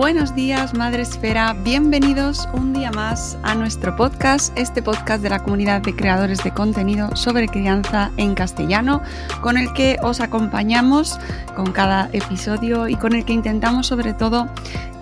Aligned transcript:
Buenos 0.00 0.34
días, 0.34 0.72
Madre 0.72 1.02
Esfera. 1.02 1.52
Bienvenidos 1.52 2.48
un 2.54 2.72
día 2.72 2.90
más 2.90 3.36
a 3.42 3.54
nuestro 3.54 3.96
podcast, 3.96 4.50
este 4.58 4.80
podcast 4.80 5.22
de 5.22 5.28
la 5.28 5.42
comunidad 5.42 5.82
de 5.82 5.94
creadores 5.94 6.42
de 6.42 6.54
contenido 6.54 7.14
sobre 7.16 7.48
crianza 7.48 8.10
en 8.16 8.34
castellano, 8.34 9.02
con 9.42 9.58
el 9.58 9.70
que 9.74 9.98
os 10.02 10.20
acompañamos 10.20 11.18
con 11.54 11.72
cada 11.72 12.08
episodio 12.14 12.88
y 12.88 12.94
con 12.94 13.12
el 13.14 13.26
que 13.26 13.34
intentamos 13.34 13.88
sobre 13.88 14.14
todo 14.14 14.48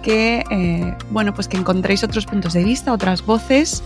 que, 0.02 0.42
eh, 0.50 0.96
bueno, 1.10 1.33
pues 1.33 1.46
que 1.46 1.58
encontréis 1.58 2.02
otros 2.02 2.27
puntos 2.27 2.52
de 2.52 2.64
vista, 2.64 2.92
otras 2.92 3.24
voces 3.24 3.84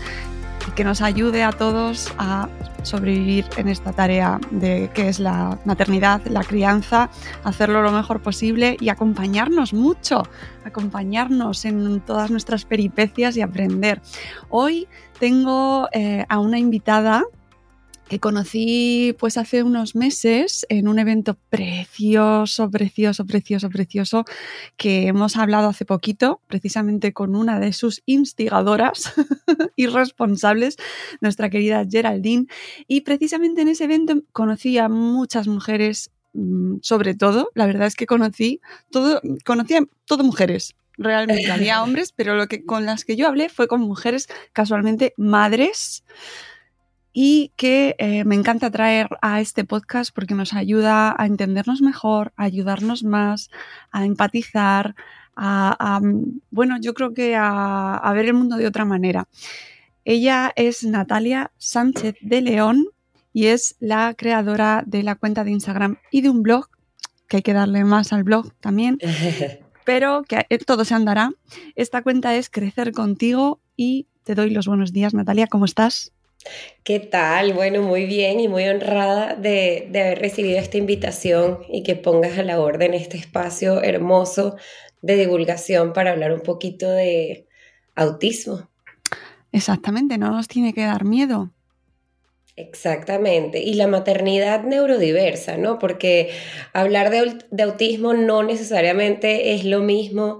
y 0.67 0.71
que 0.71 0.83
nos 0.83 1.03
ayude 1.03 1.43
a 1.43 1.51
todos 1.51 2.11
a 2.17 2.49
sobrevivir 2.83 3.45
en 3.57 3.67
esta 3.67 3.91
tarea 3.93 4.39
de 4.51 4.89
que 4.93 5.09
es 5.09 5.19
la 5.19 5.57
maternidad, 5.65 6.21
la 6.25 6.43
crianza, 6.43 7.09
hacerlo 7.43 7.81
lo 7.81 7.91
mejor 7.91 8.21
posible 8.21 8.77
y 8.79 8.89
acompañarnos 8.89 9.73
mucho, 9.73 10.23
acompañarnos 10.65 11.65
en 11.65 12.01
todas 12.01 12.31
nuestras 12.31 12.65
peripecias 12.65 13.35
y 13.37 13.41
aprender. 13.41 14.01
Hoy 14.49 14.87
tengo 15.19 15.87
eh, 15.91 16.25
a 16.29 16.39
una 16.39 16.59
invitada 16.59 17.23
que 18.13 18.19
conocí 18.19 19.15
pues 19.17 19.39
hace 19.39 19.63
unos 19.63 19.95
meses 19.95 20.67
en 20.69 20.87
un 20.87 20.99
evento 20.99 21.35
precioso, 21.49 22.69
precioso, 22.69 23.25
precioso, 23.25 23.71
precioso, 23.71 24.25
que 24.77 25.07
hemos 25.07 25.35
hablado 25.35 25.67
hace 25.67 25.83
poquito, 25.83 26.39
precisamente 26.45 27.11
con 27.11 27.35
una 27.35 27.59
de 27.59 27.73
sus 27.73 28.03
instigadoras 28.05 29.11
y 29.75 29.87
responsables, 29.87 30.77
nuestra 31.21 31.49
querida 31.49 31.87
Geraldine. 31.89 32.45
Y 32.87 33.01
precisamente 33.01 33.63
en 33.63 33.69
ese 33.69 33.85
evento 33.85 34.21
conocí 34.31 34.77
a 34.77 34.89
muchas 34.89 35.47
mujeres, 35.47 36.11
mm, 36.33 36.75
sobre 36.83 37.15
todo, 37.15 37.49
la 37.55 37.65
verdad 37.65 37.87
es 37.87 37.95
que 37.95 38.05
conocí 38.05 38.61
todo, 38.91 39.21
conocí 39.43 39.73
a 39.73 39.87
todas 40.05 40.23
mujeres, 40.23 40.75
realmente 40.99 41.51
había 41.51 41.81
hombres, 41.83 42.11
pero 42.11 42.35
lo 42.35 42.45
que 42.47 42.63
con 42.63 42.85
las 42.85 43.05
que 43.05 43.15
yo 43.15 43.27
hablé 43.27 43.49
fue 43.49 43.67
con 43.67 43.81
mujeres 43.81 44.27
casualmente 44.53 45.15
madres 45.17 46.03
y 47.13 47.51
que 47.55 47.95
eh, 47.99 48.25
me 48.25 48.33
encanta 48.33 48.71
traer 48.71 49.07
a 49.21 49.39
este 49.39 49.63
podcast 49.63 50.13
porque 50.13 50.33
nos 50.33 50.53
ayuda 50.53 51.15
a 51.17 51.27
entendernos 51.27 51.81
mejor, 51.81 52.33
a 52.35 52.43
ayudarnos 52.43 53.03
más, 53.03 53.51
a 53.91 54.03
empatizar, 54.03 54.95
a, 55.35 55.77
a 55.79 56.01
bueno, 56.49 56.77
yo 56.81 56.95
creo 56.95 57.13
que 57.13 57.35
a, 57.35 57.95
a, 57.95 58.13
ver 58.13 58.25
el 58.25 58.33
mundo 58.33 58.57
de 58.57 58.65
otra 58.65 58.83
manera. 58.83 59.27
Ella 60.05 60.51
es 60.55 60.83
Natalia 60.83 61.51
Sánchez 61.57 62.15
de 62.21 62.41
León 62.41 62.87
y 63.31 63.45
es 63.45 63.75
la 63.79 64.15
creadora 64.15 64.83
de 64.85 65.03
la 65.03 65.15
cuenta 65.15 65.43
de 65.43 65.51
Instagram 65.51 65.97
y 66.11 66.21
de 66.21 66.29
un 66.29 66.41
blog, 66.41 66.67
que 67.27 67.37
hay 67.37 67.43
que 67.43 67.53
darle 67.53 67.83
más 67.83 68.11
al 68.11 68.23
blog 68.23 68.53
también, 68.59 68.97
pero 69.85 70.23
que 70.23 70.45
todo 70.65 70.83
se 70.83 70.95
andará. 70.95 71.31
Esta 71.75 72.01
cuenta 72.01 72.35
es 72.35 72.49
Crecer 72.49 72.91
contigo 72.91 73.59
y 73.77 74.07
te 74.23 74.33
doy 74.33 74.49
los 74.49 74.67
buenos 74.67 74.93
días, 74.93 75.13
Natalia, 75.13 75.47
¿cómo 75.47 75.65
estás? 75.65 76.11
¿Qué 76.83 76.99
tal? 76.99 77.53
Bueno, 77.53 77.81
muy 77.81 78.05
bien 78.05 78.39
y 78.39 78.47
muy 78.47 78.65
honrada 78.65 79.35
de, 79.35 79.87
de, 79.89 80.01
haber 80.01 80.19
recibido 80.19 80.59
esta 80.59 80.77
invitación 80.77 81.59
y 81.69 81.83
que 81.83 81.95
pongas 81.95 82.37
a 82.37 82.43
la 82.43 82.59
orden 82.59 82.93
este 82.93 83.17
espacio 83.17 83.81
hermoso 83.81 84.57
de 85.01 85.15
divulgación 85.15 85.93
para 85.93 86.11
hablar 86.11 86.33
un 86.33 86.41
poquito 86.41 86.89
de 86.89 87.47
autismo. 87.95 88.69
Exactamente, 89.51 90.17
no 90.17 90.31
nos 90.31 90.47
tiene 90.47 90.73
que 90.73 90.83
dar 90.83 91.05
miedo. 91.05 91.51
Exactamente, 92.55 93.61
y 93.61 93.73
la 93.73 93.87
maternidad 93.87 94.63
neurodiversa, 94.63 95.57
¿no? 95.57 95.79
Porque 95.79 96.31
hablar 96.71 97.09
de, 97.09 97.39
de 97.49 97.63
autismo 97.63 98.13
no 98.13 98.43
necesariamente 98.43 99.53
es 99.55 99.63
lo 99.63 99.79
mismo 99.79 100.39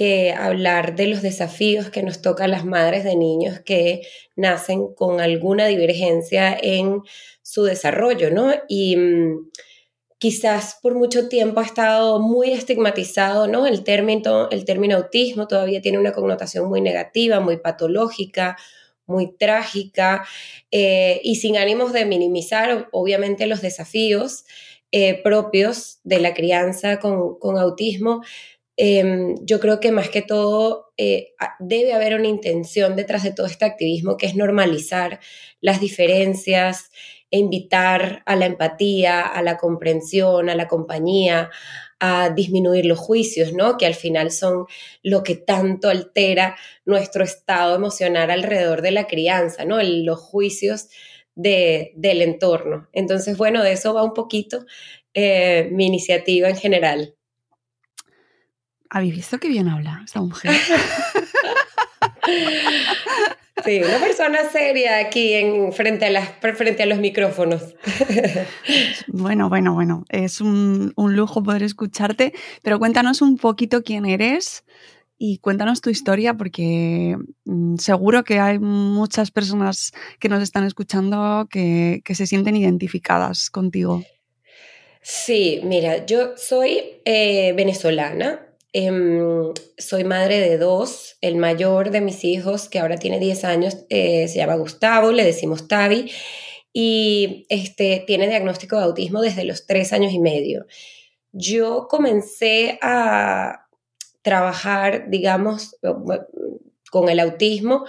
que 0.00 0.32
hablar 0.32 0.96
de 0.96 1.08
los 1.08 1.20
desafíos 1.20 1.90
que 1.90 2.02
nos 2.02 2.22
tocan 2.22 2.50
las 2.50 2.64
madres 2.64 3.04
de 3.04 3.16
niños 3.16 3.60
que 3.60 4.00
nacen 4.34 4.94
con 4.94 5.20
alguna 5.20 5.66
divergencia 5.66 6.56
en 6.58 7.02
su 7.42 7.64
desarrollo, 7.64 8.30
¿no? 8.30 8.50
Y 8.66 8.96
mmm, 8.96 9.50
quizás 10.16 10.78
por 10.80 10.94
mucho 10.94 11.28
tiempo 11.28 11.60
ha 11.60 11.66
estado 11.66 12.18
muy 12.18 12.50
estigmatizado, 12.52 13.46
¿no? 13.46 13.66
El 13.66 13.84
término, 13.84 14.48
el 14.48 14.64
término 14.64 14.96
autismo 14.96 15.46
todavía 15.46 15.82
tiene 15.82 15.98
una 15.98 16.12
connotación 16.12 16.66
muy 16.66 16.80
negativa, 16.80 17.40
muy 17.40 17.58
patológica, 17.58 18.56
muy 19.04 19.36
trágica, 19.36 20.26
eh, 20.70 21.20
y 21.22 21.34
sin 21.34 21.58
ánimos 21.58 21.92
de 21.92 22.06
minimizar, 22.06 22.88
obviamente, 22.92 23.46
los 23.46 23.60
desafíos 23.60 24.46
eh, 24.92 25.22
propios 25.22 25.98
de 26.04 26.20
la 26.20 26.32
crianza 26.32 27.00
con, 27.00 27.38
con 27.38 27.58
autismo, 27.58 28.22
eh, 28.82 29.34
yo 29.42 29.60
creo 29.60 29.78
que 29.78 29.92
más 29.92 30.08
que 30.08 30.22
todo 30.22 30.94
eh, 30.96 31.34
debe 31.58 31.92
haber 31.92 32.14
una 32.14 32.28
intención 32.28 32.96
detrás 32.96 33.22
de 33.22 33.32
todo 33.34 33.46
este 33.46 33.66
activismo 33.66 34.16
que 34.16 34.24
es 34.24 34.36
normalizar 34.36 35.20
las 35.60 35.80
diferencias 35.80 36.90
e 37.30 37.36
invitar 37.36 38.22
a 38.24 38.36
la 38.36 38.46
empatía, 38.46 39.20
a 39.20 39.42
la 39.42 39.58
comprensión, 39.58 40.48
a 40.48 40.54
la 40.54 40.66
compañía, 40.66 41.50
a 41.98 42.30
disminuir 42.30 42.86
los 42.86 42.98
juicios, 42.98 43.52
¿no? 43.52 43.76
Que 43.76 43.84
al 43.84 43.94
final 43.94 44.30
son 44.30 44.64
lo 45.02 45.22
que 45.24 45.36
tanto 45.36 45.90
altera 45.90 46.56
nuestro 46.86 47.22
estado 47.22 47.76
emocional 47.76 48.30
alrededor 48.30 48.80
de 48.80 48.92
la 48.92 49.06
crianza, 49.06 49.66
¿no? 49.66 49.78
El, 49.78 50.06
los 50.06 50.18
juicios 50.18 50.88
de, 51.34 51.92
del 51.96 52.22
entorno. 52.22 52.88
Entonces, 52.94 53.36
bueno, 53.36 53.62
de 53.62 53.72
eso 53.72 53.92
va 53.92 54.02
un 54.02 54.14
poquito 54.14 54.64
eh, 55.12 55.68
mi 55.70 55.84
iniciativa 55.84 56.48
en 56.48 56.56
general. 56.56 57.14
¿Habéis 58.90 59.14
visto 59.14 59.38
qué 59.38 59.48
bien 59.48 59.68
habla 59.68 60.02
esta 60.04 60.20
mujer? 60.20 60.52
Sí, 63.64 63.78
una 63.82 63.98
persona 63.98 64.48
seria 64.50 64.98
aquí 64.98 65.34
en, 65.34 65.72
frente, 65.74 66.06
a 66.06 66.10
las, 66.10 66.30
frente 66.56 66.82
a 66.82 66.86
los 66.86 66.98
micrófonos. 66.98 67.74
Bueno, 69.06 69.48
bueno, 69.50 69.74
bueno, 69.74 70.04
es 70.08 70.40
un, 70.40 70.92
un 70.96 71.16
lujo 71.16 71.42
poder 71.42 71.62
escucharte, 71.62 72.32
pero 72.62 72.78
cuéntanos 72.78 73.20
un 73.20 73.36
poquito 73.36 73.82
quién 73.82 74.06
eres 74.06 74.64
y 75.18 75.38
cuéntanos 75.38 75.82
tu 75.82 75.90
historia 75.90 76.34
porque 76.34 77.16
mm, 77.44 77.76
seguro 77.76 78.24
que 78.24 78.38
hay 78.38 78.58
muchas 78.58 79.30
personas 79.30 79.92
que 80.18 80.28
nos 80.30 80.42
están 80.42 80.64
escuchando 80.64 81.46
que, 81.50 82.00
que 82.04 82.14
se 82.14 82.26
sienten 82.26 82.56
identificadas 82.56 83.50
contigo. 83.50 84.02
Sí, 85.02 85.60
mira, 85.64 86.06
yo 86.06 86.36
soy 86.36 87.02
eh, 87.04 87.52
venezolana, 87.54 88.49
Em, 88.72 89.52
soy 89.78 90.04
madre 90.04 90.38
de 90.38 90.56
dos. 90.58 91.16
El 91.20 91.36
mayor 91.36 91.90
de 91.90 92.00
mis 92.00 92.24
hijos, 92.24 92.68
que 92.68 92.78
ahora 92.78 92.98
tiene 92.98 93.18
10 93.18 93.44
años, 93.44 93.78
eh, 93.88 94.28
se 94.28 94.36
llama 94.36 94.54
Gustavo, 94.56 95.10
le 95.12 95.24
decimos 95.24 95.66
Tavi, 95.66 96.10
y 96.72 97.46
este, 97.48 98.04
tiene 98.06 98.28
diagnóstico 98.28 98.76
de 98.76 98.84
autismo 98.84 99.20
desde 99.22 99.44
los 99.44 99.66
3 99.66 99.92
años 99.92 100.12
y 100.12 100.20
medio. 100.20 100.66
Yo 101.32 101.88
comencé 101.88 102.78
a 102.82 103.66
trabajar, 104.22 105.10
digamos, 105.10 105.76
con 106.90 107.08
el 107.08 107.20
autismo 107.20 107.86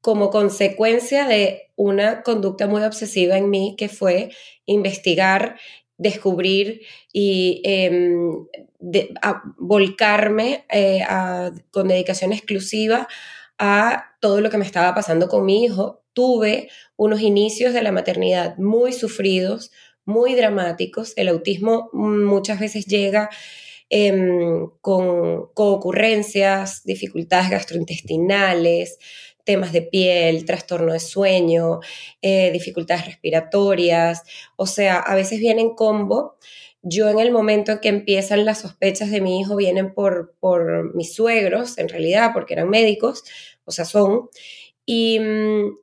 como 0.00 0.30
consecuencia 0.30 1.26
de 1.26 1.70
una 1.76 2.22
conducta 2.22 2.66
muy 2.66 2.82
obsesiva 2.82 3.36
en 3.36 3.50
mí, 3.50 3.74
que 3.76 3.88
fue 3.88 4.30
investigar 4.66 5.56
descubrir 5.98 6.80
y 7.12 7.60
em, 8.80 9.08
volcarme 9.58 10.64
eh, 10.70 11.04
con 11.70 11.88
dedicación 11.88 12.32
exclusiva 12.32 13.08
a 13.58 14.16
todo 14.20 14.40
lo 14.40 14.50
que 14.50 14.58
me 14.58 14.64
estaba 14.64 14.94
pasando 14.94 15.28
con 15.28 15.44
mi 15.44 15.64
hijo. 15.64 16.02
Tuve 16.12 16.68
unos 16.96 17.20
inicios 17.20 17.72
de 17.72 17.82
la 17.82 17.92
maternidad 17.92 18.56
muy 18.58 18.92
sufridos, 18.92 19.70
muy 20.04 20.34
dramáticos. 20.34 21.12
El 21.16 21.28
autismo 21.28 21.90
muchas 21.92 22.58
veces 22.58 22.86
llega 22.86 23.30
em, 23.88 24.70
con, 24.80 25.50
con 25.54 25.68
ocurrencias, 25.68 26.84
dificultades 26.84 27.50
gastrointestinales, 27.50 28.98
temas 29.44 29.72
de 29.72 29.82
piel, 29.82 30.44
trastorno 30.44 30.92
de 30.92 31.00
sueño, 31.00 31.80
eh, 32.22 32.50
dificultades 32.52 33.06
respiratorias, 33.06 34.22
o 34.56 34.66
sea, 34.66 34.98
a 34.98 35.14
veces 35.14 35.40
vienen 35.40 35.74
combo. 35.74 36.36
Yo 36.82 37.08
en 37.10 37.18
el 37.18 37.30
momento 37.30 37.72
en 37.72 37.78
que 37.80 37.88
empiezan 37.88 38.44
las 38.44 38.60
sospechas 38.60 39.10
de 39.10 39.20
mi 39.20 39.40
hijo 39.40 39.56
vienen 39.56 39.92
por, 39.92 40.34
por 40.40 40.94
mis 40.94 41.14
suegros, 41.14 41.76
en 41.78 41.88
realidad, 41.88 42.32
porque 42.32 42.54
eran 42.54 42.70
médicos, 42.70 43.24
o 43.64 43.70
sea, 43.70 43.84
son, 43.84 44.30
y 44.86 45.18
mm, 45.20 45.76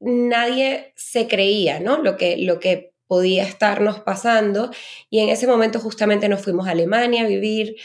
nadie 0.00 0.92
se 0.96 1.28
creía, 1.28 1.80
¿no? 1.80 2.02
Lo 2.02 2.16
que, 2.16 2.36
lo 2.38 2.58
que 2.60 2.92
podía 3.06 3.44
estarnos 3.44 4.00
pasando, 4.00 4.70
y 5.10 5.20
en 5.20 5.28
ese 5.28 5.46
momento 5.46 5.78
justamente 5.78 6.28
nos 6.28 6.42
fuimos 6.42 6.66
a 6.66 6.72
Alemania 6.72 7.22
a 7.22 7.28
vivir, 7.28 7.76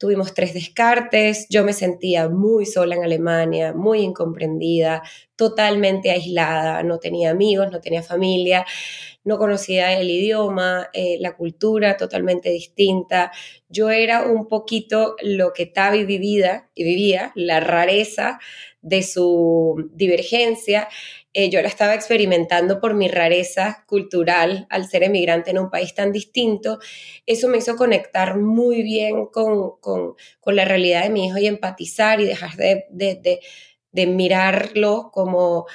tuvimos 0.00 0.32
tres 0.32 0.54
descartes, 0.54 1.46
yo 1.50 1.62
me 1.62 1.74
sentía 1.74 2.30
muy 2.30 2.64
sola 2.64 2.96
en 2.96 3.04
Alemania, 3.04 3.74
muy 3.74 4.00
incomprendida, 4.00 5.02
totalmente 5.36 6.10
aislada, 6.10 6.82
no 6.82 6.98
tenía 6.98 7.28
amigos, 7.28 7.70
no 7.70 7.82
tenía 7.82 8.02
familia, 8.02 8.64
no 9.24 9.36
conocía 9.36 10.00
el 10.00 10.08
idioma, 10.08 10.88
eh, 10.94 11.18
la 11.20 11.36
cultura 11.36 11.98
totalmente 11.98 12.48
distinta. 12.48 13.30
Yo 13.68 13.90
era 13.90 14.22
un 14.22 14.48
poquito 14.48 15.16
lo 15.20 15.52
que 15.52 15.66
Tavi 15.66 16.06
vivía, 16.06 16.70
y 16.74 16.84
vivía, 16.84 17.32
la 17.34 17.60
rareza 17.60 18.38
de 18.80 19.02
su 19.02 19.90
divergencia 19.92 20.88
eh, 21.32 21.48
yo 21.48 21.62
la 21.62 21.68
estaba 21.68 21.94
experimentando 21.94 22.80
por 22.80 22.94
mi 22.94 23.06
rareza 23.06 23.84
cultural 23.86 24.66
al 24.68 24.88
ser 24.88 25.04
emigrante 25.04 25.52
en 25.52 25.60
un 25.60 25.70
país 25.70 25.94
tan 25.94 26.10
distinto. 26.10 26.80
Eso 27.24 27.48
me 27.48 27.58
hizo 27.58 27.76
conectar 27.76 28.36
muy 28.36 28.82
bien 28.82 29.26
con, 29.26 29.78
con, 29.80 30.14
con 30.40 30.56
la 30.56 30.64
realidad 30.64 31.04
de 31.04 31.10
mi 31.10 31.26
hijo 31.26 31.38
y 31.38 31.46
empatizar 31.46 32.20
y 32.20 32.24
dejar 32.24 32.56
de, 32.56 32.86
de, 32.90 33.40
de, 33.92 34.06
mirarlo 34.08 35.10
como 35.12 35.66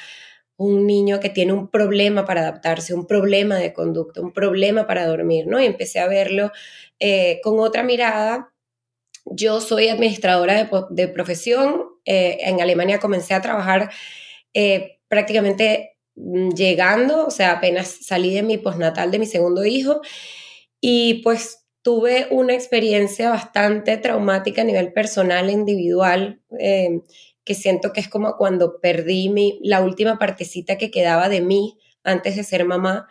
un 0.57 0.85
niño 0.87 1.21
que 1.21 1.29
tiene 1.29 1.53
un 1.53 1.69
problema 1.69 2.25
para 2.25 2.41
adaptarse, 2.41 2.93
un 2.93 3.07
problema 3.07 3.55
de 3.57 3.73
conducta, 3.73 4.21
un 4.21 4.33
problema 4.33 4.87
para 4.87 5.07
dormir, 5.07 5.47
¿no? 5.47 5.61
Y 5.61 5.65
empecé 5.65 5.99
a 5.99 6.07
verlo 6.07 6.51
eh, 6.99 7.39
con 7.43 7.59
otra 7.59 7.83
mirada. 7.83 8.53
Yo 9.25 9.61
soy 9.61 9.87
administradora 9.87 10.69
de, 10.89 11.07
profesión. 11.07 11.85
Eh, 12.05 12.37
en 12.41 12.61
Alemania 12.61 12.99
comencé 12.99 13.33
a 13.33 13.41
trabajar 13.41 13.89
prácticamente 15.07 15.97
mm, 16.15 16.49
llegando, 16.51 17.27
o 17.27 17.31
sea, 17.31 17.53
apenas 17.53 17.87
salí 18.01 18.33
de 18.33 18.43
mi 18.43 18.57
postnatal 18.57 19.11
de 19.11 19.19
mi 19.19 19.25
segundo 19.25 19.65
hijo 19.65 20.01
y 20.81 21.21
pues 21.23 21.65
tuve 21.81 22.27
una 22.31 22.53
experiencia 22.55 23.29
bastante 23.29 23.97
traumática 23.97 24.61
a 24.61 24.65
nivel 24.65 24.91
personal 24.93 25.49
e 25.49 25.53
individual, 25.53 26.41
em, 26.59 27.03
que 27.43 27.53
siento 27.53 27.93
que 27.93 28.01
es 28.01 28.09
como 28.09 28.37
cuando 28.37 28.79
perdí 28.81 29.29
mi, 29.29 29.59
la 29.63 29.81
última 29.81 30.17
partecita 30.17 30.77
que 30.77 30.91
quedaba 30.91 31.29
de 31.29 31.41
mí 31.41 31.77
antes 32.03 32.35
de 32.35 32.43
ser 32.43 32.65
mamá, 32.65 33.07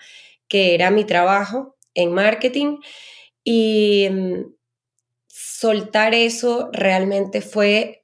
que 0.49 0.75
era 0.75 0.91
mi 0.91 1.05
trabajo 1.05 1.77
en 1.95 2.13
marketing. 2.13 2.79
Y 3.45 4.09
mm, 4.11 4.55
soltar 5.29 6.15
eso 6.15 6.71
realmente 6.73 7.41
fue 7.41 8.04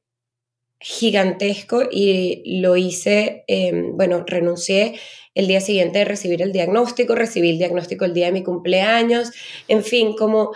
gigantesco 0.81 1.83
y 1.91 2.61
lo 2.61 2.77
hice, 2.77 3.45
em, 3.47 3.97
bueno, 3.97 4.25
renuncié 4.27 4.99
el 5.35 5.47
día 5.47 5.61
siguiente 5.61 6.01
de 6.01 6.05
recibir 6.07 6.43
el 6.43 6.53
diagnóstico, 6.53 7.15
recibí 7.15 7.51
el 7.51 7.59
diagnóstico 7.59 8.05
el 8.07 8.15
día 8.15 8.27
de 8.27 8.33
mi 8.33 8.43
cumpleaños, 8.43 9.31
en 9.69 9.85
fin, 9.85 10.15
como... 10.17 10.53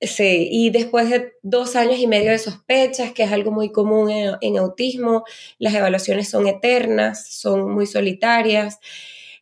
Sí, 0.00 0.48
y 0.52 0.70
después 0.70 1.10
de 1.10 1.32
dos 1.42 1.74
años 1.74 1.98
y 1.98 2.06
medio 2.06 2.30
de 2.30 2.38
sospechas, 2.38 3.12
que 3.12 3.24
es 3.24 3.32
algo 3.32 3.50
muy 3.50 3.72
común 3.72 4.10
en, 4.10 4.36
en 4.42 4.56
autismo, 4.56 5.24
las 5.58 5.74
evaluaciones 5.74 6.28
son 6.30 6.46
eternas, 6.46 7.26
son 7.26 7.74
muy 7.74 7.84
solitarias. 7.84 8.78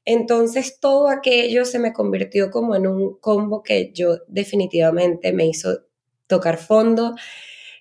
Entonces 0.07 0.81
todo 0.81 1.09
aquello 1.11 1.67
se 1.67 1.79
me 1.79 1.93
convirtió 1.93 2.51
como 2.51 2.75
en 2.75 2.87
un 2.87 3.19
combo 3.19 3.63
que 3.63 3.93
yo 3.93 4.21
definitivamente 4.29 5.35
me 5.35 5.47
hizo 5.47 5.81
tocar 6.27 6.57
fondo. 6.57 7.15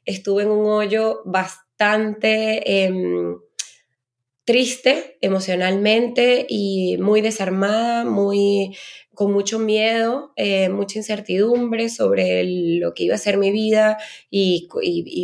Estuve 0.04 0.44
en 0.44 0.52
un 0.52 0.66
hoyo 0.68 1.22
bastante 1.24 1.65
bastante 1.78 2.86
em, 2.86 3.38
triste 4.46 5.18
emocionalmente 5.22 6.46
y 6.48 6.98
muy 7.00 7.22
desarmada, 7.22 8.06
muy 8.06 8.76
con 9.14 9.32
mucho 9.32 9.60
miedo, 9.60 10.34
eh, 10.36 10.70
mucha 10.70 11.00
incertidumbre 11.00 11.90
sobre 11.90 12.44
lo 12.80 12.94
que 12.94 13.06
iba 13.06 13.16
a 13.16 13.18
ser 13.18 13.38
mi 13.38 13.52
vida 13.52 13.98
y, 14.30 14.68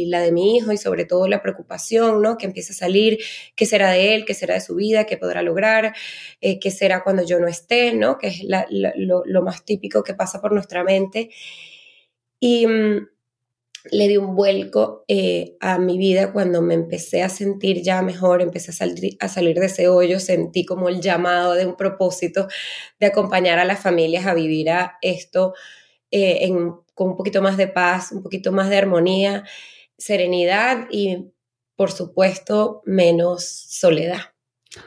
la 0.07 0.21
de 0.21 0.31
mi 0.31 0.56
hijo 0.57 0.71
y 0.71 0.77
sobre 0.77 1.06
todo 1.06 1.27
la 1.27 1.42
preocupación, 1.42 2.21
¿no? 2.21 2.38
Que 2.38 2.45
empieza 2.45 2.73
a 2.73 2.75
salir, 2.75 3.19
qué 3.56 3.66
será 3.66 3.92
de 3.92 4.16
él, 4.16 4.25
qué 4.25 4.33
será 4.33 4.56
de 4.56 4.61
su 4.61 4.75
vida, 4.75 5.06
qué 5.06 5.18
podrá 5.18 5.42
lograr, 5.42 5.94
eh, 6.42 6.59
qué 6.59 6.71
será 6.71 7.04
cuando 7.04 7.23
yo 7.25 7.40
no 7.40 7.47
esté, 7.47 7.94
¿no? 7.94 8.18
Que 8.18 8.28
es 8.28 8.44
lo, 8.44 9.23
lo, 9.25 9.42
más 9.44 9.66
típico 9.66 10.04
que 10.04 10.14
pasa 10.14 10.42
por 10.42 10.54
nuestra 10.54 10.83
mente. 10.83 11.30
Y 12.40 12.66
mm, 12.68 13.07
le 13.90 14.07
di 14.07 14.18
un 14.18 14.35
vuelco 14.35 15.04
eh, 15.07 15.57
a 15.59 15.80
mi 15.80 15.97
vida 15.97 16.31
cuando 16.31 16.61
me 16.61 16.73
empecé 16.73 17.23
a 17.23 17.30
sentir 17.30 17.81
ya 17.81 18.02
mejor, 18.02 18.42
empecé 18.42 18.71
a, 18.71 18.73
salir, 18.73 19.18
a 19.19 19.28
salir 19.28 19.59
de 19.59 19.66
ese 19.66 19.88
hoyo, 19.88 20.19
sentí 20.19 20.66
como 20.66 20.90
el 20.90 21.02
llamado 21.02 21.54
de 21.54 21.66
un 21.66 21.76
propósito 21.76 22.47
de 23.00 23.07
acompañar 23.07 23.57
a 23.59 23.66
las 23.66 23.80
familias 23.80 24.28
a 24.28 24.33
vivir 24.33 24.69
a 24.69 24.97
esto 25.02 25.54
eh, 26.11 26.47
con 26.94 27.09
un 27.09 27.18
poquito 27.18 27.42
más 27.42 27.57
de 27.57 27.68
paz, 27.68 28.11
un 28.11 28.21
poquito 28.21 28.52
más 28.52 28.69
de 28.69 28.78
armonía, 28.78 29.45
serenidad 29.97 30.88
y, 30.92 31.31
por 31.76 31.92
supuesto, 31.92 32.83
menos 32.85 33.45
soledad, 33.45 34.33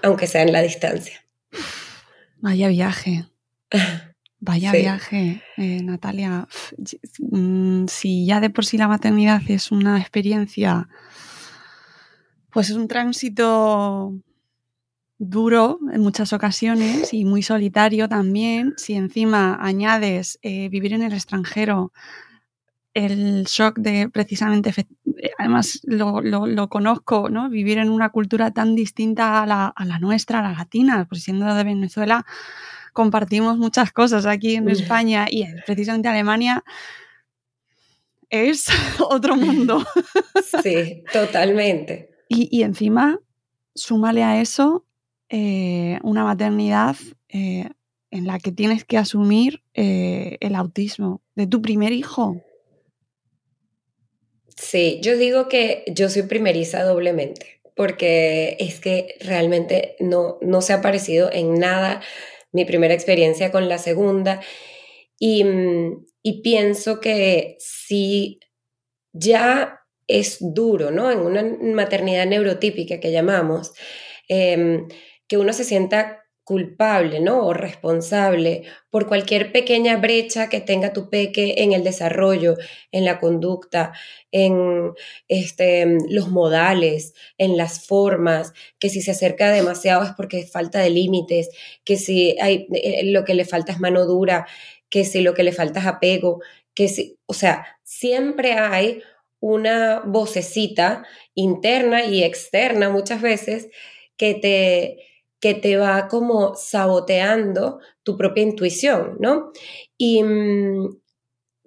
aunque 0.02 0.26
sea 0.26 0.42
en 0.42 0.52
la 0.52 0.62
distancia. 0.62 1.24
Vaya 2.38 2.68
viaje. 2.68 3.24
Vaya 4.44 4.72
viaje, 4.72 5.42
eh, 5.56 5.82
Natalia. 5.82 6.46
Mm, 7.18 7.86
si 7.86 8.26
ya 8.26 8.40
de 8.40 8.50
por 8.50 8.66
sí 8.66 8.76
la 8.76 8.88
maternidad 8.88 9.40
es 9.48 9.72
una 9.72 9.98
experiencia, 9.98 10.86
pues 12.50 12.68
es 12.68 12.76
un 12.76 12.86
tránsito 12.86 14.12
duro 15.18 15.78
en 15.90 16.02
muchas 16.02 16.34
ocasiones 16.34 17.14
y 17.14 17.24
muy 17.24 17.42
solitario 17.42 18.06
también. 18.06 18.74
Si 18.76 18.92
encima 18.92 19.56
añades 19.62 20.38
eh, 20.42 20.68
vivir 20.68 20.92
en 20.92 21.02
el 21.04 21.14
extranjero, 21.14 21.94
el 22.92 23.44
shock 23.44 23.78
de 23.78 24.10
precisamente, 24.10 24.74
eh, 24.78 25.30
además 25.38 25.80
lo, 25.84 26.20
lo, 26.20 26.68
conozco, 26.68 27.30
¿no? 27.30 27.48
Vivir 27.48 27.78
en 27.78 27.88
una 27.88 28.10
cultura 28.10 28.50
tan 28.50 28.74
distinta 28.74 29.42
a 29.42 29.46
la, 29.46 29.68
a 29.68 29.84
la 29.86 29.98
nuestra, 29.98 30.40
a 30.40 30.42
la 30.42 30.52
latina, 30.52 31.06
pues 31.08 31.22
siendo 31.22 31.54
de 31.54 31.64
Venezuela, 31.64 32.26
compartimos 32.94 33.58
muchas 33.58 33.92
cosas 33.92 34.24
aquí 34.24 34.54
en 34.54 34.70
España 34.70 35.26
y 35.30 35.44
precisamente 35.66 36.08
Alemania 36.08 36.64
es 38.30 38.66
otro 39.10 39.36
mundo. 39.36 39.84
Sí, 40.62 41.04
totalmente. 41.12 42.10
Y, 42.28 42.62
encima, 42.62 43.20
súmale 43.74 44.22
a 44.22 44.40
eso 44.40 44.86
eh, 45.28 45.98
una 46.02 46.24
maternidad 46.24 46.96
eh, 47.28 47.68
en 48.10 48.26
la 48.26 48.38
que 48.38 48.50
tienes 48.50 48.84
que 48.84 48.96
asumir 48.96 49.62
eh, 49.74 50.38
el 50.40 50.54
autismo 50.54 51.20
de 51.34 51.46
tu 51.46 51.60
primer 51.60 51.92
hijo. 51.92 52.42
Sí, 54.56 55.00
yo 55.02 55.16
digo 55.16 55.48
que 55.48 55.84
yo 55.88 56.08
soy 56.08 56.22
primeriza 56.22 56.82
doblemente, 56.84 57.60
porque 57.76 58.56
es 58.60 58.80
que 58.80 59.16
realmente 59.20 59.96
no, 60.00 60.38
no 60.40 60.60
se 60.62 60.72
ha 60.72 60.80
parecido 60.80 61.30
en 61.32 61.54
nada 61.54 62.00
mi 62.54 62.64
primera 62.64 62.94
experiencia 62.94 63.52
con 63.52 63.68
la 63.68 63.78
segunda. 63.78 64.40
Y, 65.18 65.44
y 66.22 66.42
pienso 66.42 67.00
que 67.00 67.56
si 67.58 68.40
ya 69.12 69.80
es 70.06 70.38
duro, 70.40 70.90
¿no? 70.90 71.10
En 71.10 71.20
una 71.20 71.42
maternidad 71.74 72.26
neurotípica 72.26 73.00
que 73.00 73.12
llamamos, 73.12 73.72
em, 74.28 74.88
que 75.28 75.38
uno 75.38 75.52
se 75.52 75.64
sienta 75.64 76.23
culpable, 76.44 77.20
¿no? 77.20 77.46
O 77.46 77.54
responsable 77.54 78.64
por 78.90 79.08
cualquier 79.08 79.50
pequeña 79.50 79.96
brecha 79.96 80.48
que 80.48 80.60
tenga 80.60 80.92
tu 80.92 81.08
peque 81.08 81.54
en 81.58 81.72
el 81.72 81.82
desarrollo, 81.82 82.56
en 82.92 83.04
la 83.06 83.18
conducta, 83.18 83.92
en 84.30 84.92
este, 85.28 85.86
los 86.10 86.28
modales, 86.28 87.14
en 87.38 87.56
las 87.56 87.86
formas, 87.86 88.52
que 88.78 88.90
si 88.90 89.00
se 89.00 89.12
acerca 89.12 89.50
demasiado 89.50 90.04
es 90.04 90.10
porque 90.16 90.46
falta 90.46 90.80
de 90.80 90.90
límites, 90.90 91.48
que 91.84 91.96
si 91.96 92.36
hay, 92.40 92.66
eh, 92.72 93.02
lo 93.06 93.24
que 93.24 93.34
le 93.34 93.46
falta 93.46 93.72
es 93.72 93.80
mano 93.80 94.04
dura, 94.04 94.46
que 94.90 95.04
si 95.04 95.22
lo 95.22 95.34
que 95.34 95.44
le 95.44 95.52
falta 95.52 95.80
es 95.80 95.86
apego, 95.86 96.40
que 96.74 96.88
si, 96.88 97.18
o 97.26 97.34
sea, 97.34 97.66
siempre 97.84 98.52
hay 98.52 99.02
una 99.40 100.02
vocecita 100.04 101.04
interna 101.34 102.04
y 102.04 102.22
externa 102.22 102.90
muchas 102.90 103.22
veces 103.22 103.68
que 104.16 104.34
te 104.34 105.13
que 105.44 105.52
te 105.52 105.76
va 105.76 106.08
como 106.08 106.54
saboteando 106.54 107.78
tu 108.02 108.16
propia 108.16 108.42
intuición, 108.42 109.18
¿no? 109.20 109.52
Y 109.98 110.22
mm, 110.22 111.02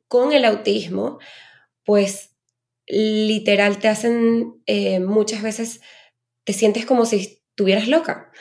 con 0.07 0.33
el 0.33 0.45
autismo, 0.45 1.19
pues 1.85 2.35
literal 2.87 3.77
te 3.77 3.87
hacen 3.87 4.63
eh, 4.65 4.99
muchas 4.99 5.43
veces, 5.43 5.81
te 6.43 6.53
sientes 6.53 6.87
como 6.87 7.05
si 7.05 7.39
estuvieras 7.51 7.87
loca, 7.87 8.31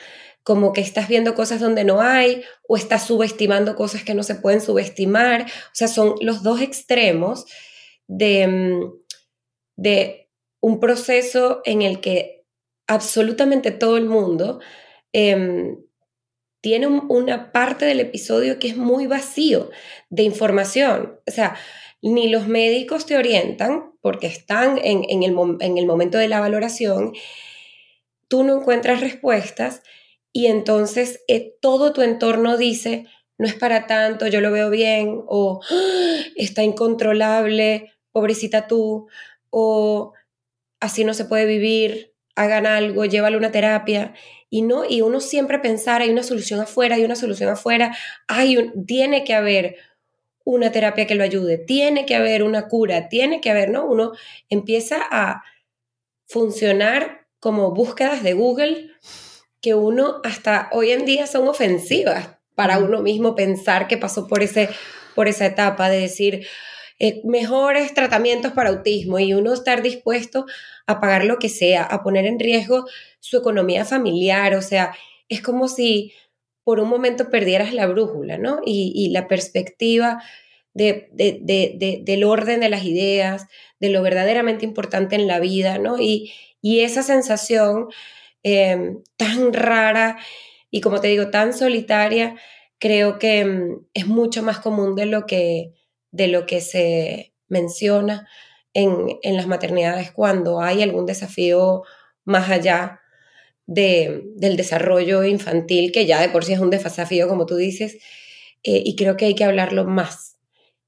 como 0.41 0.73
que 0.73 0.81
estás 0.81 1.07
viendo 1.07 1.35
cosas 1.35 1.59
donde 1.59 1.83
no 1.83 2.01
hay 2.01 2.43
o 2.67 2.75
estás 2.75 3.05
subestimando 3.05 3.75
cosas 3.75 4.01
que 4.03 4.15
no 4.15 4.23
se 4.23 4.33
pueden 4.33 4.59
subestimar. 4.59 5.43
O 5.43 5.75
sea, 5.75 5.87
son 5.87 6.15
los 6.19 6.41
dos 6.41 6.61
extremos 6.61 7.45
de, 8.07 8.47
mm, 8.47 8.91
de 9.75 10.31
un 10.61 10.79
proceso 10.79 11.61
en 11.63 11.83
el 11.83 12.01
que 12.01 12.43
absolutamente 12.87 13.69
todo 13.69 13.97
el 13.97 14.05
mundo 14.05 14.59
Em, 15.19 15.79
tiene 16.61 16.85
una 16.85 17.51
parte 17.51 17.85
del 17.85 18.01
episodio 18.01 18.59
que 18.59 18.67
es 18.67 18.77
muy 18.77 19.07
vacío 19.07 19.71
de 20.11 20.21
información. 20.21 21.19
O 21.25 21.31
sea, 21.31 21.57
ni 22.03 22.29
los 22.29 22.47
médicos 22.47 23.07
te 23.07 23.17
orientan 23.17 23.93
porque 23.99 24.27
están 24.27 24.79
en, 24.83 25.23
el, 25.23 25.35
en 25.61 25.77
el 25.79 25.85
momento 25.87 26.19
de 26.19 26.27
la 26.27 26.39
valoración, 26.39 27.13
tú 28.27 28.43
no 28.43 28.59
encuentras 28.59 29.01
respuestas 29.01 29.81
y 30.31 30.45
entonces 30.45 31.23
eh, 31.27 31.55
todo 31.61 31.93
tu 31.93 32.03
entorno 32.03 32.55
dice, 32.55 33.07
no 33.39 33.47
es 33.47 33.55
para 33.55 33.87
tanto, 33.87 34.27
yo 34.27 34.39
lo 34.39 34.51
veo 34.51 34.69
bien, 34.69 35.23
o 35.25 35.61
¡Ah! 35.67 36.19
está 36.35 36.61
incontrolable, 36.61 37.91
pobrecita 38.11 38.67
tú, 38.67 39.07
o 39.49 40.13
así 40.79 41.03
no 41.03 41.15
se 41.15 41.25
puede 41.25 41.47
vivir, 41.47 42.13
hagan 42.35 42.67
algo, 42.67 43.05
llévalo 43.05 43.37
a 43.37 43.39
una 43.39 43.51
terapia 43.51 44.13
y 44.49 44.61
no 44.61 44.85
y 44.85 45.01
uno 45.01 45.19
siempre 45.19 45.59
pensar 45.59 46.01
hay 46.01 46.09
una 46.09 46.23
solución 46.23 46.59
afuera, 46.59 46.95
hay 46.95 47.03
una 47.03 47.15
solución 47.15 47.49
afuera, 47.49 47.95
hay 48.27 48.71
tiene 48.85 49.23
que 49.23 49.33
haber 49.33 49.77
una 50.43 50.71
terapia 50.71 51.07
que 51.07 51.15
lo 51.15 51.23
ayude, 51.23 51.57
tiene 51.57 52.05
que 52.05 52.15
haber 52.15 52.43
una 52.43 52.67
cura, 52.67 53.09
tiene 53.09 53.41
que 53.41 53.49
haber, 53.49 53.69
¿no? 53.69 53.85
Uno 53.85 54.13
empieza 54.49 54.97
a 55.11 55.43
funcionar 56.25 57.27
como 57.39 57.73
búsquedas 57.73 58.23
de 58.23 58.33
Google 58.33 58.91
que 59.61 59.73
uno 59.75 60.21
hasta 60.23 60.69
hoy 60.71 60.91
en 60.91 61.05
día 61.05 61.27
son 61.27 61.47
ofensivas 61.47 62.37
para 62.55 62.79
uno 62.79 63.01
mismo 63.01 63.35
pensar 63.35 63.87
que 63.87 63.97
pasó 63.97 64.27
por 64.27 64.41
ese 64.41 64.69
por 65.17 65.27
esa 65.27 65.47
etapa 65.47 65.89
de 65.89 65.99
decir, 65.99 66.45
eh, 66.99 67.21
mejores 67.23 67.93
tratamientos 67.93 68.53
para 68.53 68.69
autismo 68.69 69.19
y 69.19 69.33
uno 69.33 69.53
estar 69.53 69.83
dispuesto 69.83 70.45
a 70.87 70.99
pagar 70.99 71.25
lo 71.25 71.37
que 71.37 71.49
sea, 71.49 71.83
a 71.83 72.01
poner 72.01 72.25
en 72.25 72.39
riesgo 72.39 72.85
su 73.19 73.37
economía 73.37 73.85
familiar, 73.85 74.55
o 74.55 74.61
sea, 74.61 74.95
es 75.29 75.41
como 75.41 75.67
si 75.67 76.13
por 76.63 76.79
un 76.79 76.89
momento 76.89 77.29
perdieras 77.29 77.73
la 77.73 77.87
brújula, 77.87 78.37
¿no? 78.37 78.59
Y, 78.65 79.09
la 79.11 79.27
perspectiva 79.27 80.21
de, 80.73 81.09
del 82.03 82.23
orden 82.25 82.59
de 82.59 82.69
las 82.69 82.83
ideas, 82.83 83.47
de 83.79 83.89
lo 83.89 84.01
verdaderamente 84.01 84.65
importante 84.65 85.15
en 85.15 85.27
la 85.27 85.39
vida, 85.39 85.77
¿no? 85.77 85.97
Y, 85.99 86.33
esa 86.63 87.03
sensación 87.03 87.87
em, 88.43 89.01
tan 89.15 89.53
rara 89.53 90.17
y, 90.69 90.81
como 90.81 90.99
te 90.99 91.07
digo, 91.07 91.29
tan 91.29 91.53
solitaria, 91.53 92.35
creo 92.79 93.17
que 93.19 93.39
em, 93.39 93.79
es 93.93 94.07
mucho 94.07 94.43
más 94.43 94.59
común 94.59 94.95
de 94.95 95.05
lo 95.05 95.25
que, 95.25 95.71
de 96.17 96.27
lo 96.27 96.45
que 96.47 96.61
se 96.61 97.33
menciona 97.47 98.27
en, 98.73 99.19
las 99.23 99.47
maternidades 99.47 100.11
cuando 100.11 100.61
hay 100.61 100.81
algún 100.81 101.05
desafío 101.05 101.83
más 102.25 102.49
allá 102.49 102.99
del 103.67 104.57
desarrollo 104.57 105.23
infantil, 105.23 105.91
que 105.91 106.05
ya 106.05 106.19
de 106.21 106.29
por 106.29 106.43
sí 106.43 106.53
es 106.53 106.59
un 106.59 106.69
desafío, 106.69 107.27
como 107.27 107.45
tú 107.45 107.55
dices, 107.55 107.97
eh, 108.63 108.81
y 108.83 108.95
creo 108.95 109.15
que 109.15 109.25
hay 109.25 109.35
que 109.35 109.43
hablarlo 109.43 109.85
más 109.85 110.37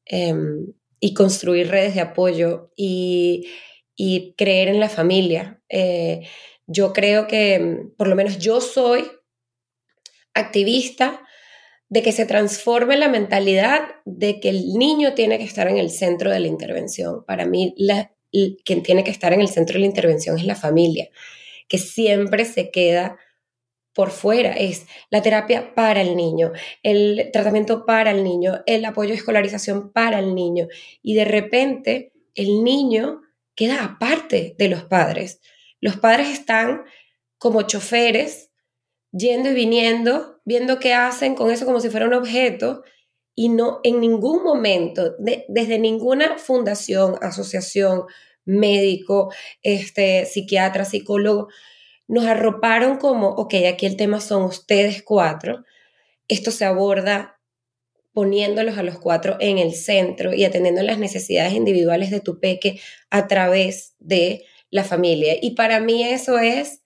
em, 0.05 0.73
y 0.99 1.13
construir 1.13 1.69
redes 1.69 1.93
de 1.95 2.01
apoyo 2.01 2.71
y, 2.75 3.47
creer 4.37 4.69
en 4.69 4.79
la 4.79 4.89
familia. 4.89 5.61
Eh, 5.69 6.21
yo 6.67 6.93
creo 6.93 7.27
que, 7.27 7.83
por 7.97 8.07
lo 8.07 8.15
menos 8.15 8.39
yo 8.39 8.61
soy 8.61 9.11
activista 10.33 11.21
de 11.89 12.03
que 12.03 12.11
se 12.11 12.25
transforme 12.25 12.97
la 12.97 13.09
mentalidad 13.09 13.81
de 14.05 14.39
que 14.39 14.49
el 14.49 14.73
niño 14.73 15.13
tiene 15.15 15.39
que 15.39 15.43
estar 15.43 15.67
en 15.67 15.77
el 15.77 15.89
centro 15.89 16.31
de 16.31 16.39
la 16.39 16.47
intervención. 16.47 17.25
Para 17.25 17.45
mí, 17.45 17.75
quien 18.63 18.83
tiene 18.83 19.03
que 19.03 19.11
estar 19.11 19.33
en 19.33 19.41
el 19.41 19.47
centro 19.47 19.73
de 19.73 19.79
la 19.79 19.87
intervención 19.87 20.37
es 20.37 20.45
la 20.45 20.55
familia, 20.55 21.09
que 21.67 21.79
siempre 21.79 22.45
se 22.45 22.69
queda 22.69 23.17
por 23.93 24.11
fuera. 24.11 24.53
Es 24.53 24.85
la 25.09 25.23
terapia 25.23 25.73
para 25.73 26.01
el 26.01 26.15
niño, 26.15 26.51
el 26.83 27.31
tratamiento 27.33 27.85
para 27.87 28.11
el 28.11 28.23
niño, 28.23 28.61
el 28.67 28.85
apoyo 28.85 29.09
de 29.09 29.15
escolarización 29.15 29.91
para 29.91 30.19
el 30.19 30.35
niño. 30.35 30.67
Y 31.01 31.15
de 31.15 31.25
repente 31.25 32.13
el 32.35 32.63
niño 32.63 33.21
queda 33.55 33.83
aparte 33.83 34.55
de 34.59 34.69
los 34.69 34.83
padres. 34.83 35.41
Los 35.81 35.97
padres 35.97 36.29
están 36.29 36.83
como 37.39 37.63
choferes 37.63 38.48
yendo 39.11 39.49
y 39.49 39.53
viniendo, 39.53 40.39
viendo 40.45 40.79
qué 40.79 40.93
hacen 40.93 41.35
con 41.35 41.51
eso 41.51 41.65
como 41.65 41.79
si 41.79 41.89
fuera 41.89 42.07
un 42.07 42.13
objeto 42.13 42.83
y 43.35 43.49
no 43.49 43.79
en 43.83 44.01
ningún 44.01 44.43
momento, 44.43 45.15
desde 45.19 45.79
ninguna 45.79 46.37
fundación, 46.37 47.15
asociación, 47.21 48.03
médico, 48.45 49.31
este, 49.63 50.25
psiquiatra, 50.25 50.83
psicólogo, 50.83 51.47
nos 52.07 52.25
arroparon 52.25 52.97
como, 52.97 53.29
ok, 53.29 53.53
aquí 53.71 53.85
el 53.85 53.95
tema 53.95 54.19
son 54.19 54.43
ustedes 54.43 55.03
cuatro, 55.03 55.63
esto 56.27 56.51
se 56.51 56.65
aborda 56.65 57.39
poniéndolos 58.11 58.77
a 58.77 58.83
los 58.83 58.99
cuatro 58.99 59.37
en 59.39 59.57
el 59.59 59.73
centro 59.73 60.33
y 60.33 60.43
atendiendo 60.43 60.81
las 60.81 60.97
necesidades 60.97 61.53
individuales 61.53 62.11
de 62.11 62.19
tu 62.19 62.39
peque 62.39 62.81
a 63.09 63.27
través 63.27 63.95
de 63.99 64.43
la 64.71 64.83
familia. 64.83 65.35
Y 65.41 65.51
para 65.51 65.79
mí 65.79 66.03
eso 66.03 66.39
es 66.39 66.81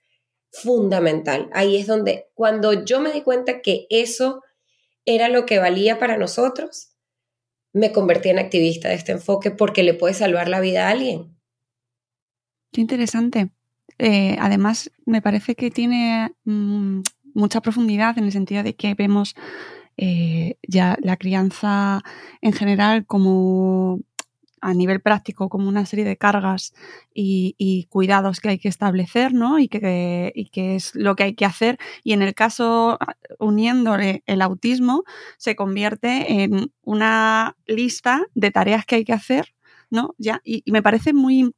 fundamental. 0.54 1.50
Ahí 1.52 1.78
es 1.78 1.88
donde, 1.88 2.30
cuando 2.36 2.86
yo 2.86 3.02
me 3.02 3.12
di 3.12 3.22
cuenta 3.22 3.62
que 3.62 3.88
eso 3.90 4.44
era 5.06 5.28
lo 5.28 5.46
que 5.46 5.60
valía 5.60 6.00
para 6.00 6.18
nosotros, 6.18 6.92
me 7.74 7.92
convertí 7.92 8.30
en 8.30 8.40
activista 8.40 8.90
de 8.90 8.96
este 8.96 9.12
enfoque 9.12 9.52
porque 9.52 9.84
le 9.84 9.96
puede 9.96 10.14
salvar 10.14 10.48
la 10.48 10.60
vida 10.60 10.88
a 10.88 10.92
alguien. 10.92 11.36
Qué 12.72 12.82
interesante. 12.82 13.50
Eh, 13.98 14.38
además, 14.40 14.92
me 15.06 15.22
parece 15.22 15.56
que 15.56 15.72
tiene 15.72 16.32
mm, 16.46 17.02
mucha 17.34 17.62
profundidad 17.62 18.18
en 18.18 18.26
el 18.26 18.32
sentido 18.32 18.64
de 18.64 18.76
que 18.76 18.94
vemos 18.94 19.36
eh, 19.98 20.58
ya 20.68 20.98
la 21.02 21.18
crianza 21.18 22.02
en 22.42 22.54
general 22.54 23.06
como 23.06 24.00
a 24.64 24.74
nivel 24.74 25.02
práctico 25.02 25.50
como 25.50 25.68
una 25.68 25.86
serie 25.86 26.06
de 26.06 26.18
cargas 26.18 26.74
y, 27.14 27.88
cuidados 27.90 28.40
que 28.40 28.50
hay 28.50 28.60
que 28.60 28.70
establecer, 28.70 29.34
¿no? 29.34 29.60
Y 29.60 29.68
que, 29.68 30.32
y 30.34 30.50
es 30.56 30.96
lo 30.96 31.16
que 31.16 31.24
hay 31.24 31.36
que 31.36 31.46
hacer. 31.46 31.78
Y 32.04 32.14
en 32.14 32.22
el 32.22 32.34
caso, 32.34 32.98
uniéndole 33.40 34.24
el 34.26 34.42
autismo, 34.42 35.04
se 35.38 35.56
convierte 35.56 36.44
en 36.44 36.72
una 36.84 37.56
lista 37.68 38.26
de 38.36 38.52
tareas 38.52 38.86
que 38.86 38.96
hay 38.96 39.06
que 39.06 39.14
hacer, 39.14 39.54
¿no? 39.90 40.16
Ya, 40.18 40.42
y, 40.44 40.64
me 40.72 40.82
parece 40.82 41.14
muy 41.14 41.54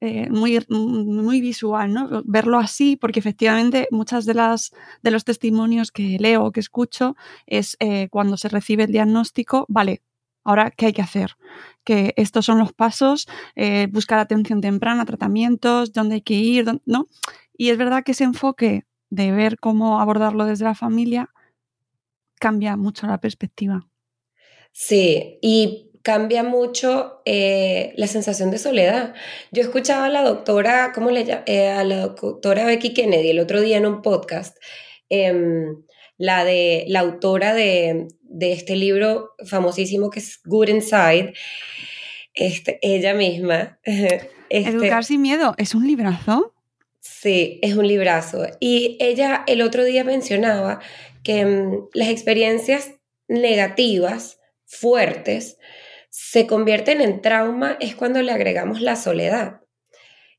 eh, 0.00 0.28
muy, 0.30 0.58
muy 0.68 1.40
visual, 1.40 1.94
¿no? 1.94 2.22
Verlo 2.24 2.58
así, 2.58 2.96
porque 2.96 3.20
efectivamente 3.20 3.86
muchas 3.92 4.26
de 4.26 4.34
las 4.34 4.72
de 5.02 5.12
los 5.12 5.24
testimonios 5.24 5.92
que 5.92 6.18
leo 6.18 6.50
que 6.50 6.58
escucho 6.58 7.14
es 7.46 7.76
eh, 7.78 8.08
cuando 8.10 8.36
se 8.36 8.48
recibe 8.48 8.82
el 8.82 8.90
diagnóstico, 8.90 9.64
vale, 9.68 10.02
ahora 10.44 10.70
qué 10.70 10.86
hay 10.86 10.92
que 10.92 11.02
hacer, 11.02 11.36
que 11.84 12.14
estos 12.16 12.44
son 12.46 12.58
los 12.58 12.72
pasos, 12.72 13.26
eh, 13.56 13.88
buscar 13.90 14.18
atención 14.18 14.60
temprana, 14.60 15.04
tratamientos, 15.04 15.92
dónde 15.92 16.16
hay 16.16 16.22
que 16.22 16.34
ir, 16.34 16.66
¿no? 16.86 17.08
Y 17.56 17.70
es 17.70 17.78
verdad 17.78 18.02
que 18.04 18.12
ese 18.12 18.24
enfoque 18.24 18.84
de 19.10 19.30
ver 19.32 19.58
cómo 19.58 20.00
abordarlo 20.00 20.46
desde 20.46 20.64
la 20.64 20.74
familia 20.74 21.30
cambia 22.38 22.76
mucho 22.76 23.06
la 23.06 23.20
perspectiva. 23.20 23.86
Sí, 24.72 25.38
y 25.42 25.92
cambia 26.02 26.42
mucho 26.42 27.20
eh, 27.24 27.92
la 27.96 28.06
sensación 28.06 28.50
de 28.50 28.58
soledad. 28.58 29.14
Yo 29.52 29.62
escuchaba 29.62 30.06
a 30.06 30.10
la 30.10 30.22
doctora, 30.22 30.92
¿cómo 30.94 31.10
le? 31.10 31.42
Eh, 31.46 31.68
a 31.68 31.84
la 31.84 32.08
doctora 32.08 32.64
Becky 32.64 32.92
Kennedy 32.92 33.30
el 33.30 33.38
otro 33.38 33.60
día 33.60 33.76
en 33.76 33.86
un 33.86 34.02
podcast, 34.02 34.56
em, 35.08 35.84
la 36.22 36.44
de 36.44 36.84
la 36.86 37.00
autora 37.00 37.52
de, 37.52 38.06
este 38.40 38.76
libro 38.76 39.32
famosísimo 39.44 40.08
que 40.08 40.20
es 40.20 40.40
Good 40.44 40.68
Inside, 40.68 41.34
este, 42.32 42.78
ella 42.80 43.12
misma. 43.14 43.78
Este, 44.54 44.68
Educar 44.68 45.02
sin 45.02 45.22
miedo, 45.22 45.54
¿es 45.56 45.74
un 45.74 45.86
librazo? 45.86 46.52
Sí, 47.00 47.58
es 47.62 47.74
un 47.74 47.88
librazo. 47.88 48.46
Y 48.60 48.98
ella 49.00 49.44
el 49.46 49.62
otro 49.62 49.82
día 49.82 50.04
mencionaba 50.04 50.78
que 51.22 51.40
em, 51.40 51.86
las 51.94 52.10
experiencias 52.10 52.92
negativas, 53.28 54.38
fuertes, 54.66 55.56
se 56.10 56.46
convierten 56.46 57.00
en 57.00 57.22
trauma 57.22 57.78
es 57.80 57.96
cuando 57.96 58.20
le 58.20 58.30
agregamos 58.30 58.82
la 58.82 58.96
soledad. 58.96 59.62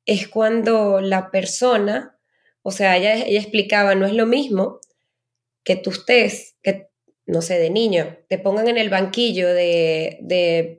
Es 0.05 0.27
cuando 0.27 1.01
la 1.01 1.31
persona, 1.31 2.19
o 2.61 2.69
sea, 2.69 2.95
ella, 2.97 3.15
ella 3.15 3.39
explicaba, 3.39 3.95
no 3.95 4.05
es 4.05 4.13
lo 4.13 4.27
mismo 4.27 4.79
que 5.63 5.75
tú 5.75 5.91
estés, 5.91 6.55
que, 6.61 6.89
no 7.25 7.41
sé, 7.41 7.57
de 7.59 7.69
niño, 7.69 8.17
te 8.27 8.37
pongan 8.37 8.67
en 8.67 8.77
el 8.77 8.89
banquillo 8.89 9.53
de, 9.53 10.17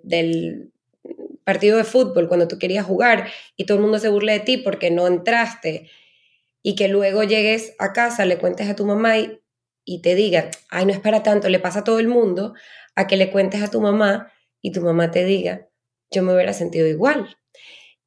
del 0.03 0.73
partido 1.45 1.77
de 1.77 1.85
fútbol 1.85 2.29
cuando 2.29 2.49
tú 2.49 2.59
querías 2.59 2.87
jugar 2.87 3.29
y 3.57 3.67
todo 3.67 3.77
el 3.79 3.83
mundo 3.83 3.99
se 3.99 4.09
burla 4.09 4.33
de 4.33 4.41
ti 4.41 4.57
porque 4.57 4.91
no 4.91 5.07
entraste 5.07 5.91
y 6.63 6.75
que 6.75 6.89
luego 6.89 7.23
llegues 7.23 7.75
a 7.79 7.93
casa, 7.93 8.25
le 8.25 8.39
cuentes 8.39 8.69
a 8.69 8.77
tu 8.77 8.87
mamá 8.87 9.17
y, 9.19 10.01
te 10.01 10.15
diga, 10.15 10.51
ay, 10.71 10.87
no 10.87 10.93
es 10.93 11.01
para 11.01 11.23
tanto, 11.23 11.51
le 11.51 11.61
pasa 11.61 11.81
a 11.81 11.85
todo 11.85 12.01
el 12.01 12.09
mundo, 12.09 12.55
a 12.95 13.07
que 13.07 13.19
le 13.19 13.31
cuentes 13.31 13.63
a 13.63 13.71
tu 13.71 13.83
mamá 13.83 14.33
y 14.63 14.73
tu 14.73 14.81
mamá 14.81 15.11
te 15.11 15.25
diga, 15.25 15.69
yo 16.11 16.23
me 16.23 16.33
hubiera 16.35 16.55
sentido 16.55 16.87
igual. 16.87 17.37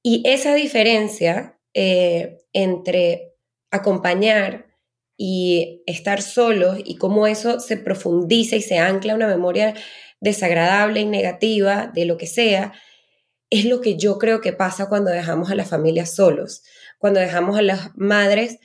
Y 0.01 0.23
esa 0.25 0.55
diferencia 0.55 1.59
eh, 1.75 2.39
entre 2.51 3.35
acompañar 3.69 4.66
y 5.17 5.81
estar 5.87 6.21
solos 6.21 6.77
y 6.85 6.97
cómo 6.97 7.25
eso 7.27 7.59
se 7.59 7.77
profundiza 7.77 8.55
y 8.55 8.61
se 8.61 8.77
ancla 8.77 9.15
una 9.15 9.27
memoria 9.27 9.73
desagradable 10.21 11.01
y 11.01 11.05
negativa 11.05 11.91
de 11.93 12.05
lo 12.05 12.17
que 12.17 12.27
sea, 12.27 12.73
es 13.49 13.65
lo 13.65 13.81
que 13.81 13.97
yo 13.97 14.17
creo 14.19 14.41
que 14.41 14.53
pasa 14.53 14.89
cuando 14.89 15.11
dejamos 15.11 15.49
a 15.49 15.55
las 15.55 15.69
familias 15.69 16.13
solos, 16.13 16.63
cuando 16.99 17.19
dejamos 17.19 17.57
a 17.57 17.61
las 17.61 17.97
madres 17.97 18.59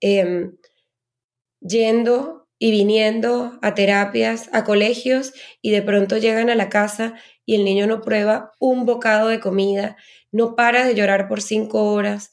em, 0.00 0.56
yendo 1.60 2.48
y 2.58 2.70
viniendo 2.70 3.58
a 3.62 3.74
terapias, 3.74 4.50
a 4.52 4.64
colegios, 4.64 5.32
y 5.62 5.70
de 5.70 5.82
pronto 5.82 6.16
llegan 6.18 6.50
a 6.50 6.54
la 6.54 6.68
casa 6.68 7.14
y 7.46 7.54
el 7.54 7.64
niño 7.64 7.86
no 7.86 8.00
prueba 8.00 8.52
un 8.58 8.84
bocado 8.84 9.28
de 9.28 9.40
comida, 9.40 9.96
no 10.32 10.56
para 10.56 10.84
de 10.84 10.94
llorar 10.94 11.28
por 11.28 11.40
cinco 11.40 11.92
horas. 11.92 12.32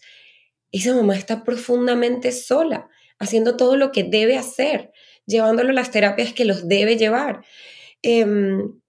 Esa 0.71 0.93
mamá 0.93 1.15
está 1.15 1.43
profundamente 1.43 2.31
sola, 2.31 2.89
haciendo 3.19 3.57
todo 3.57 3.75
lo 3.77 3.91
que 3.91 4.03
debe 4.03 4.37
hacer, 4.37 4.91
llevándolo 5.25 5.69
a 5.69 5.73
las 5.73 5.91
terapias 5.91 6.33
que 6.33 6.45
los 6.45 6.67
debe 6.67 6.97
llevar, 6.97 7.45
em, 8.01 8.79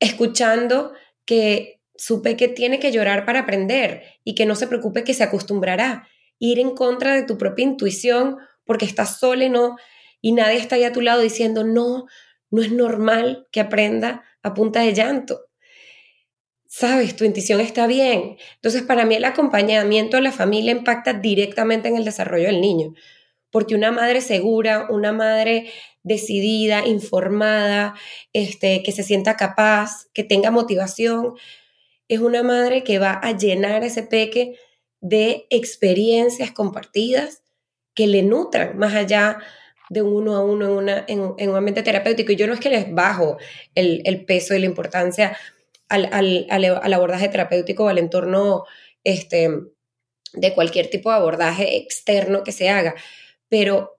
escuchando 0.00 0.92
que 1.24 1.80
supe 1.96 2.36
que 2.36 2.48
tiene 2.48 2.80
que 2.80 2.92
llorar 2.92 3.24
para 3.24 3.40
aprender 3.40 4.02
y 4.24 4.34
que 4.34 4.46
no 4.46 4.54
se 4.54 4.66
preocupe 4.66 5.04
que 5.04 5.14
se 5.14 5.22
acostumbrará, 5.22 6.08
ir 6.38 6.58
en 6.58 6.70
contra 6.70 7.14
de 7.14 7.22
tu 7.22 7.38
propia 7.38 7.64
intuición 7.64 8.38
porque 8.64 8.84
estás 8.84 9.18
sola 9.18 9.44
y 9.44 9.50
no 9.50 9.76
y 10.22 10.32
nadie 10.32 10.56
está 10.56 10.76
ahí 10.76 10.84
a 10.84 10.92
tu 10.92 11.00
lado 11.00 11.20
diciendo, 11.20 11.64
no, 11.64 12.06
no 12.50 12.62
es 12.62 12.70
normal 12.70 13.48
que 13.50 13.60
aprenda 13.60 14.24
a 14.42 14.54
punta 14.54 14.80
de 14.80 14.94
llanto. 14.94 15.40
Sabes, 16.68 17.16
tu 17.16 17.24
intuición 17.24 17.60
está 17.60 17.86
bien. 17.86 18.36
Entonces, 18.54 18.82
para 18.82 19.04
mí 19.04 19.16
el 19.16 19.24
acompañamiento 19.24 20.16
a 20.16 20.20
la 20.20 20.32
familia 20.32 20.72
impacta 20.72 21.12
directamente 21.12 21.88
en 21.88 21.96
el 21.96 22.04
desarrollo 22.04 22.46
del 22.46 22.60
niño, 22.60 22.94
porque 23.52 23.76
una 23.76 23.92
madre 23.92 24.20
segura, 24.20 24.86
una 24.90 25.12
madre 25.12 25.70
decidida, 26.02 26.84
informada, 26.86 27.94
este, 28.32 28.82
que 28.82 28.90
se 28.90 29.04
sienta 29.04 29.36
capaz, 29.36 30.08
que 30.12 30.24
tenga 30.24 30.50
motivación, 30.50 31.34
es 32.08 32.18
una 32.18 32.42
madre 32.42 32.82
que 32.82 32.98
va 32.98 33.12
a 33.12 33.36
llenar 33.36 33.84
ese 33.84 34.02
peque 34.02 34.58
de 35.00 35.46
experiencias 35.50 36.50
compartidas 36.50 37.42
que 37.94 38.06
le 38.06 38.22
nutran 38.22 38.76
más 38.78 38.94
allá 38.94 39.38
de 39.90 40.02
uno 40.02 40.34
a 40.34 40.42
uno 40.42 40.64
en, 40.64 40.70
una, 40.72 41.04
en, 41.06 41.20
un 41.20 41.56
ambiente 41.56 41.82
terapéutico. 41.82 42.32
Y 42.32 42.36
yo 42.36 42.46
no 42.46 42.54
es 42.54 42.60
que 42.60 42.70
les 42.70 42.92
bajo 42.92 43.36
el, 43.74 44.00
el 44.06 44.24
peso 44.24 44.54
y 44.54 44.58
la 44.58 44.66
importancia 44.66 45.36
al, 45.90 46.08
al, 46.12 46.46
al, 46.48 46.92
abordaje 46.94 47.28
terapéutico 47.28 47.84
o 47.84 47.88
al 47.88 47.98
entorno 47.98 48.64
este, 49.04 49.50
de 50.32 50.54
cualquier 50.54 50.88
tipo 50.88 51.10
de 51.10 51.16
abordaje 51.16 51.76
externo 51.76 52.42
que 52.42 52.52
se 52.52 52.70
haga, 52.70 52.94
pero 53.52 53.98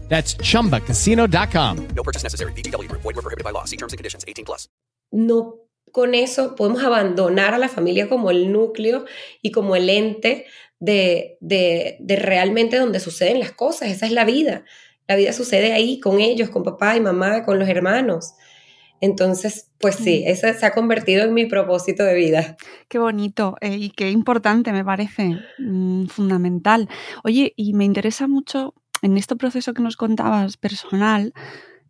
That's 0.11 0.35
chumbacasino.com. 0.35 1.87
No 1.95 2.03
purchase 2.03 2.23
necessary. 2.23 2.51
VGW, 2.51 2.91
void, 2.91 3.15
were 3.15 3.21
prohibited 3.21 3.45
by 3.45 3.51
law. 3.53 3.63
See 3.63 3.77
terms 3.77 3.93
and 3.93 3.97
conditions 3.97 4.25
18 4.27 4.43
plus. 4.43 4.67
No, 5.11 5.55
con 5.93 6.13
eso 6.15 6.55
podemos 6.55 6.83
abandonar 6.83 7.53
a 7.53 7.57
la 7.57 7.69
familia 7.69 8.09
como 8.09 8.29
el 8.29 8.51
núcleo 8.51 9.05
y 9.41 9.51
como 9.51 9.77
el 9.77 9.89
ente 9.89 10.45
de, 10.79 11.37
de, 11.39 11.95
de 12.01 12.15
realmente 12.17 12.77
donde 12.77 12.99
suceden 12.99 13.39
las 13.39 13.53
cosas. 13.53 13.89
Esa 13.89 14.05
es 14.05 14.11
la 14.11 14.25
vida. 14.25 14.65
La 15.07 15.15
vida 15.15 15.31
sucede 15.31 15.71
ahí, 15.71 16.01
con 16.01 16.19
ellos, 16.19 16.49
con 16.49 16.63
papá 16.63 16.97
y 16.97 16.99
mamá, 16.99 17.45
con 17.45 17.57
los 17.57 17.69
hermanos. 17.69 18.33
Entonces, 18.99 19.69
pues 19.79 19.95
sí, 19.95 20.23
mm. 20.25 20.29
eso 20.29 20.53
se 20.53 20.65
ha 20.65 20.73
convertido 20.73 21.23
en 21.23 21.33
mi 21.33 21.45
propósito 21.45 22.03
de 22.03 22.15
vida. 22.15 22.57
Qué 22.89 22.99
bonito 22.99 23.55
eh, 23.61 23.77
y 23.77 23.89
qué 23.89 24.11
importante 24.11 24.73
me 24.73 24.83
parece, 24.83 25.37
mm, 25.57 26.07
fundamental. 26.07 26.89
Oye, 27.23 27.53
y 27.55 27.73
me 27.73 27.85
interesa 27.85 28.27
mucho 28.27 28.75
en 29.01 29.17
este 29.17 29.35
proceso 29.35 29.73
que 29.73 29.81
nos 29.81 29.97
contabas 29.97 30.57
personal, 30.57 31.33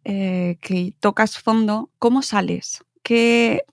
eh, 0.03 0.57
que 0.61 0.93
tocas 0.99 1.37
fondo, 1.37 1.89
¿cómo 1.99 2.21
sales? 2.21 2.83
¿Qué, 3.03 3.63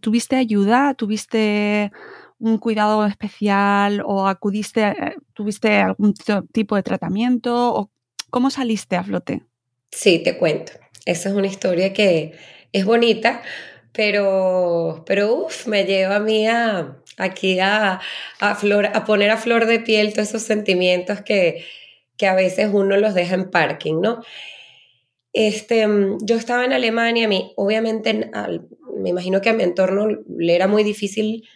¿Tuviste 0.00 0.36
ayuda? 0.36 0.94
¿Tuviste 0.94 1.92
un 2.38 2.58
cuidado 2.58 3.04
especial 3.06 4.02
o 4.04 4.26
acudiste, 4.26 4.82
eh, 4.82 5.16
tuviste 5.34 5.76
algún 5.76 6.14
tipo 6.52 6.76
de 6.76 6.82
tratamiento 6.82 7.74
o 7.74 7.90
cómo 8.30 8.50
saliste 8.50 8.96
a 8.96 9.04
flote? 9.04 9.42
Sí, 9.90 10.20
te 10.20 10.36
cuento. 10.36 10.72
Esa 11.04 11.30
es 11.30 11.34
una 11.34 11.46
historia 11.46 11.92
que 11.92 12.32
es 12.72 12.84
bonita, 12.84 13.42
pero, 13.92 15.04
pero 15.06 15.34
uff, 15.34 15.66
me 15.66 15.84
lleva 15.84 16.16
a 16.16 16.20
mí 16.20 16.46
aquí 17.16 17.58
a, 17.60 18.00
a, 18.40 18.54
flor, 18.54 18.86
a 18.86 19.04
poner 19.04 19.30
a 19.30 19.36
flor 19.36 19.66
de 19.66 19.80
piel 19.80 20.12
todos 20.12 20.28
esos 20.28 20.42
sentimientos 20.42 21.22
que, 21.22 21.64
que 22.18 22.26
a 22.26 22.34
veces 22.34 22.68
uno 22.72 22.96
los 22.98 23.14
deja 23.14 23.34
en 23.34 23.50
parking, 23.50 24.00
¿no? 24.00 24.22
Este, 25.32 25.86
yo 26.22 26.36
estaba 26.36 26.64
en 26.64 26.72
Alemania, 26.72 27.26
a 27.26 27.28
mí, 27.28 27.52
obviamente, 27.56 28.30
me 28.96 29.10
imagino 29.10 29.40
que 29.40 29.50
a 29.50 29.54
mi 29.54 29.62
entorno 29.62 30.08
le 30.26 30.54
era 30.54 30.66
muy 30.66 30.82
difícil 30.82 31.48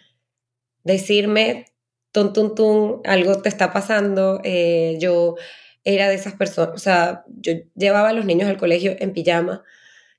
decirme, 0.83 1.65
tun, 2.11 2.33
tun, 2.33 2.55
tun, 2.55 3.01
algo 3.05 3.41
te 3.41 3.49
está 3.49 3.73
pasando. 3.73 4.39
Eh, 4.43 4.97
yo 4.99 5.35
era 5.83 6.07
de 6.07 6.15
esas 6.15 6.33
personas, 6.35 6.75
o 6.75 6.77
sea, 6.77 7.25
yo 7.27 7.53
llevaba 7.75 8.09
a 8.09 8.13
los 8.13 8.25
niños 8.25 8.49
al 8.49 8.57
colegio 8.57 8.95
en 8.99 9.11
pijama, 9.11 9.63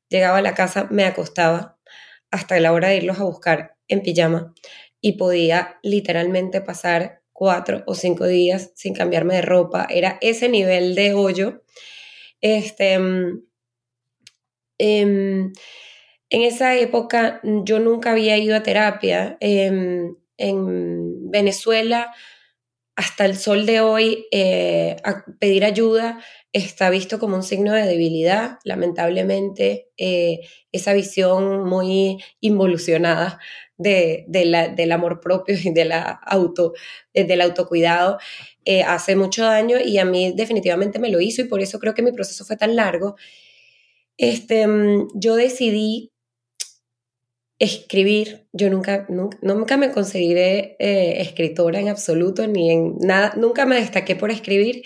llegaba 0.08 0.38
a 0.38 0.42
la 0.42 0.54
casa, 0.54 0.88
me 0.90 1.04
acostaba 1.04 1.78
hasta 2.30 2.60
la 2.60 2.72
hora 2.72 2.88
de 2.88 2.96
irlos 2.96 3.18
a 3.18 3.24
buscar 3.24 3.76
en 3.88 4.02
pijama 4.02 4.52
y 5.00 5.12
podía 5.12 5.78
literalmente 5.82 6.60
pasar 6.60 7.22
cuatro 7.34 7.84
o 7.86 7.94
cinco 7.94 8.26
días 8.26 8.72
sin 8.74 8.94
cambiarme 8.94 9.34
de 9.34 9.42
ropa. 9.42 9.86
Era 9.90 10.18
ese 10.22 10.48
nivel 10.48 10.94
de 10.94 11.12
hoyo. 11.12 11.62
Este, 12.40 12.98
mm, 12.98 13.42
em, 14.78 15.52
en 16.30 16.42
esa 16.42 16.76
época 16.76 17.40
yo 17.42 17.80
nunca 17.80 18.12
había 18.12 18.38
ido 18.38 18.56
a 18.56 18.62
terapia. 18.62 19.36
Em, 19.40 20.16
en 20.38 21.30
Venezuela, 21.30 22.12
hasta 22.96 23.24
el 23.24 23.36
sol 23.36 23.66
de 23.66 23.80
hoy, 23.80 24.26
eh, 24.30 24.96
pedir 25.40 25.64
ayuda 25.64 26.20
está 26.52 26.90
visto 26.90 27.18
como 27.18 27.36
un 27.36 27.42
signo 27.42 27.72
de 27.72 27.82
debilidad. 27.82 28.58
Lamentablemente, 28.64 29.88
eh, 29.96 30.40
esa 30.70 30.92
visión 30.92 31.64
muy 31.64 32.22
involucionada 32.40 33.40
de, 33.76 34.24
del 34.28 34.92
amor 34.92 35.20
propio 35.20 35.56
y 35.62 35.70
de 35.72 35.84
la 35.84 36.02
auto, 36.24 36.74
eh, 37.12 37.24
del 37.24 37.40
autocuidado 37.40 38.18
hace 38.86 39.14
mucho 39.14 39.44
daño 39.44 39.76
y 39.84 39.98
a 39.98 40.06
mí 40.06 40.32
definitivamente 40.34 40.98
me 40.98 41.10
lo 41.10 41.20
hizo 41.20 41.42
y 41.42 41.44
por 41.44 41.60
eso 41.60 41.78
creo 41.78 41.92
que 41.92 42.00
mi 42.00 42.12
proceso 42.12 42.44
fue 42.46 42.56
tan 42.56 42.76
largo. 42.76 43.16
Este, 44.16 44.66
mm, 44.66 45.08
yo 45.14 45.36
decidí 45.36 46.13
escribir, 47.58 48.46
yo 48.52 48.68
nunca, 48.70 49.06
nunca, 49.08 49.76
me 49.76 49.92
conseguiré 49.92 50.76
eh, 50.78 51.20
escritora 51.20 51.80
en 51.80 51.88
absoluto, 51.88 52.46
ni 52.46 52.70
en 52.70 52.96
nada, 52.98 53.34
nunca 53.36 53.64
me 53.64 53.76
destaqué 53.76 54.16
por 54.16 54.30
escribir, 54.30 54.82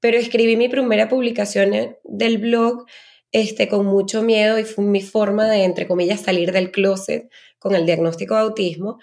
pero 0.00 0.18
escribí 0.18 0.56
mi 0.56 0.68
primera 0.68 1.08
publicación 1.08 1.96
del 2.04 2.38
blog 2.38 2.86
este, 3.32 3.68
con 3.68 3.86
mucho 3.86 4.22
miedo 4.22 4.58
y 4.58 4.64
fue 4.64 4.84
mi 4.84 5.02
forma 5.02 5.48
de, 5.50 5.64
entre 5.64 5.86
comillas, 5.86 6.20
salir 6.20 6.52
del 6.52 6.70
closet 6.70 7.28
con 7.58 7.74
el 7.74 7.84
diagnóstico 7.84 8.34
de 8.34 8.40
autismo. 8.40 8.98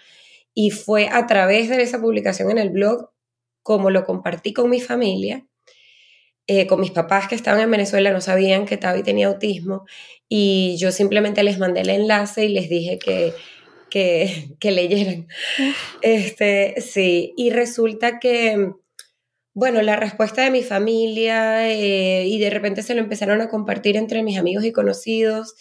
Y 0.56 0.70
fue 0.72 1.08
a 1.12 1.26
través 1.28 1.70
de 1.70 1.82
esa 1.82 2.00
publicación 2.00 2.52
en 2.52 2.58
el 2.58 2.70
blog 2.70 3.10
como 3.64 3.90
lo 3.90 4.06
compartí 4.06 4.54
con 4.54 4.70
mi 4.70 4.80
familia 4.80 5.48
eh, 6.48 6.68
con 6.68 6.82
mis 6.82 6.92
papás 6.92 7.28
que 7.28 7.36
estaban 7.36 7.62
en 7.62 7.72
Venezuela 7.72 8.12
no 8.12 8.20
sabían 8.20 8.66
que 8.66 8.78
Tavi 8.78 9.02
tenía 9.02 9.28
autismo 9.28 9.86
y 10.28 10.76
yo 10.78 10.92
simplemente 10.92 11.42
les 11.44 11.58
mandé 11.58 11.82
el 11.82 11.90
enlace 11.90 12.46
y 12.46 12.50
les 12.50 12.68
dije 12.68 13.00
que, 13.00 13.34
que, 13.90 14.72
leyeran. 14.72 15.28
Este, 16.02 16.76
sí, 16.82 17.34
y 17.38 17.52
resulta 17.52 18.20
que, 18.20 18.74
bueno, 19.54 19.82
la 19.82 19.96
respuesta 19.96 20.44
de 20.44 20.52
mi 20.52 20.64
familia 20.64 21.70
eh, 21.72 22.26
y 22.26 22.40
de 22.40 22.50
repente 22.50 22.82
se 22.84 22.96
lo 22.96 23.02
empezaron 23.02 23.40
a 23.42 23.50
compartir 23.50 23.96
entre 23.96 24.24
mis 24.24 24.38
amigos 24.38 24.66
y 24.66 24.72
conocidos 24.72 25.56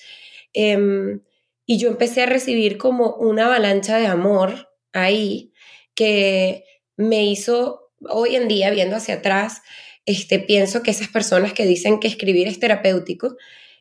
em, 0.53 1.21
y 1.67 1.79
yo 1.79 1.89
empecé 1.89 2.23
a 2.23 2.27
recibir 2.27 2.77
como 2.79 3.15
una 3.17 3.47
avalancha 3.47 3.99
de 3.99 4.07
amor 4.07 4.71
ahí 4.93 5.53
que 5.95 6.65
me 6.97 7.25
hizo, 7.25 7.93
hoy 8.09 8.37
en 8.37 8.49
día, 8.49 8.71
viendo 8.71 8.97
hacia 8.97 9.17
atrás, 9.17 9.63
este, 10.07 10.39
pienso 10.39 10.83
que 10.83 10.91
esas 10.91 11.09
personas 11.09 11.53
que 11.53 11.67
dicen 11.67 12.01
que 12.01 12.09
escribir 12.09 12.49
es 12.49 12.59
terapéutico, 12.59 13.37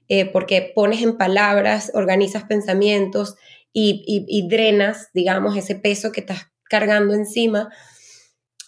eh, 0.08 0.26
porque 0.26 0.72
pones 0.76 1.02
en 1.02 1.18
palabras, 1.18 1.92
organizas 1.94 2.44
pensamientos 2.44 3.36
y, 3.74 4.48
drenas, 4.50 5.10
digamos, 5.14 5.56
ese 5.56 5.76
peso 5.76 6.12
que 6.12 6.20
estás 6.20 6.52
cargando 6.64 7.14
encima, 7.14 7.70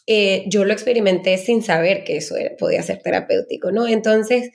eh, 0.08 0.46
yo 0.48 0.64
lo 0.66 0.74
experimenté 0.74 1.38
sin 1.38 1.62
saber 1.62 2.04
que 2.04 2.18
eso 2.18 2.36
podía 2.58 2.82
ser 2.84 3.02
terapéutico, 3.02 3.72
¿no? 3.72 3.88
Entonces, 3.88 4.52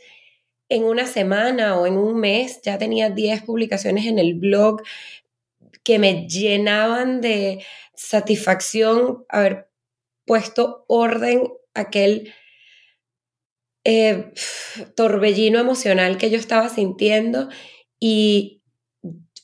en 0.69 0.85
una 0.85 1.07
semana 1.07 1.79
o 1.79 1.87
en 1.87 1.97
un 1.97 2.19
mes 2.19 2.61
ya 2.63 2.79
tenía 2.79 3.11
10 3.11 3.43
publicaciones 3.43 4.07
en 4.07 4.19
el 4.19 4.35
blog 4.35 4.83
que 5.83 5.99
me 5.99 6.27
llenaban 6.27 7.21
de 7.21 7.65
satisfacción 7.95 9.25
haber 9.29 9.69
puesto 10.27 10.85
orden 10.89 11.49
aquel 11.75 12.33
eh, 13.91 14.35
torbellino 14.97 15.59
emocional 15.59 16.19
que 16.19 16.29
yo 16.29 16.37
estaba 16.37 16.69
sintiendo 16.69 17.49
y 17.99 18.61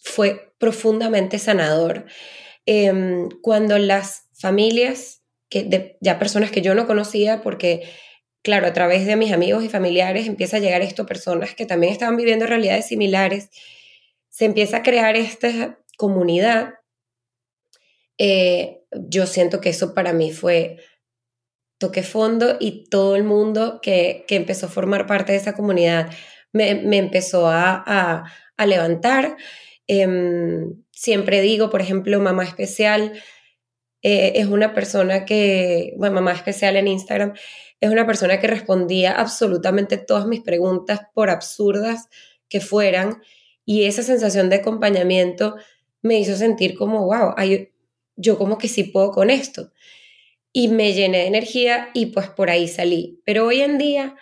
fue 0.02 0.52
profundamente 0.58 1.38
sanador. 1.38 2.04
Em, 2.66 3.30
cuando 3.40 3.78
las 3.78 4.28
familias, 4.34 5.22
que 5.48 5.96
ya 6.02 6.18
personas 6.18 6.50
que 6.50 6.60
yo 6.60 6.74
no 6.74 6.86
conocía, 6.86 7.40
porque 7.40 7.88
claro, 8.42 8.66
a 8.66 8.74
través 8.74 9.06
de 9.06 9.16
mis 9.16 9.32
amigos 9.32 9.64
y 9.64 9.70
familiares 9.70 10.26
empieza 10.26 10.58
a 10.58 10.60
llegar 10.60 10.82
esto, 10.82 11.06
personas 11.06 11.54
que 11.54 11.64
también 11.64 11.94
estaban 11.94 12.18
viviendo 12.18 12.44
realidades 12.46 12.88
similares, 12.88 13.48
se 14.28 14.44
empieza 14.44 14.76
a 14.76 14.82
crear 14.82 15.16
esta 15.16 15.78
comunidad. 15.96 16.74
Eh, 18.18 18.82
yo 18.92 19.26
siento 19.26 19.62
que 19.62 19.70
eso 19.70 19.94
para 19.94 20.12
mí 20.12 20.32
fue 20.32 20.76
toqué 21.84 22.02
fondo 22.02 22.56
y 22.60 22.88
todo 22.88 23.14
el 23.14 23.24
mundo 23.24 23.80
que, 23.82 24.24
empezó 24.30 24.66
a 24.66 24.70
formar 24.70 25.06
parte 25.06 25.32
de 25.32 25.38
esa 25.38 25.52
comunidad 25.54 26.10
me, 26.52 26.70
empezó 26.96 27.48
a, 27.48 28.24
levantar. 28.66 29.36
Em, 29.86 30.82
siempre 30.92 31.42
digo, 31.42 31.68
por 31.68 31.82
ejemplo, 31.82 32.18
Mamá 32.20 32.44
Especial 32.44 33.12
eh, 34.02 34.32
es 34.36 34.46
una 34.46 34.72
persona 34.72 35.26
que, 35.26 35.92
bueno, 35.98 36.14
Mamá 36.14 36.32
Especial 36.32 36.76
en 36.76 36.88
Instagram, 36.88 37.34
es 37.80 37.90
una 37.90 38.06
persona 38.06 38.40
que 38.40 38.46
respondía 38.46 39.12
absolutamente 39.12 39.98
todas 39.98 40.26
mis 40.26 40.40
preguntas, 40.40 41.00
por 41.12 41.28
absurdas 41.28 42.08
que 42.48 42.60
fueran, 42.60 43.20
y 43.66 43.84
esa 43.84 44.02
sensación 44.02 44.48
de 44.48 44.56
acompañamiento 44.56 45.56
me 46.00 46.18
hizo 46.18 46.36
sentir 46.36 46.76
como, 46.76 47.04
wow, 47.06 47.34
yo 48.16 48.38
como 48.38 48.56
que 48.56 48.68
sí 48.68 48.84
puedo 48.84 49.10
con 49.10 49.28
esto 49.28 49.72
y 50.56 50.68
me 50.68 50.92
llené 50.92 51.18
de 51.18 51.26
energía 51.26 51.90
y 51.94 52.06
pues 52.06 52.28
por 52.30 52.48
ahí 52.48 52.68
salí. 52.68 53.20
Pero 53.26 53.44
hoy 53.46 53.60
en 53.60 53.76
día 53.76 54.14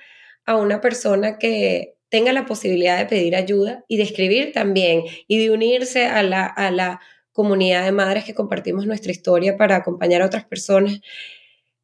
a 0.47 0.57
una 0.57 0.81
persona 0.81 1.39
que 1.39 1.99
tenga 2.09 2.33
la 2.33 2.47
posibilidad 2.47 2.99
de 2.99 3.05
pedir 3.05 3.37
ayuda 3.37 3.85
y 3.87 3.99
de 3.99 4.05
escribir 4.05 4.53
también 4.53 5.05
y 5.29 5.39
de 5.39 5.51
unirse 5.51 6.07
a 6.07 6.23
la, 6.23 6.47
a 6.47 6.71
la 6.71 7.01
comunidad 7.33 7.85
de 7.85 7.93
madres 7.93 8.25
que 8.25 8.35
compartimos 8.35 8.87
nuestra 8.87 9.13
historia 9.13 9.59
para 9.59 9.77
acompañar 9.77 10.23
a 10.23 10.27
otras 10.27 10.47
personas, 10.47 11.01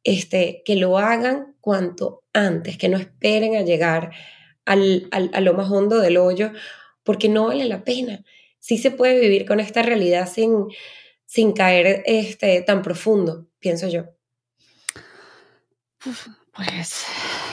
este, 0.03 0.63
que 0.65 0.75
lo 0.75 0.97
hagan 0.97 1.55
cuanto 1.61 2.23
antes, 2.33 2.79
que 2.79 2.89
no 2.89 2.97
esperen 2.97 3.55
a 3.55 3.61
llegar 3.61 4.11
al, 4.65 5.07
al, 5.11 5.29
a 5.31 5.41
lo 5.41 5.53
más 5.53 5.69
hondo 5.69 5.99
del 5.99 6.17
hoyo, 6.17 6.51
porque 7.03 7.29
no 7.29 7.47
vale 7.47 7.65
la 7.65 7.83
pena. 7.83 8.23
Sí 8.57 8.79
se 8.79 8.89
puede 8.89 9.19
vivir 9.19 9.45
con 9.45 9.59
esta 9.59 9.83
realidad 9.83 10.27
sin, 10.27 10.65
sin 11.25 11.53
caer 11.53 12.01
este, 12.07 12.63
tan 12.63 12.81
profundo, 12.81 13.47
pienso 13.59 13.87
yo. 13.87 14.18
Pues, 16.53 17.05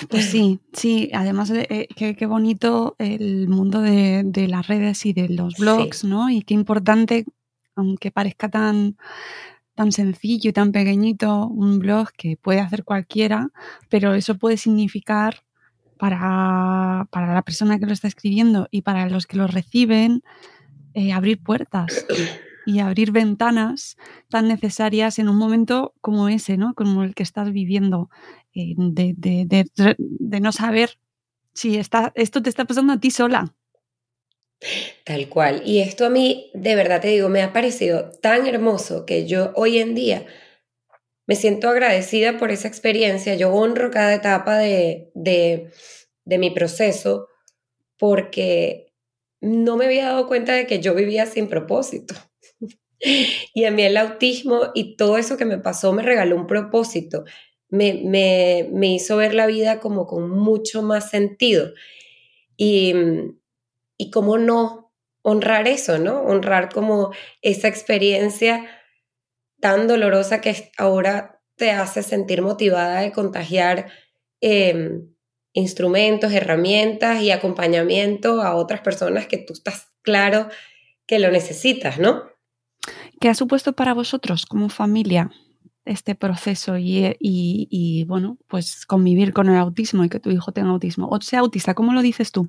pues 0.09 0.31
sí, 0.31 0.61
sí, 0.73 1.11
además 1.13 1.51
eh, 1.51 1.89
qué, 1.95 2.27
bonito 2.27 2.97
el 2.99 3.49
mundo 3.49 3.81
de, 3.81 4.47
las 4.49 4.67
redes 4.67 5.05
y 5.07 5.13
de 5.13 5.29
los 5.29 5.57
blogs, 5.57 6.05
¿no? 6.05 6.31
Y 6.31 6.43
qué 6.43 6.55
importante, 6.55 7.25
aunque 7.75 8.11
parezca 8.11 8.49
tan, 8.49 8.97
tan 9.75 9.93
sencillo 9.93 10.51
y 10.51 10.53
tan 10.53 10.73
pequeñito, 10.73 11.47
un 11.47 11.79
blog 11.79 12.11
que 12.17 12.37
puede 12.37 12.61
hacer 12.61 12.85
cualquiera, 12.85 13.49
pero 13.89 14.15
eso 14.15 14.37
puede 14.39 14.57
significar 14.57 15.45
para, 15.99 17.07
para 17.11 17.35
la 17.35 17.43
persona 17.43 17.79
que 17.79 17.87
lo 17.87 17.93
está 17.93 18.09
escribiendo 18.09 18.69
y 18.71 18.83
para 18.83 19.09
los 19.09 19.27
que 19.27 19.37
lo 19.37 19.47
reciben, 19.47 20.23
eh, 20.95 21.13
abrir 21.13 21.43
puertas 21.43 22.07
y 22.67 22.81
abrir 22.81 23.13
ventanas 23.13 23.97
tan 24.29 24.49
necesarias 24.49 25.19
en 25.19 25.29
un 25.29 25.37
momento 25.37 25.95
como 26.01 26.29
ese, 26.29 26.57
¿no? 26.57 26.75
Como 26.75 27.05
el 27.05 27.15
que 27.15 27.23
estás 27.23 27.53
viviendo, 27.53 28.11
eh, 28.55 28.75
de, 28.77 30.41
no 30.41 30.53
saber 30.53 30.99
si 31.55 31.77
está, 31.79 32.13
esto 32.17 32.43
te 32.43 32.51
está 32.51 32.65
pasando 32.65 32.93
a 32.93 33.01
ti 33.01 33.11
sola. 33.13 33.55
Tal 35.05 35.29
cual. 35.29 35.63
Y 35.65 35.79
esto 35.79 36.07
a 36.07 36.11
mí, 36.11 36.51
de 36.55 36.75
verdad 36.75 37.01
te 37.01 37.09
digo, 37.09 37.29
me 37.29 37.43
ha 37.43 37.53
parecido 37.53 38.11
tan 38.21 38.47
hermoso 38.47 39.07
que 39.07 39.27
yo 39.27 39.53
hoy 39.55 39.79
en 39.79 39.95
día 39.95 40.27
me 41.27 41.37
siento 41.37 41.69
agradecida 41.69 42.37
por 42.37 42.51
esa 42.51 42.67
experiencia. 42.67 43.37
Yo 43.37 43.53
honro 43.53 43.91
cada 43.91 44.15
etapa 44.15 44.59
de, 44.59 45.11
de, 45.15 45.71
de 46.25 46.39
mi 46.39 46.51
proceso 46.51 47.29
porque 47.97 48.93
no 49.41 49.77
me 49.77 49.85
había 49.85 50.07
dado 50.07 50.27
cuenta 50.27 50.53
de 50.53 50.67
que 50.67 50.81
yo 50.81 50.95
vivía 50.95 51.27
sin 51.27 51.49
propósito. 51.49 52.15
Y 53.55 53.65
a 53.65 53.71
mí 53.71 53.83
el 53.83 53.97
autismo 53.97 54.71
y 54.75 54.97
todo 54.97 55.19
eso 55.19 55.37
que 55.37 55.45
me 55.45 55.59
pasó 55.59 55.93
me 55.93 56.03
regaló 56.03 56.37
un 56.37 56.47
propósito. 56.47 57.25
me, 57.69 58.01
me, 58.05 58.69
me 58.73 58.95
hizo 58.95 59.17
ver 59.17 59.35
la 59.35 59.47
vida 59.47 59.81
como 59.81 60.07
con 60.07 60.31
mucho 60.31 60.83
más 60.83 61.11
sentido. 61.11 61.73
Y, 62.57 62.95
y 63.99 64.11
cómo 64.11 64.39
no 64.39 64.93
honrar 65.23 65.67
eso, 65.67 65.99
¿no? 65.99 66.23
Honrar 66.23 66.73
como 66.73 67.13
esa 67.43 67.69
experiencia 67.69 68.65
tan 69.61 69.89
dolorosa 69.89 70.41
que 70.41 70.71
ahora 70.79 71.43
te 71.57 71.71
hace 71.73 72.03
sentir 72.03 72.43
motivada 72.43 73.01
de 73.01 73.13
contagiar 73.13 73.91
em, 74.41 75.09
instrumentos, 75.53 76.33
herramientas 76.33 77.23
y 77.23 77.31
acompañamiento 77.31 78.43
a 78.43 78.55
otras 78.55 78.81
personas 78.81 79.27
que 79.27 79.39
tú 79.39 79.55
estás 79.55 79.91
claro 80.03 80.49
que 81.07 81.19
lo 81.19 81.31
necesitas, 81.31 81.99
¿no? 81.99 82.36
¿Qué 83.21 83.29
ha 83.29 83.35
supuesto 83.35 83.73
para 83.73 83.95
vosotros 83.95 84.47
como 84.47 84.69
familia 84.69 85.31
este 85.85 86.15
proceso 86.15 86.77
y, 86.77 87.17
y, 87.21 88.05
bueno, 88.05 88.39
pues 88.49 88.85
convivir 88.87 89.33
con 89.33 89.49
el 89.49 89.57
autismo 89.57 90.05
y 90.05 90.09
que 90.09 90.21
tu 90.21 90.31
hijo 90.31 90.53
tenga 90.53 90.71
autismo? 90.71 91.09
O 91.09 91.21
sea, 91.21 91.41
autista, 91.41 91.75
¿cómo 91.75 91.93
lo 91.93 92.03
dices 92.03 92.33
tú? 92.33 92.49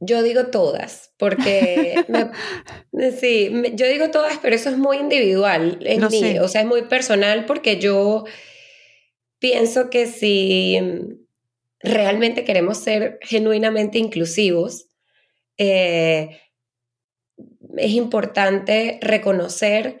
Yo 0.00 0.22
digo 0.22 0.46
todas, 0.46 1.12
porque 1.18 2.04
sí, 3.20 3.50
yo 3.74 3.88
digo 3.88 4.10
todas, 4.10 4.38
pero 4.38 4.54
eso 4.54 4.70
es 4.70 4.78
muy 4.78 4.98
individual 4.98 5.78
en 5.82 6.06
mí, 6.08 6.38
o 6.38 6.46
sea, 6.46 6.60
es 6.60 6.66
muy 6.66 6.82
personal 6.82 7.46
porque 7.46 7.80
yo 7.80 8.24
pienso 9.40 9.90
que 9.90 10.06
si 10.06 10.78
realmente 11.80 12.44
queremos 12.44 12.78
ser 12.78 13.18
genuinamente 13.22 13.98
inclusivos, 13.98 14.86
eh, 15.56 16.40
es 17.78 17.92
importante 17.92 18.98
reconocer 19.00 20.00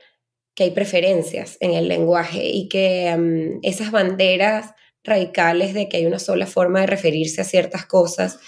que 0.54 0.64
hay 0.64 0.70
preferencias 0.72 1.56
en 1.60 1.72
el 1.72 1.88
lenguaje 1.88 2.44
y 2.44 2.68
que 2.68 3.58
esas 3.62 3.90
banderas 3.90 4.74
radicales 5.04 5.72
de 5.74 5.88
que 5.88 5.98
hay 5.98 6.06
una 6.06 6.18
sola 6.18 6.46
forma 6.46 6.80
de 6.80 6.86
referirse 6.88 7.40
a 7.40 7.44
ciertas 7.44 7.86
cosas 7.86 8.38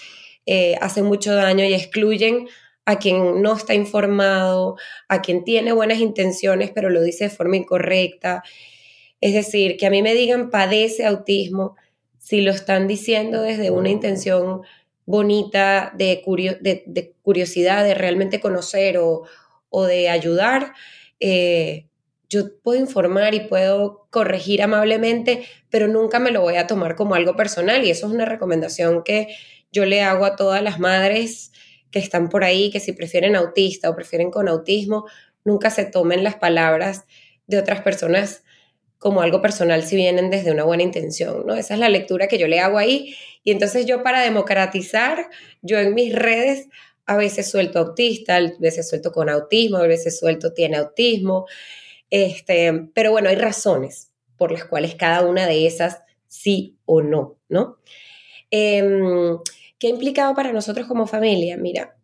eh, 0.46 0.76
hacen 0.80 1.04
mucho 1.04 1.34
daño 1.34 1.64
y 1.64 1.74
excluyen 1.74 2.48
a 2.84 2.98
quien 2.98 3.42
no 3.42 3.54
está 3.54 3.74
informado, 3.74 4.76
a 5.08 5.22
quien 5.22 5.44
tiene 5.44 5.72
buenas 5.72 6.00
intenciones 6.00 6.72
pero 6.74 6.90
lo 6.90 7.02
dice 7.02 7.24
de 7.24 7.30
forma 7.30 7.56
incorrecta. 7.56 8.42
Es 9.20 9.34
decir, 9.34 9.76
que 9.76 9.86
a 9.86 9.90
mí 9.90 10.02
me 10.02 10.14
digan 10.14 10.50
padece 10.50 11.06
autismo 11.06 11.76
si 12.18 12.40
lo 12.40 12.50
están 12.50 12.88
diciendo 12.88 13.42
desde 13.42 13.70
una 13.70 13.90
intención 13.90 14.62
bonita 15.06 15.92
de, 15.96 16.22
de, 16.60 17.14
curiosidad, 17.22 17.84
de 17.84 17.94
realmente 17.94 18.40
conocer 18.40 18.98
o, 18.98 19.26
de 19.86 20.08
ayudar. 20.08 20.72
Eh, 21.18 21.86
yo 22.28 22.60
puedo 22.62 22.80
informar 22.80 23.34
y 23.34 23.40
puedo 23.40 24.06
corregir 24.10 24.62
amablemente, 24.62 25.44
pero 25.68 25.88
nunca 25.88 26.20
me 26.20 26.30
lo 26.30 26.40
voy 26.40 26.56
a 26.56 26.66
tomar 26.66 26.94
como 26.94 27.14
algo 27.14 27.34
personal 27.34 27.84
y 27.84 27.90
eso 27.90 28.06
es 28.06 28.12
una 28.12 28.24
recomendación 28.24 29.02
que 29.02 29.28
yo 29.72 29.84
le 29.84 30.02
hago 30.02 30.24
a 30.24 30.36
todas 30.36 30.62
las 30.62 30.78
madres 30.78 31.52
que 31.90 31.98
están 31.98 32.28
por 32.28 32.44
ahí, 32.44 32.70
que 32.70 32.80
si 32.80 32.92
prefieren 32.92 33.34
autista 33.34 33.90
o 33.90 33.96
prefieren 33.96 34.30
con 34.30 34.48
autismo, 34.48 35.06
nunca 35.44 35.70
se 35.70 35.84
tomen 35.84 36.22
las 36.22 36.36
palabras 36.36 37.04
de 37.46 37.58
otras 37.58 37.80
personas 37.80 38.44
como 38.98 39.22
algo 39.22 39.40
personal 39.40 39.82
si 39.82 39.96
vienen 39.96 40.30
desde 40.30 40.52
una 40.52 40.64
buena 40.64 40.82
intención, 40.82 41.46
¿no? 41.46 41.54
Esa 41.54 41.74
es 41.74 41.80
la 41.80 41.88
lectura 41.88 42.28
que 42.28 42.38
yo 42.38 42.46
le 42.46 42.60
hago 42.60 42.78
ahí. 42.78 43.16
Y 43.42 43.52
entonces 43.52 43.86
yo 43.86 44.02
para 44.02 44.20
democratizar, 44.20 45.28
yo 45.62 45.78
en 45.78 45.94
mis 45.94 46.14
redes 46.14 46.68
a 47.06 47.16
veces 47.16 47.50
suelto 47.50 47.78
autista, 47.80 48.36
a 48.36 48.52
veces 48.58 48.88
suelto 48.88 49.12
con 49.12 49.28
autismo, 49.28 49.78
a 49.78 49.86
veces 49.86 50.18
suelto 50.18 50.52
tiene 50.52 50.76
autismo. 50.76 51.46
Este, 52.10 52.88
pero 52.94 53.10
bueno, 53.12 53.28
hay 53.28 53.36
razones 53.36 54.12
por 54.36 54.52
las 54.52 54.64
cuales 54.64 54.94
cada 54.94 55.26
una 55.26 55.46
de 55.46 55.66
esas 55.66 56.02
sí 56.28 56.78
o 56.84 57.02
no, 57.02 57.36
¿no? 57.48 57.78
Em, 58.50 59.38
¿Qué 59.78 59.86
ha 59.86 59.90
implicado 59.90 60.34
para 60.34 60.52
nosotros 60.52 60.86
como 60.86 61.06
familia? 61.06 61.56
Mira, 61.56 61.96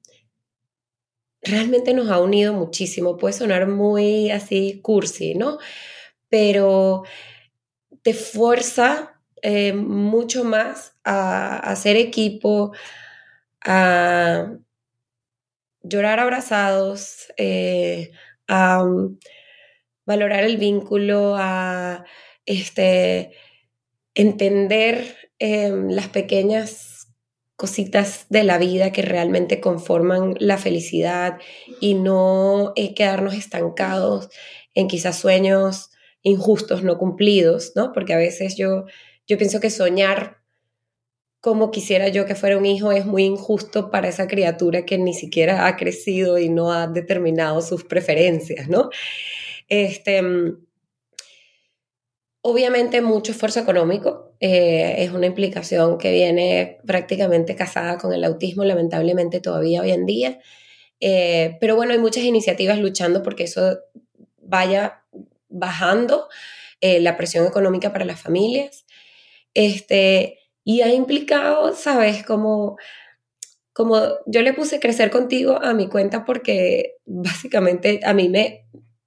realmente 1.42 1.94
nos 1.94 2.11
ha 2.11 2.18
unido 2.20 2.53
muchísimo. 2.55 3.16
Puede 3.16 3.35
sonar 3.35 3.68
muy 3.68 4.31
así 4.31 4.81
cursi, 4.83 5.35
¿no? 5.35 5.59
Pero 6.29 7.05
te 8.03 8.14
fuerza 8.14 9.20
eh, 9.42 9.72
mucho 9.72 10.42
más 10.44 10.95
a, 11.06 11.56
hacer 11.58 11.96
equipo, 11.96 12.72
a 13.64 14.52
llorar 15.82 16.20
abrazados, 16.20 17.32
eh, 17.36 18.10
a 18.48 18.82
um, 18.82 19.18
valorar 20.04 20.44
el 20.44 20.56
vínculo, 20.56 21.36
a 21.38 22.04
este, 22.44 23.32
entender 24.14 25.16
em, 25.38 25.88
las 25.90 26.08
pequeñas 26.08 27.08
cositas 27.56 28.26
de 28.28 28.44
la 28.44 28.58
vida 28.58 28.92
que 28.92 29.02
realmente 29.02 29.60
conforman 29.60 30.34
la 30.38 30.58
felicidad 30.58 31.38
y 31.80 31.94
no 31.94 32.72
eh, 32.76 32.94
quedarnos 32.94 33.34
estancados 33.34 34.28
en 34.74 34.88
quizás 34.88 35.18
sueños 35.18 35.90
injustos, 36.22 36.82
no 36.82 36.98
cumplidos, 36.98 37.72
¿no? 37.76 37.92
Porque 37.92 38.12
a 38.12 38.18
veces 38.18 38.56
yo, 38.56 38.84
yo 39.26 39.38
pienso 39.38 39.60
que 39.60 39.70
soñar 39.70 40.36
como 41.46 41.70
quisiera 41.70 42.09
yo 42.09 42.26
que 42.26 42.35
fuera 42.35 42.59
un 42.59 42.66
hijo 42.66 42.90
es 42.90 43.06
muy 43.06 43.22
injusto 43.22 43.88
para 43.88 44.09
esa 44.09 44.26
criatura 44.26 44.85
que 44.85 44.98
ni 44.98 45.14
siquiera 45.14 45.68
ha 45.68 45.76
crecido 45.76 46.38
y 46.38 46.48
no 46.48 46.72
ha 46.72 46.88
determinado 46.88 47.62
sus 47.62 47.85
preferencias, 47.85 48.68
¿no? 48.68 48.90
Este, 49.68 50.22
Obviamente 52.42 53.00
mucho 53.00 53.30
esfuerzo 53.30 53.61
económico, 53.61 54.35
eh, 54.40 54.96
es 54.98 55.12
una 55.12 55.26
implicación 55.26 55.98
que 55.98 56.11
viene 56.11 56.78
prácticamente 56.85 57.54
casada 57.54 57.96
con 57.96 58.12
el 58.12 58.24
autismo, 58.24 58.64
lamentablemente 58.64 59.38
todavía 59.38 59.82
hoy 59.82 59.92
en 59.92 60.04
día. 60.04 60.40
Eh, 60.98 61.59
pero 61.61 61.76
bueno, 61.76 61.92
hay 61.92 61.98
muchas 62.00 62.24
iniciativas 62.24 62.80
luchando 62.80 63.22
porque 63.22 63.44
eso 63.44 63.78
vaya 64.38 65.04
bajando 65.48 66.26
eh, 66.80 66.98
la 67.00 67.16
presión 67.16 67.46
económica 67.46 67.92
para 67.92 68.04
las 68.04 68.20
familias. 68.20 68.85
Este, 69.54 70.40
y 70.66 70.81
ha 70.83 70.92
implicado, 70.92 71.74
¿sabes? 71.76 72.24
Como, 72.24 72.76
como 73.72 74.02
yo 74.26 74.42
le 74.42 74.52
puse 74.52 74.81
crecer 74.81 75.12
contigo 75.12 75.62
a 75.62 75.72
mi 75.74 75.88
cuenta 75.88 76.24
porque 76.24 76.96
básicamente 77.07 78.00
a 78.05 78.12
mí 78.12 78.29
me, 78.29 78.66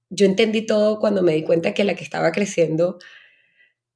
yo 0.10 0.26
entendí 0.26 0.66
todo 0.66 1.00
cuando 1.00 1.22
me 1.22 1.34
di 1.34 1.44
cuenta 1.44 1.74
que 1.74 1.84
la 1.84 1.96
que 1.96 2.06
estaba 2.06 2.32
creciendo 2.32 2.98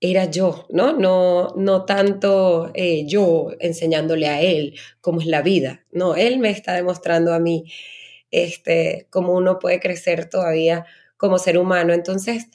era 0.01 0.25
yo, 0.25 0.67
¿no? 0.71 0.91
No, 0.91 1.53
no 1.55 1.85
tanto 1.85 2.69
eh, 2.73 3.05
yo 3.07 3.51
enseñándole 3.61 4.27
a 4.27 4.41
él 4.41 4.77
cómo 4.99 5.21
es 5.21 5.27
la 5.27 5.41
vida, 5.41 5.85
no, 5.91 6.15
él 6.15 6.39
me 6.39 6.49
está 6.49 6.73
demostrando 6.73 7.33
a 7.33 7.39
mí 7.39 7.71
este, 8.29 9.07
cómo 9.09 9.33
uno 9.33 9.59
puede 9.59 9.79
crecer 9.79 10.29
todavía 10.29 10.85
como 11.15 11.39
ser 11.39 11.57
humano. 11.57 11.93
Entonces, 11.93 12.47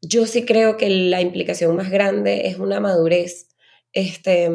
yo 0.00 0.26
sí 0.26 0.44
creo 0.44 0.76
que 0.76 0.88
la 0.88 1.20
implicación 1.20 1.74
más 1.74 1.90
grande 1.90 2.46
es 2.46 2.58
una 2.58 2.78
madurez 2.78 3.48
este, 3.94 4.50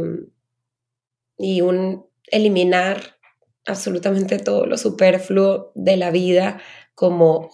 y 1.38 1.62
un 1.62 2.06
eliminar 2.28 3.17
absolutamente 3.65 4.38
todo 4.38 4.65
lo 4.65 4.78
superfluo 4.78 5.71
de 5.75 5.97
la 5.97 6.12
vida 6.12 6.62
como 6.93 7.49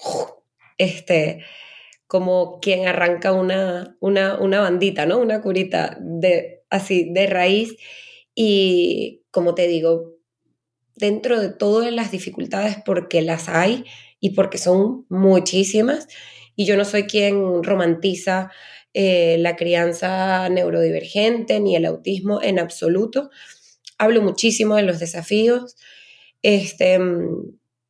este, 0.78 1.44
como 2.08 2.60
quien 2.60 2.88
arranca 2.88 3.32
una, 3.32 3.98
una, 4.00 4.38
una 4.40 4.60
bandita, 4.60 5.06
¿no? 5.06 5.18
Una 5.20 5.42
curita 5.42 5.98
de, 6.02 6.64
así 6.70 7.12
de 7.12 7.28
raíz. 7.28 7.76
Y 8.34 9.24
como 9.32 9.56
te 9.56 9.68
digo, 9.68 10.16
dentro 10.96 11.40
de 11.40 11.50
todas 11.50 11.92
las 11.92 12.12
dificultades, 12.12 12.78
porque 12.86 13.22
las 13.22 13.50
hay 13.50 13.86
y 14.20 14.32
porque 14.32 14.58
son 14.58 15.06
muchísimas, 15.10 16.08
y 16.56 16.66
yo 16.66 16.78
no 16.78 16.86
soy 16.86 17.04
quien 17.04 17.64
romantiza 17.64 18.50
eh, 18.98 19.36
la 19.40 19.58
crianza 19.58 20.48
neurodivergente 20.48 21.60
ni 21.60 21.76
el 21.76 21.86
autismo 21.86 22.42
en 22.42 22.60
absoluto. 22.60 23.30
Hablo 23.98 24.22
muchísimo 24.22 24.76
de 24.76 24.84
los 24.84 25.00
desafíos. 25.00 25.76
Este, 26.42 26.98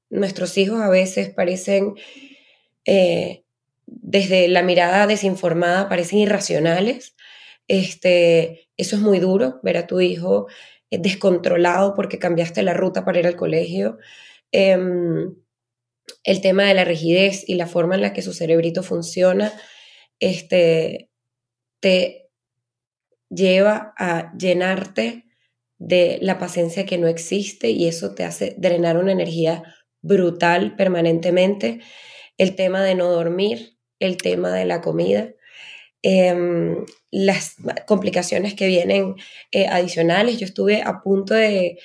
nuestros 0.09 0.57
hijos 0.57 0.81
a 0.81 0.89
veces 0.89 1.29
parecen 1.29 1.93
eh, 2.85 3.43
desde 3.85 4.47
la 4.47 4.63
mirada 4.63 5.05
desinformada 5.05 5.89
parecen 5.89 6.19
irracionales. 6.19 7.15
Este, 7.67 8.69
eso 8.77 8.95
es 8.95 9.01
muy 9.03 9.19
duro, 9.19 9.59
ver 9.61 9.77
a 9.77 9.85
tu 9.85 10.01
hijo 10.01 10.47
eh, 10.89 10.97
descontrolado 10.97 11.93
porque 11.93 12.17
cambiaste 12.17 12.63
la 12.63 12.73
ruta 12.73 13.05
para 13.05 13.19
ir 13.19 13.27
al 13.27 13.35
colegio. 13.35 13.99
Em, 14.51 15.35
el 16.23 16.41
tema 16.41 16.63
de 16.63 16.73
la 16.73 16.83
rigidez 16.83 17.47
y 17.47 17.55
la 17.55 17.67
forma 17.67 17.93
en 17.93 18.01
la 18.01 18.13
que 18.13 18.23
su 18.23 18.33
cerebrito 18.33 18.81
funciona, 18.81 19.53
este, 20.19 21.10
te 21.80 22.30
lleva 23.30 23.93
a 23.97 24.34
llenarte 24.38 25.25
de 25.78 26.19
la 26.21 26.38
paciencia 26.39 26.86
que 26.86 26.97
no 26.97 27.08
existe 27.08 27.69
y 27.69 27.88
eso 27.88 28.15
te 28.15 28.23
hace 28.23 28.56
drenar 28.58 28.97
una 28.97 29.12
energía 29.12 29.63
brutal 30.01 30.75
permanentemente. 30.75 31.80
El 32.38 32.56
tema 32.56 32.84
de 32.84 32.95
no 32.95 33.10
dormir, 33.12 33.78
el 33.99 34.17
tema 34.17 34.54
de 34.54 34.65
la 34.65 34.82
comida. 34.82 35.32
em, 36.04 36.86
las 37.12 37.56
complicaciones 37.88 38.54
que 38.56 38.67
vienen 38.67 39.15
eh, 39.51 39.67
adicionales. 39.67 40.38
Yo 40.39 40.45
estuve 40.45 40.82
a 40.84 41.01
punto 41.01 41.34
de, 41.34 41.80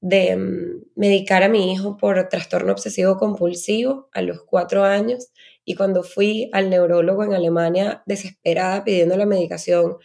de 0.00 0.28
em, 0.30 0.82
medicar 0.96 1.42
a 1.42 1.48
mi 1.48 1.72
hijo 1.72 1.96
por 1.96 2.28
trastorno 2.28 2.72
obsesivo 2.72 3.16
compulsivo 3.18 4.08
a 4.12 4.22
los 4.22 4.42
cuatro 4.44 4.84
años 4.84 5.28
y 5.70 5.76
cuando 5.76 6.02
fui 6.02 6.50
al 6.52 6.68
neurólogo 6.68 7.22
en 7.22 7.32
Alemania 7.32 8.02
desesperada 8.04 8.82
pidiendo 8.82 9.16
la 9.16 9.24
medicación 9.24 9.98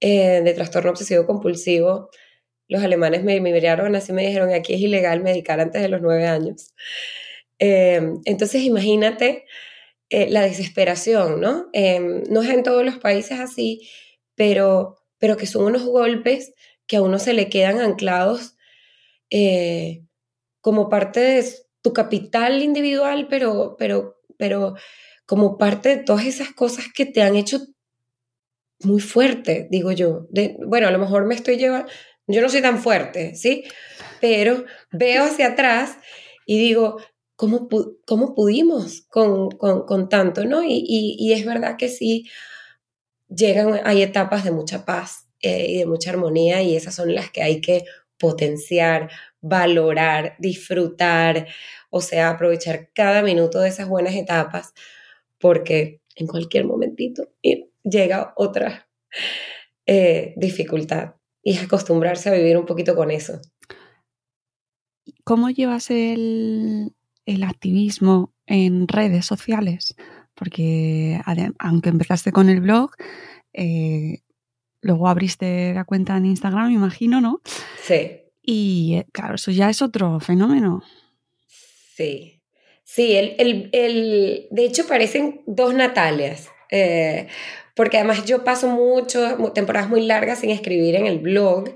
eh, 0.00 0.42
de 0.44 0.52
trastorno 0.52 0.90
obsesivo 0.90 1.24
compulsivo, 1.24 2.10
los 2.68 2.82
alemanes 2.82 3.24
me, 3.24 3.40
miraron 3.40 3.96
así 3.96 4.12
me 4.12 4.26
dijeron, 4.26 4.52
aquí 4.52 4.74
es 4.74 4.80
ilegal 4.80 5.22
medicar 5.22 5.60
antes 5.60 5.80
de 5.80 5.88
los 5.88 6.02
nueve 6.02 6.26
años. 6.26 6.74
Em, 7.58 8.20
entonces 8.26 8.64
imagínate 8.64 9.46
eh, 10.10 10.28
la 10.28 10.42
desesperación, 10.42 11.40
¿no? 11.40 11.70
Em, 11.72 12.22
no 12.28 12.42
es 12.42 12.50
en 12.50 12.62
todos 12.62 12.84
los 12.84 12.98
países 12.98 13.40
así, 13.40 13.88
pero, 14.34 14.98
pero 15.16 15.38
que 15.38 15.46
son 15.46 15.64
unos 15.64 15.86
golpes 15.86 16.52
que 16.86 16.96
a 16.98 17.02
uno 17.02 17.18
se 17.18 17.32
le 17.32 17.48
quedan 17.48 17.80
anclados 17.80 18.56
eh, 19.30 20.04
como 20.60 20.90
parte 20.90 21.20
de 21.20 21.44
tu 21.82 21.92
capital 21.92 22.62
individual, 22.62 23.26
pero, 23.28 23.76
pero, 23.78 24.21
pero 24.42 24.74
como 25.24 25.56
parte 25.56 25.90
de 25.90 26.02
todas 26.02 26.26
esas 26.26 26.50
cosas 26.52 26.86
que 26.92 27.06
te 27.06 27.22
han 27.22 27.36
hecho 27.36 27.60
muy 28.80 29.00
fuerte, 29.00 29.68
digo 29.70 29.92
yo. 29.92 30.26
Bueno, 30.66 30.88
a 30.88 30.90
lo 30.90 30.98
mejor 30.98 31.26
me 31.26 31.36
estoy 31.36 31.58
llevando, 31.58 31.88
yo 32.26 32.42
no 32.42 32.48
soy 32.48 32.60
tan 32.60 32.82
fuerte, 32.82 33.36
¿sí? 33.36 33.62
Pero 34.20 34.64
veo 34.90 35.22
hacia 35.22 35.52
atrás 35.52 35.96
y 36.44 36.58
digo, 36.58 36.96
¿cómo, 37.36 37.68
cómo 38.04 38.34
pudimos 38.34 39.02
con, 39.02 39.48
con, 39.50 40.08
tanto, 40.08 40.44
no? 40.44 40.64
Y, 40.64 40.84
y, 40.88 41.32
es 41.32 41.46
verdad 41.46 41.76
que 41.78 41.88
sí, 41.88 42.28
llegan, 43.28 43.78
hay 43.84 44.02
etapas 44.02 44.42
de 44.42 44.50
mucha 44.50 44.84
paz 44.84 45.28
eh, 45.38 45.66
y 45.68 45.76
de 45.78 45.86
mucha 45.86 46.10
armonía 46.10 46.62
y 46.62 46.74
esas 46.74 46.96
son 46.96 47.14
las 47.14 47.30
que 47.30 47.44
hay 47.44 47.60
que 47.60 47.84
potenciar, 48.22 49.10
valorar, 49.40 50.36
disfrutar, 50.38 51.48
o 51.90 52.00
sea, 52.00 52.30
aprovechar 52.30 52.90
cada 52.94 53.20
minuto 53.20 53.58
de 53.58 53.68
esas 53.68 53.88
buenas 53.88 54.14
etapas, 54.14 54.72
porque 55.40 56.00
en 56.14 56.28
cualquier 56.28 56.64
momentito 56.64 57.24
llega 57.82 58.32
otra 58.36 58.88
eh, 59.86 60.34
dificultad 60.36 61.16
y 61.42 61.58
acostumbrarse 61.58 62.28
a 62.28 62.34
vivir 62.34 62.56
un 62.56 62.64
poquito 62.64 62.94
con 62.94 63.10
eso. 63.10 63.40
¿Cómo 65.24 65.50
llevas 65.50 65.90
el, 65.90 66.94
el 67.26 67.42
activismo 67.42 68.32
en 68.46 68.86
redes 68.86 69.26
sociales? 69.26 69.96
Porque 70.34 71.20
aunque 71.58 71.88
empezaste 71.88 72.30
con 72.30 72.48
el 72.48 72.60
blog, 72.60 72.92
eh, 73.52 74.20
luego 74.80 75.08
abriste 75.08 75.74
la 75.74 75.84
cuenta 75.84 76.16
en 76.16 76.26
Instagram, 76.26 76.68
me 76.68 76.74
imagino, 76.74 77.20
¿no? 77.20 77.40
Sí. 77.82 78.22
Y 78.42 78.96
eh, 78.96 79.06
claro, 79.12 79.34
eso 79.34 79.50
ya 79.50 79.70
es 79.70 79.82
otro 79.82 80.20
fenómeno. 80.20 80.82
Sí. 81.94 82.40
Sí, 82.84 83.16
el, 83.16 83.70
el, 83.72 84.48
de 84.50 84.64
hecho 84.64 84.86
parecen 84.86 85.42
dos 85.46 85.74
Natalias. 85.74 86.48
Eh, 86.70 87.28
porque 87.74 87.96
además 87.96 88.24
yo 88.24 88.44
paso 88.44 88.68
mucho, 88.68 89.52
temporadas 89.54 89.88
muy 89.88 90.02
largas 90.02 90.40
sin 90.40 90.50
escribir 90.50 90.96
en 90.96 91.06
el 91.06 91.18
blog. 91.18 91.72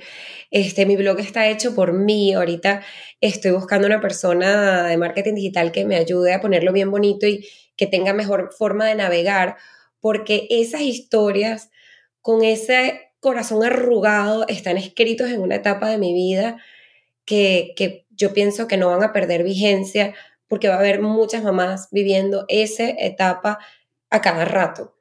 Este, 0.51 0.85
mi 0.85 0.97
blog 0.97 1.19
está 1.21 1.49
hecho 1.49 1.75
por 1.75 1.93
mí. 1.93 2.35
Ahorita 2.35 2.83
estoy 3.21 3.53
buscando 3.53 3.87
una 3.87 4.01
persona 4.01 4.85
de 4.85 4.97
marketing 4.97 5.35
digital 5.35 5.73
que 5.73 5.87
me 5.87 5.97
ayude 5.97 6.35
a 6.35 6.41
ponerlo 6.41 6.73
bien 6.73 6.91
bonito 6.91 7.27
y 7.27 7.47
que 7.77 7.87
tenga 7.87 8.13
mejor 8.13 8.53
forma 8.57 8.87
de 8.87 8.95
navegar, 8.95 9.57
porque 10.01 10.47
esas 10.51 10.83
historias 10.83 11.71
con 12.21 12.45
ese 12.45 13.06
corazón 13.27 13.65
arrugado 13.65 14.45
están 14.47 14.77
escritos 14.77 15.31
en 15.31 15.41
una 15.41 15.57
etapa 15.57 15.91
de 15.91 15.99
mi 15.99 16.15
vida 16.15 16.59
que, 17.25 17.73
que 17.75 18.07
yo 18.11 18.33
pienso 18.33 18.69
que 18.69 18.77
no 18.77 18.87
van 18.87 19.03
a 19.03 19.13
perder 19.13 19.43
vigencia 19.43 20.15
porque 20.47 20.69
va 20.69 20.77
a 20.77 20.79
haber 20.79 21.01
muchas 21.01 21.43
mamás 21.43 21.89
viviendo 21.91 22.45
esa 22.47 22.89
etapa 22.89 23.59
a 24.11 24.21
cada 24.21 24.45
rato. 24.45 24.95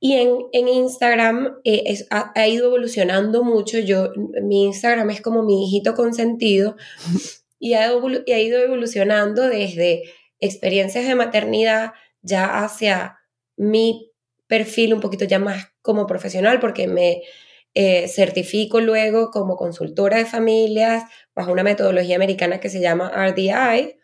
Y 0.00 0.14
en, 0.14 0.38
en 0.52 0.66
Instagram 0.66 1.58
eh, 1.64 2.06
ha, 2.08 2.48
ido 2.48 2.68
evolucionando 2.68 3.44
mucho. 3.44 3.78
Yo, 3.78 4.12
mi 4.42 4.64
Instagram 4.64 5.10
es 5.10 5.20
como 5.20 5.42
mi 5.42 5.66
hijito 5.66 5.94
consentido 5.94 6.76
y 7.58 7.74
ha, 7.74 7.92
y 8.24 8.32
ha 8.32 8.40
ido 8.40 8.60
evolucionando 8.60 9.42
desde 9.42 10.04
experiencias 10.40 11.06
de 11.06 11.14
maternidad 11.16 11.92
ya 12.22 12.64
hacia 12.64 13.18
mi 13.58 14.11
perfil 14.52 14.92
un 14.92 15.00
poquito 15.00 15.24
ya 15.24 15.38
más 15.38 15.72
como 15.80 16.06
profesional 16.06 16.60
porque 16.60 16.86
me 16.86 17.22
eh, 17.72 18.06
certifico 18.06 18.82
luego 18.82 19.30
como 19.30 19.56
consultora 19.56 20.18
de 20.18 20.26
familias 20.26 21.04
bajo 21.34 21.52
una 21.52 21.62
metodología 21.62 22.16
americana 22.16 22.60
que 22.60 22.68
se 22.68 22.82
llama 22.82 23.10
RDI, 23.16 23.96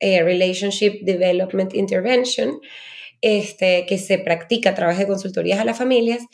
eh, 0.00 0.22
Relationship 0.22 1.00
Development 1.00 1.72
Intervention, 1.72 2.60
este, 3.22 3.86
que 3.86 3.96
se 3.96 4.18
practica 4.18 4.68
a 4.68 4.74
través 4.74 4.98
de 4.98 5.06
consultorías 5.06 5.58
a 5.60 5.64
las 5.64 5.78
familias 5.78 6.26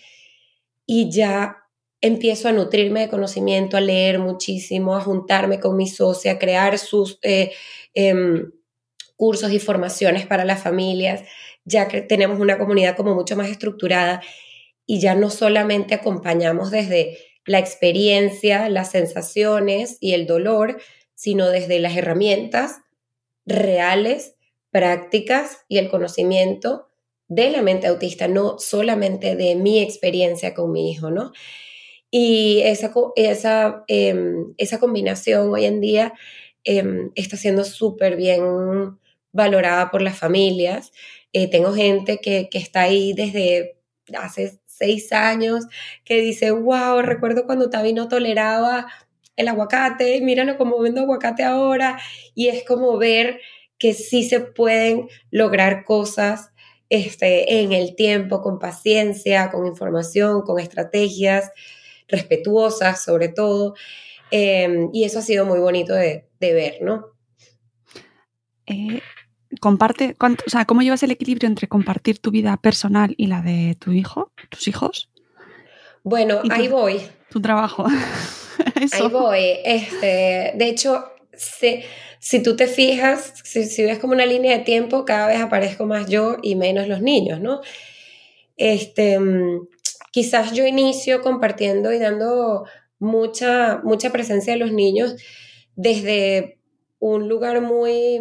y 0.84 1.08
ya 1.12 1.58
empiezo 2.00 2.48
a 2.48 2.52
nutrirme 2.52 3.02
de 3.02 3.08
conocimiento, 3.08 3.76
a 3.76 3.80
leer 3.80 4.18
muchísimo, 4.18 4.96
a 4.96 5.00
juntarme 5.00 5.60
con 5.60 5.76
mi 5.76 5.86
socia, 5.86 6.32
a 6.32 6.38
crear 6.40 6.80
sus 6.80 7.20
eh, 7.22 7.52
em, 7.94 8.50
cursos 9.14 9.52
y 9.52 9.60
formaciones 9.60 10.26
para 10.26 10.44
las 10.44 10.60
familias, 10.60 11.22
ya 11.66 11.88
que 11.88 12.00
tenemos 12.00 12.40
una 12.40 12.56
comunidad 12.56 12.96
como 12.96 13.14
mucho 13.14 13.36
más 13.36 13.50
estructurada 13.50 14.22
y 14.86 15.00
ya 15.00 15.14
no 15.14 15.28
solamente 15.28 15.94
acompañamos 15.94 16.70
desde 16.70 17.18
la 17.44 17.58
experiencia, 17.58 18.68
las 18.70 18.92
sensaciones 18.92 19.98
y 20.00 20.14
el 20.14 20.26
dolor, 20.26 20.80
sino 21.14 21.48
desde 21.50 21.78
las 21.80 21.96
herramientas 21.96 22.78
reales, 23.44 24.36
prácticas 24.70 25.64
y 25.68 25.78
el 25.78 25.90
conocimiento 25.90 26.88
de 27.28 27.50
la 27.50 27.62
mente 27.62 27.88
autista, 27.88 28.28
no 28.28 28.58
solamente 28.58 29.36
de 29.36 29.56
mi 29.56 29.80
experiencia 29.80 30.54
con 30.54 30.70
mi 30.72 30.90
hijo, 30.90 31.10
¿no? 31.10 31.32
Y 32.10 32.60
esa, 32.64 32.92
esa, 33.16 33.84
em, 33.88 34.54
esa 34.58 34.78
combinación 34.78 35.52
hoy 35.52 35.64
en 35.64 35.80
día 35.80 36.14
em, 36.64 37.10
está 37.14 37.36
siendo 37.36 37.64
súper 37.64 38.16
bien 38.16 38.98
valorada 39.32 39.90
por 39.90 40.02
las 40.02 40.18
familias. 40.18 40.92
Eh, 41.38 41.48
tengo 41.50 41.74
gente 41.74 42.16
que, 42.16 42.48
que 42.50 42.56
está 42.56 42.80
ahí 42.80 43.12
desde 43.12 43.76
hace 44.18 44.58
seis 44.64 45.12
años 45.12 45.66
que 46.02 46.22
dice, 46.22 46.50
wow, 46.50 47.02
recuerdo 47.02 47.44
cuando 47.44 47.68
Tavi 47.68 47.92
no 47.92 48.08
toleraba 48.08 48.86
el 49.36 49.48
aguacate, 49.48 50.18
míralo 50.22 50.56
como 50.56 50.80
vendo 50.80 51.02
aguacate 51.02 51.44
ahora, 51.44 51.98
y 52.34 52.48
es 52.48 52.64
como 52.64 52.96
ver 52.96 53.42
que 53.76 53.92
sí 53.92 54.24
se 54.24 54.40
pueden 54.40 55.08
lograr 55.30 55.84
cosas 55.84 56.52
este, 56.88 57.60
en 57.60 57.74
el 57.74 57.96
tiempo, 57.96 58.40
con 58.40 58.58
paciencia, 58.58 59.50
con 59.50 59.66
información, 59.66 60.40
con 60.40 60.58
estrategias 60.58 61.52
respetuosas 62.08 63.04
sobre 63.04 63.28
todo, 63.28 63.74
em, 64.30 64.88
y 64.94 65.04
eso 65.04 65.18
ha 65.18 65.22
sido 65.22 65.44
muy 65.44 65.58
bonito 65.58 65.92
de, 65.92 66.30
ver, 66.40 66.78
¿no? 66.80 67.08
Eh, 68.66 69.02
comparte, 69.60 70.16
o 70.20 70.50
sea, 70.50 70.64
¿cómo 70.64 70.82
llevas 70.82 71.02
el 71.02 71.10
equilibrio 71.10 71.48
entre 71.48 71.68
compartir 71.68 72.18
tu 72.18 72.30
vida 72.30 72.56
personal 72.56 73.14
y 73.16 73.26
la 73.26 73.42
de 73.42 73.76
tu 73.78 73.92
hijo, 73.92 74.32
tus 74.48 74.68
hijos? 74.68 75.10
Bueno, 76.02 76.40
ahí 76.50 76.68
voy. 76.68 77.00
Tu 77.30 77.40
trabajo. 77.40 77.86
ahí 78.92 79.08
voy. 79.08 79.58
Este, 79.64 80.52
de 80.54 80.68
hecho, 80.68 81.04
si, 81.36 82.42
tú 82.42 82.56
te 82.56 82.66
fijas, 82.66 83.34
si, 83.44 83.82
ves 83.82 83.98
como 83.98 84.12
una 84.12 84.26
línea 84.26 84.58
de 84.58 84.64
tiempo, 84.64 85.04
cada 85.04 85.26
vez 85.26 85.40
aparezco 85.40 85.84
más 85.86 86.08
yo 86.08 86.36
y 86.42 86.54
menos 86.54 86.88
los 86.88 87.02
niños, 87.02 87.40
¿no? 87.40 87.60
Este, 88.56 89.18
quizás 90.12 90.52
yo 90.52 90.66
inicio 90.66 91.20
compartiendo 91.20 91.92
y 91.92 91.98
dando 91.98 92.64
mucha, 92.98 93.80
mucha 93.82 94.10
presencia 94.10 94.54
a 94.54 94.56
los 94.56 94.72
niños 94.72 95.16
desde 95.74 96.58
un 96.98 97.28
lugar 97.28 97.60
muy 97.60 98.20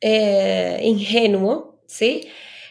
eh, 0.00 0.80
ingenuo, 0.82 1.80
¿sí? 1.86 2.28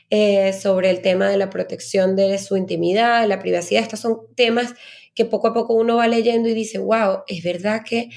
Eh, 0.10 0.54
sobre 0.54 0.90
el 0.90 1.02
tema 1.02 1.30
de 1.30 1.38
la 1.38 1.50
protección 1.50 2.16
de 2.16 2.38
su 2.38 2.56
intimidad, 2.56 3.28
la 3.28 3.40
privacidad. 3.40 3.84
Estos 3.84 4.00
son 4.00 4.20
temas 4.36 4.74
que 5.14 5.26
poco 5.26 5.48
a 5.48 5.54
poco 5.54 5.74
uno 5.74 5.98
va 5.98 6.08
leyendo 6.08 6.48
y 6.48 6.54
dice, 6.54 6.78
wow, 6.78 7.24
es 7.28 7.44
verdad 7.44 7.82
que 7.84 8.10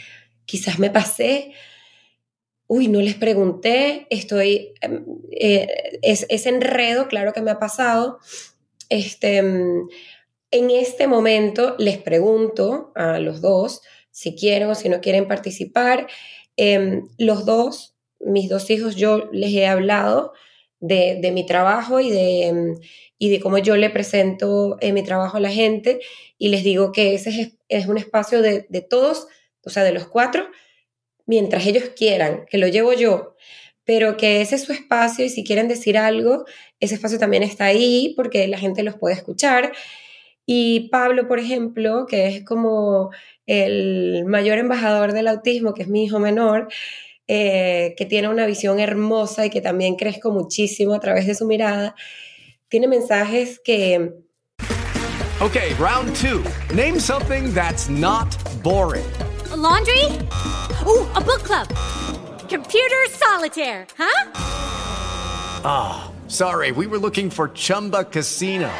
quizás 0.44 0.78
me 0.78 0.90
pasé, 0.90 1.52
uy, 2.68 2.86
no 2.86 3.00
les 3.00 3.16
pregunté, 3.16 4.06
estoy, 4.10 4.74
em, 4.80 5.04
eh, 5.32 5.98
es, 6.02 6.26
ese 6.28 6.50
enredo, 6.50 7.08
claro 7.08 7.32
que 7.32 7.42
me 7.42 7.50
ha 7.50 7.58
pasado. 7.58 8.18
Este, 8.88 9.38
em, 9.38 9.88
en 10.52 10.70
este 10.70 11.08
momento 11.08 11.74
les 11.78 11.98
pregunto 11.98 12.92
a 12.94 13.18
los 13.18 13.40
dos 13.40 13.82
si 14.12 14.36
quieren 14.36 14.68
o 14.68 14.74
si 14.76 14.88
no 14.88 15.00
quieren 15.00 15.26
participar. 15.26 16.06
Em, 16.56 17.08
los 17.18 17.44
dos 17.44 17.96
mis 18.20 18.48
dos 18.48 18.70
hijos 18.70 18.96
yo 18.96 19.28
les 19.32 19.52
he 19.52 19.66
hablado 19.66 20.32
de, 20.80 21.30
mi 21.32 21.44
trabajo 21.44 22.00
y 22.00 22.10
de, 22.10 22.74
y 23.18 23.30
de 23.30 23.40
cómo 23.40 23.58
yo 23.58 23.76
le 23.76 23.90
presento 23.90 24.76
en 24.80 24.94
mi 24.94 25.02
trabajo 25.02 25.36
a 25.36 25.40
la 25.40 25.50
gente 25.50 26.00
y 26.38 26.48
les 26.48 26.64
digo 26.64 26.92
que 26.92 27.14
ese 27.14 27.30
es, 27.30 27.58
es 27.68 27.86
un 27.86 27.98
espacio 27.98 28.42
de, 28.42 28.66
de 28.68 28.80
todos, 28.80 29.28
o 29.64 29.70
sea, 29.70 29.84
de 29.84 29.92
los 29.92 30.06
cuatro, 30.06 30.46
mientras 31.26 31.66
ellos 31.66 31.90
quieran, 31.96 32.46
que 32.50 32.58
lo 32.58 32.66
llevo 32.66 32.92
yo, 32.92 33.36
pero 33.84 34.16
que 34.16 34.40
ese 34.40 34.56
es 34.56 34.62
su 34.62 34.72
espacio 34.72 35.24
y 35.24 35.28
si 35.28 35.44
quieren 35.44 35.68
decir 35.68 35.98
algo, 35.98 36.44
ese 36.80 36.94
espacio 36.94 37.18
también 37.18 37.42
está 37.42 37.66
ahí 37.66 38.14
porque 38.16 38.46
la 38.48 38.58
gente 38.58 38.82
los 38.82 38.96
puede 38.96 39.14
escuchar. 39.14 39.72
Y 40.46 40.88
Pablo, 40.88 41.28
por 41.28 41.38
ejemplo, 41.38 42.06
que 42.06 42.26
es 42.26 42.44
como 42.44 43.10
el 43.46 44.24
mayor 44.26 44.58
embajador 44.58 45.12
del 45.12 45.28
autismo, 45.28 45.74
que 45.74 45.82
es 45.82 45.88
mi 45.88 46.04
hijo 46.04 46.18
menor, 46.18 46.68
eh, 47.32 47.94
que 47.96 48.06
tiene 48.06 48.28
una 48.28 48.44
visión 48.44 48.80
hermosa 48.80 49.46
y 49.46 49.50
que 49.50 49.60
también 49.60 49.94
crezco 49.94 50.32
muchísimo 50.32 50.94
a 50.94 50.98
través 50.98 51.28
de 51.28 51.36
su 51.36 51.46
mirada, 51.46 51.94
tiene 52.68 52.88
mensajes 52.88 53.60
que... 53.60 54.14
Okay, 55.40 55.72
round 55.74 56.12
two. 56.16 56.42
Name 56.74 56.98
something 56.98 57.54
that's 57.54 57.88
not 57.88 58.26
boring. 58.64 59.06
A 59.52 59.56
laundry? 59.56 60.06
Ooh, 60.84 61.06
a 61.14 61.20
book 61.20 61.44
club. 61.44 61.68
Computer 62.48 63.06
solitaire, 63.10 63.86
huh? 63.96 64.32
Ah, 65.64 66.10
oh, 66.10 66.28
sorry, 66.28 66.72
we 66.72 66.88
were 66.88 66.98
looking 66.98 67.30
for 67.30 67.50
Chumba 67.54 68.02
Casino. 68.02 68.72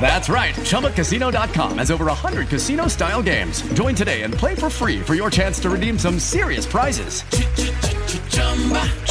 That's 0.00 0.28
right. 0.28 0.54
ChumbaCasino.com 0.54 1.78
has 1.78 1.90
over 1.90 2.04
100 2.06 2.48
casino 2.48 2.86
style 2.88 3.22
games. 3.22 3.62
Join 3.72 3.94
today 3.94 4.22
and 4.22 4.34
play 4.34 4.54
for 4.54 4.68
free 4.68 5.00
for 5.00 5.14
your 5.14 5.30
chance 5.30 5.58
to 5.60 5.70
redeem 5.70 5.98
some 5.98 6.18
serious 6.18 6.66
prizes. 6.66 7.22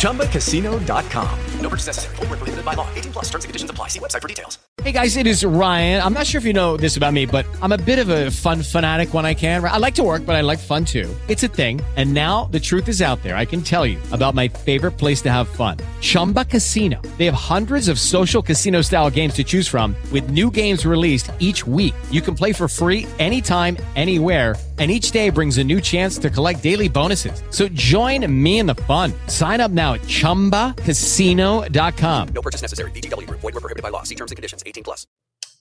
ChumbaCasino.com. 0.04 1.40
No 1.62 1.70
purchase 1.70 1.88
necessary. 1.88 2.16
Full 2.18 2.26
prohibited 2.28 2.64
by 2.66 2.74
law. 2.76 2.88
18 2.94 3.14
plus 3.14 3.26
terms 3.26 3.46
and 3.46 3.50
conditions 3.50 3.72
apply. 3.72 3.88
See 3.88 4.00
website 4.00 4.22
for 4.22 4.28
details. 4.28 4.60
Hey 4.82 4.92
guys, 4.92 5.18
it 5.18 5.28
is 5.28 5.46
Ryan. 5.46 6.02
I'm 6.02 6.14
not 6.14 6.28
sure 6.28 6.40
if 6.40 6.46
you 6.46 6.52
know 6.52 6.76
this 6.78 6.98
about 6.98 7.14
me, 7.14 7.26
but 7.26 7.46
I'm 7.62 7.72
a 7.72 7.78
bit 7.78 8.00
of 8.00 8.10
a 8.10 8.32
fun 8.32 8.64
fanatic 8.64 9.14
when 9.14 9.26
I 9.26 9.34
can. 9.36 9.64
I 9.64 9.78
like 9.78 9.96
to 9.96 10.04
work, 10.04 10.26
but 10.26 10.36
I 10.36 10.42
like 10.42 10.60
fun 10.60 10.84
too. 10.84 11.10
It's 11.28 11.44
a 11.44 11.48
thing. 11.48 11.80
And 11.96 12.14
now 12.14 12.46
the 12.46 12.60
truth 12.60 12.90
is 12.90 13.02
out 13.02 13.22
there. 13.24 13.38
I 13.38 13.46
can 13.46 13.62
tell 13.62 13.86
you 13.86 14.00
about 14.12 14.34
my 14.34 14.48
favorite 14.48 14.94
place 14.94 15.22
to 15.22 15.32
have 15.32 15.48
fun 15.48 15.78
Chumba 16.02 16.46
Casino. 16.46 17.00
They 17.18 17.26
have 17.26 17.36
hundreds 17.36 17.88
of 17.88 18.00
social 18.00 18.42
casino 18.42 18.82
style 18.82 19.10
games 19.12 19.36
to 19.36 19.44
choose 19.44 19.68
from, 19.68 19.96
with 20.12 20.32
new 20.34 20.50
games 20.50 20.88
released 20.88 21.32
each 21.38 21.68
week. 21.68 21.94
You 22.10 22.22
can 22.22 22.34
play 22.34 22.52
for 22.52 22.68
free 22.68 23.06
anytime, 23.20 23.78
anywhere. 23.96 24.56
And 24.80 24.90
each 24.90 25.12
day 25.12 25.30
brings 25.30 25.60
a 25.60 25.64
new 25.64 25.80
chance 25.80 26.18
to 26.18 26.32
collect 26.32 26.64
daily 26.64 26.90
bonuses. 26.90 27.44
So 27.52 27.68
join 27.76 28.26
me 28.44 28.58
in 28.58 28.66
the 28.66 28.74
fun. 28.74 29.14
Sign 29.28 29.62
up 29.62 29.70
now 29.70 29.94
at 29.94 30.02
chumbacasino.com. 30.02 32.28
No 32.34 32.42
purchase 32.42 32.64
necessary. 32.64 32.90
BGW. 32.90 33.30
Void 33.30 33.44
were 33.44 33.52
prohibited 33.52 33.84
by 33.84 33.90
law. 33.90 34.02
See 34.02 34.16
terms 34.16 34.32
and 34.32 34.36
conditions. 34.36 34.64
18 34.66 34.84
plus. 34.84 35.06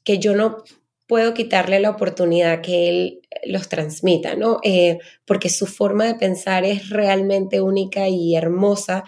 que 0.05 0.19
yo 0.19 0.35
no 0.35 0.65
puedo 1.07 1.35
quitarle 1.35 1.81
la 1.81 1.91
oportunidad 1.91 2.63
que 2.63 2.89
él 2.89 3.23
los 3.45 3.69
transmita, 3.69 4.35
¿no? 4.35 4.61
Eh, 4.63 4.99
porque 5.25 5.49
su 5.49 5.67
forma 5.67 6.07
de 6.07 6.15
pensar 6.15 6.65
es 6.65 6.91
realmente 6.91 7.61
única 7.61 8.09
y 8.09 8.35
hermosa 8.35 9.05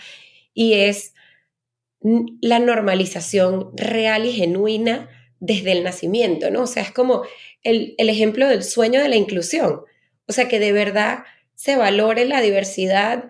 y 0.52 0.74
es 0.74 1.14
la 2.40 2.58
normalización 2.58 3.70
real 3.76 4.26
y 4.26 4.32
genuina 4.32 5.08
desde 5.44 5.72
el 5.72 5.84
nacimiento, 5.84 6.50
¿no? 6.50 6.62
O 6.62 6.66
sea, 6.66 6.82
es 6.82 6.90
como 6.90 7.22
el, 7.62 7.94
el 7.98 8.08
ejemplo 8.08 8.48
del 8.48 8.64
sueño 8.64 9.00
de 9.02 9.08
la 9.08 9.16
inclusión. 9.16 9.82
O 10.26 10.32
sea, 10.32 10.48
que 10.48 10.58
de 10.58 10.72
verdad 10.72 11.24
se 11.54 11.76
valore 11.76 12.24
la 12.24 12.40
diversidad 12.40 13.28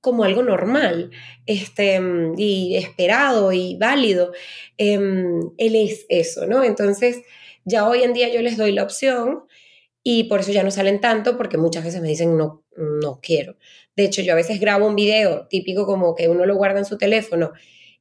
como 0.00 0.24
algo 0.24 0.42
normal 0.42 1.10
este, 1.46 2.00
y 2.36 2.76
esperado 2.76 3.52
y 3.52 3.76
válido. 3.76 4.32
Em, 4.76 5.40
él 5.56 5.74
es 5.74 6.06
eso, 6.08 6.46
¿no? 6.46 6.62
Entonces, 6.62 7.22
ya 7.64 7.88
hoy 7.88 8.02
en 8.02 8.12
día 8.12 8.28
yo 8.32 8.42
les 8.42 8.56
doy 8.56 8.72
la 8.72 8.84
opción 8.84 9.44
y 10.02 10.24
por 10.24 10.40
eso 10.40 10.52
ya 10.52 10.62
no 10.62 10.70
salen 10.70 11.00
tanto 11.00 11.36
porque 11.38 11.56
muchas 11.56 11.84
veces 11.84 12.02
me 12.02 12.08
dicen 12.08 12.36
no, 12.36 12.64
no 12.76 13.20
quiero. 13.22 13.56
De 13.96 14.04
hecho, 14.04 14.20
yo 14.22 14.32
a 14.34 14.36
veces 14.36 14.60
grabo 14.60 14.86
un 14.86 14.94
video 14.94 15.46
típico 15.48 15.86
como 15.86 16.14
que 16.14 16.28
uno 16.28 16.44
lo 16.46 16.54
guarda 16.56 16.80
en 16.80 16.84
su 16.84 16.98
teléfono 16.98 17.52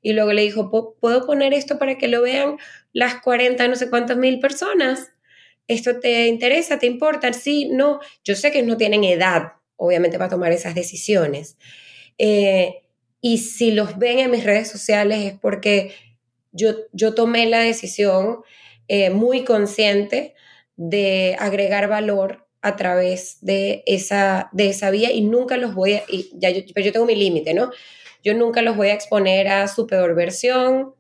y 0.04 0.14
luego 0.14 0.34
le 0.34 0.43
dijo, 0.43 0.70
¿puedo 0.99 1.26
poner 1.26 1.54
esto 1.54 1.80
para 1.80 1.97
que 1.97 2.10
lo 2.10 2.22
vean 2.22 2.58
las 2.91 3.22
40, 3.22 3.68
no 3.70 3.76
sé 3.76 3.89
cuántas 3.89 4.18
mil 4.18 4.39
personas? 4.39 5.12
¿Esto 5.68 5.99
te 5.99 6.28
interesa? 6.28 6.78
¿Te 6.78 6.86
importa? 6.86 7.32
Sí, 7.32 7.70
no. 7.72 8.01
Yo 8.24 8.36
sé 8.36 8.51
que 8.51 8.62
no 8.64 8.76
tienen 8.76 9.06
edad, 9.06 9.54
obviamente, 9.78 10.18
para 10.18 10.30
tomar 10.30 10.51
esas 10.51 10.76
decisiones. 10.76 11.58
Eh, 12.18 12.84
y 13.22 13.38
si 13.38 13.72
los 13.72 13.97
ven 13.97 14.20
en 14.20 14.30
mis 14.30 14.43
redes 14.43 14.70
sociales 14.70 15.24
es 15.24 15.39
porque 15.39 15.93
yo, 16.51 16.74
yo 16.91 17.16
tomé 17.16 17.45
la 17.45 17.60
decisión 17.60 18.39
eh, 18.89 19.10
muy 19.10 19.45
consciente 19.45 20.36
de 20.76 21.38
agregar 21.39 21.88
valor 21.88 22.45
a 22.62 22.76
través 22.76 23.38
de 23.39 23.84
esa, 23.86 24.49
de 24.51 24.68
esa 24.68 24.91
vía 24.91 25.12
y 25.14 25.22
nunca 25.22 25.56
los 25.56 25.74
voy 25.74 25.93
a, 25.93 26.04
y 26.10 26.30
ya 26.34 26.49
yo, 26.49 26.62
pero 26.74 26.86
yo 26.86 26.91
tengo 26.91 27.06
mi 27.06 27.16
límite, 27.16 27.54
¿no? 27.54 27.72
Yo 28.24 28.34
nunca 28.34 28.61
los 28.61 28.76
voy 28.76 28.89
a 28.89 28.93
exponer 28.93 29.47
a 29.47 29.67
su 29.67 29.86
peor 29.86 30.15
versión, 30.15 30.95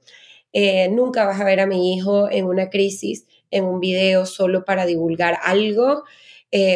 eh, 0.51 0.89
nunca 0.89 1.25
vas 1.25 1.41
a 1.41 1.45
ver 1.45 1.59
a 1.59 1.65
mi 1.65 1.95
hijo 1.95 2.29
en 2.29 2.45
una 2.45 2.69
crisis, 2.69 3.25
en 3.49 3.65
un 3.65 3.79
video 3.79 4.25
solo 4.25 4.65
para 4.65 4.85
divulgar 4.85 5.39
algo 5.43 6.03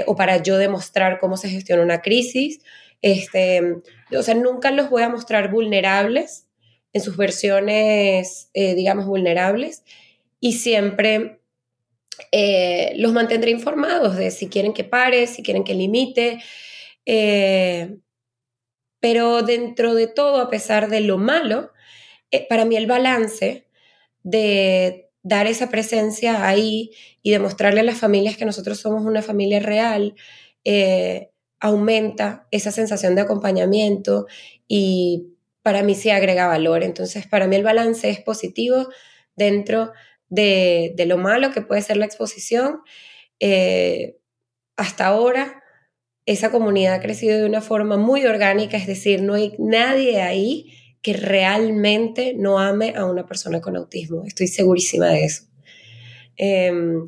o 0.08 0.16
para 0.16 0.42
yo 0.42 0.58
demostrar 0.58 1.20
cómo 1.20 1.38
se 1.38 1.50
gestiona 1.50 1.84
una 1.84 2.02
crisis. 2.02 2.62
Este, 3.04 3.62
o 4.12 4.24
sea, 4.24 4.34
nunca 4.34 4.72
los 4.72 4.90
voy 4.90 5.04
a 5.04 5.10
mostrar 5.10 5.52
vulnerables 5.52 6.48
en 6.94 7.02
sus 7.02 7.18
versiones, 7.18 8.50
eh, 8.54 8.76
digamos, 8.76 9.06
vulnerables 9.06 9.84
y 10.40 10.54
siempre 10.54 11.42
eh, 12.32 12.94
los 12.98 13.14
mantendré 13.14 13.52
informados 13.52 14.16
de 14.18 14.32
si 14.32 14.48
quieren 14.48 14.74
que 14.74 14.84
pare, 14.84 15.28
si 15.28 15.44
quieren 15.44 15.64
que 15.64 15.76
limite. 15.76 16.40
Eh, 17.06 17.98
pero 19.08 19.42
dentro 19.42 19.96
de 19.96 20.08
todo, 20.08 20.42
a 20.42 20.50
pesar 20.50 20.90
de 20.90 21.00
lo 21.00 21.18
malo, 21.18 21.72
para 22.50 22.66
mí 22.66 22.76
el 22.76 22.88
balance 22.88 23.66
de 24.24 25.10
dar 25.24 25.48
esa 25.48 25.70
presencia 25.70 26.46
ahí 26.46 26.92
y 27.24 27.32
demostrarle 27.32 27.80
a 27.80 27.84
las 27.84 27.98
familias 27.98 28.36
que 28.36 28.44
nosotros 28.44 28.82
somos 28.82 29.06
una 29.06 29.22
familia 29.22 29.62
real, 29.62 30.14
aumenta 31.62 32.50
esa 32.52 32.74
sensación 32.74 33.16
de 33.16 33.22
acompañamiento 33.22 34.28
y 34.68 35.30
para 35.62 35.84
mí 35.84 35.96
se 35.96 36.12
agrega 36.12 36.48
valor. 36.48 36.84
Entonces, 36.84 37.28
para 37.28 37.48
mí 37.48 37.56
el 37.56 37.64
balance 37.64 38.10
es 38.10 38.20
positivo 38.20 38.90
dentro 39.38 39.94
de, 40.28 40.94
lo 41.08 41.18
malo 41.18 41.54
que 41.54 41.62
puede 41.62 41.82
ser 41.82 41.96
la 41.96 42.08
exposición. 42.08 42.82
Eh, 43.40 44.18
hasta 44.76 45.08
ahora, 45.08 45.64
esa 46.28 46.52
comunidad 46.52 46.96
ha 46.96 47.02
crecido 47.02 47.38
de 47.38 47.46
una 47.46 47.62
forma 47.62 47.98
muy 47.98 48.26
orgánica, 48.26 48.78
es 48.78 48.86
decir, 48.86 49.24
no 49.24 49.34
hay 49.34 49.56
nadie 49.58 50.22
ahí 50.22 50.74
que 51.02 51.14
realmente 51.14 52.34
no 52.38 52.60
ame 52.60 52.94
a 52.98 53.06
una 53.06 53.26
persona 53.26 53.62
con 53.62 53.78
autismo. 53.78 54.24
Estoy 54.26 54.48
segurísima 54.48 55.08
de 55.08 55.24
eso. 55.24 55.44
Em, 56.36 57.08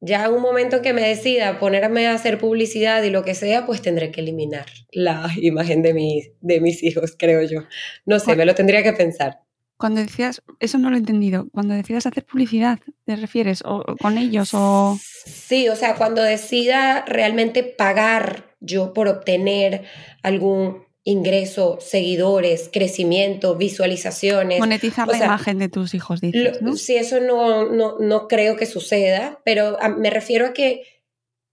ya 0.00 0.26
en 0.26 0.32
un 0.32 0.42
momento 0.42 0.82
que 0.82 0.92
me 0.92 1.06
decida 1.06 1.60
ponerme 1.60 2.08
a 2.08 2.14
hacer 2.14 2.38
publicidad 2.38 3.00
y 3.04 3.10
lo 3.10 3.22
que 3.22 3.34
sea, 3.36 3.64
pues 3.64 3.80
tendré 3.80 4.10
que 4.10 4.22
eliminar 4.22 4.66
la 4.90 5.30
imagen 5.40 5.82
de, 5.82 5.94
mi, 5.94 6.24
de 6.40 6.60
mis 6.60 6.82
hijos, 6.82 7.14
creo 7.16 7.42
yo. 7.42 7.60
No 8.06 8.18
sé, 8.18 8.34
me 8.34 8.44
lo 8.44 8.56
tendría 8.56 8.82
que 8.82 8.92
pensar. 8.92 9.45
Cuando 9.76 10.00
decías, 10.00 10.42
eso 10.58 10.78
no 10.78 10.88
lo 10.88 10.96
he 10.96 10.98
entendido, 10.98 11.48
cuando 11.52 11.74
decidas 11.74 12.06
hacer 12.06 12.24
publicidad, 12.24 12.78
¿te 13.04 13.16
refieres? 13.16 13.62
¿O 13.64 13.84
con 14.00 14.16
ellos? 14.16 14.50
O... 14.54 14.98
Sí, 15.00 15.68
o 15.68 15.76
sea, 15.76 15.96
cuando 15.96 16.22
decida 16.22 17.04
realmente 17.06 17.62
pagar 17.62 18.54
yo 18.60 18.94
por 18.94 19.08
obtener 19.08 19.84
algún 20.22 20.86
ingreso, 21.06 21.78
seguidores, 21.80 22.68
crecimiento, 22.72 23.54
visualizaciones. 23.54 24.58
Monetizar 24.58 25.06
la 25.06 25.18
imagen 25.18 25.58
de 25.58 25.68
tus 25.68 25.94
hijos, 25.94 26.20
dices, 26.20 26.60
¿no? 26.62 26.74
Sí, 26.76 26.96
eso 26.96 27.20
no, 27.20 27.70
no, 27.70 28.28
creo 28.28 28.56
que 28.56 28.66
suceda, 28.66 29.40
pero 29.44 29.78
me 29.98 30.10
refiero 30.10 30.46
a 30.46 30.52
que 30.52 30.82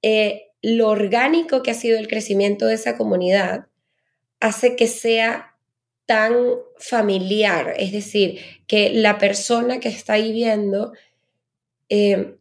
eh, 0.02 0.48
lo 0.64 0.90
orgánico 0.90 1.62
que 1.62 1.70
ha 1.70 1.76
sido 1.76 2.00
el 2.00 2.08
crecimiento 2.08 2.66
de 2.66 2.74
esa 2.74 2.98
comunidad 2.98 3.68
hace 4.40 4.76
que 4.76 4.88
sea 4.88 5.53
tan 6.06 6.36
familiar, 6.78 7.74
es 7.78 7.92
decir, 7.92 8.40
que 8.68 8.90
la 8.90 9.18
persona 9.18 9.80
que 9.80 9.90
está 9.90 10.14
ahí 10.14 10.32
viendo 10.32 10.94
eh, 11.90 12.36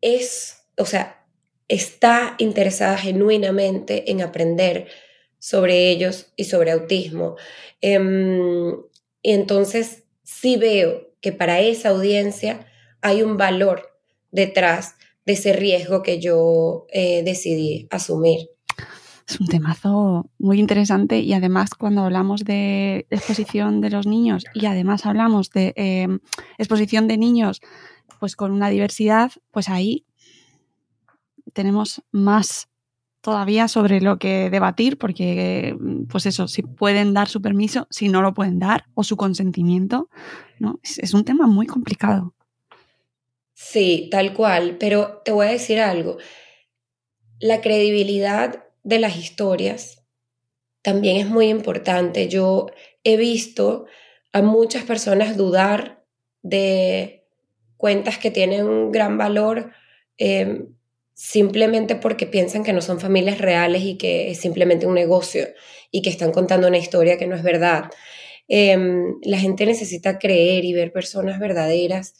es, 0.00 0.64
o 0.76 0.86
sea, 0.86 1.26
está 1.68 2.34
interesada 2.38 2.98
genuinamente 2.98 4.10
en 4.10 4.22
aprender 4.22 4.88
sobre 5.38 5.90
ellos 5.90 6.32
y 6.36 6.44
sobre 6.44 6.70
autismo. 6.70 7.36
Em, 7.80 8.76
y 9.22 9.32
entonces 9.32 10.04
sí 10.22 10.56
veo 10.56 11.10
que 11.20 11.32
para 11.32 11.60
esa 11.60 11.90
audiencia 11.90 12.66
hay 13.00 13.22
un 13.22 13.36
valor 13.36 13.98
detrás 14.30 14.96
de 15.24 15.34
ese 15.34 15.52
riesgo 15.52 16.02
que 16.02 16.20
yo 16.20 16.86
eh, 16.90 17.22
decidí 17.24 17.86
asumir. 17.90 18.50
Es 19.28 19.40
un 19.40 19.46
temazo 19.46 20.30
muy 20.38 20.58
interesante 20.58 21.20
y 21.20 21.32
además 21.32 21.70
cuando 21.74 22.02
hablamos 22.02 22.44
de 22.44 23.06
exposición 23.10 23.80
de 23.80 23.90
los 23.90 24.06
niños 24.06 24.44
y 24.54 24.66
además 24.66 25.06
hablamos 25.06 25.50
de 25.50 25.72
eh, 25.76 26.08
exposición 26.58 27.08
de 27.08 27.18
niños 27.18 27.60
pues 28.18 28.36
con 28.36 28.52
una 28.52 28.68
diversidad, 28.68 29.32
pues 29.50 29.68
ahí 29.68 30.06
tenemos 31.52 32.02
más 32.10 32.68
todavía 33.20 33.68
sobre 33.68 34.00
lo 34.00 34.18
que 34.18 34.50
debatir 34.50 34.98
porque 34.98 35.76
pues 36.08 36.26
eso, 36.26 36.48
si 36.48 36.62
pueden 36.62 37.14
dar 37.14 37.28
su 37.28 37.40
permiso, 37.40 37.86
si 37.90 38.08
no 38.08 38.22
lo 38.22 38.34
pueden 38.34 38.58
dar 38.58 38.86
o 38.94 39.04
su 39.04 39.16
consentimiento, 39.16 40.08
¿no? 40.58 40.80
Es, 40.82 40.98
es 40.98 41.14
un 41.14 41.24
tema 41.24 41.46
muy 41.46 41.66
complicado. 41.66 42.34
Sí, 43.54 44.08
tal 44.10 44.34
cual, 44.34 44.76
pero 44.78 45.22
te 45.24 45.30
voy 45.30 45.46
a 45.46 45.50
decir 45.50 45.80
algo. 45.80 46.18
La 47.38 47.60
credibilidad 47.60 48.61
de 48.82 48.98
las 48.98 49.16
historias 49.16 50.02
también 50.82 51.16
es 51.16 51.28
muy 51.28 51.48
importante. 51.48 52.28
Yo 52.28 52.66
he 53.04 53.16
visto 53.16 53.86
a 54.32 54.42
muchas 54.42 54.84
personas 54.84 55.36
dudar 55.36 56.04
de 56.42 57.24
cuentas 57.76 58.18
que 58.18 58.30
tienen 58.30 58.66
un 58.66 58.90
gran 58.90 59.16
valor 59.16 59.72
eh, 60.18 60.66
simplemente 61.14 61.94
porque 61.94 62.26
piensan 62.26 62.64
que 62.64 62.72
no 62.72 62.80
son 62.80 63.00
familias 63.00 63.38
reales 63.38 63.82
y 63.82 63.96
que 63.96 64.30
es 64.30 64.38
simplemente 64.38 64.86
un 64.86 64.94
negocio 64.94 65.46
y 65.90 66.02
que 66.02 66.10
están 66.10 66.32
contando 66.32 66.68
una 66.68 66.78
historia 66.78 67.18
que 67.18 67.26
no 67.26 67.36
es 67.36 67.42
verdad. 67.42 67.90
Em, 68.48 69.18
la 69.22 69.38
gente 69.38 69.66
necesita 69.66 70.18
creer 70.18 70.64
y 70.64 70.72
ver 70.72 70.92
personas 70.92 71.38
verdaderas 71.38 72.14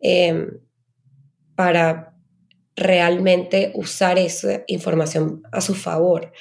em, 0.00 0.60
para 1.54 2.11
realmente 2.76 3.72
usar 3.74 4.18
esa 4.18 4.64
información 4.66 5.42
a 5.52 5.60
su 5.60 5.74
favor. 5.74 6.32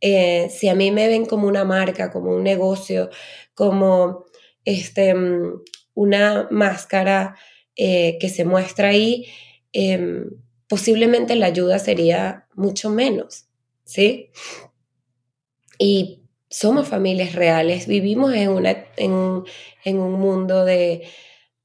Eh, 0.00 0.48
si 0.50 0.68
a 0.68 0.74
mí 0.74 0.90
me 0.90 1.08
ven 1.08 1.26
como 1.26 1.46
una 1.46 1.64
marca, 1.64 2.10
como 2.10 2.34
un 2.34 2.42
negocio, 2.42 3.10
como 3.54 4.24
este, 4.64 5.14
mm, 5.14 5.62
una 5.94 6.48
máscara 6.50 7.36
eh, 7.76 8.18
que 8.20 8.28
se 8.28 8.44
muestra 8.44 8.88
ahí, 8.88 9.26
em, 9.72 10.30
posiblemente 10.68 11.34
la 11.36 11.46
ayuda 11.46 11.78
sería 11.78 12.46
mucho 12.54 12.90
menos, 12.90 13.46
¿sí? 13.84 14.30
Y 15.78 16.22
somos 16.48 16.88
familias 16.88 17.34
reales, 17.34 17.86
vivimos 17.86 18.34
en, 18.34 18.50
una, 18.50 18.86
en, 18.96 19.98
un 19.98 20.12
mundo 20.12 20.64
de, 20.64 21.02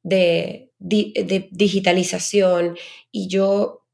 de 0.03 0.71
digitalización 0.79 2.77
y 3.11 3.27
yo 3.27 3.84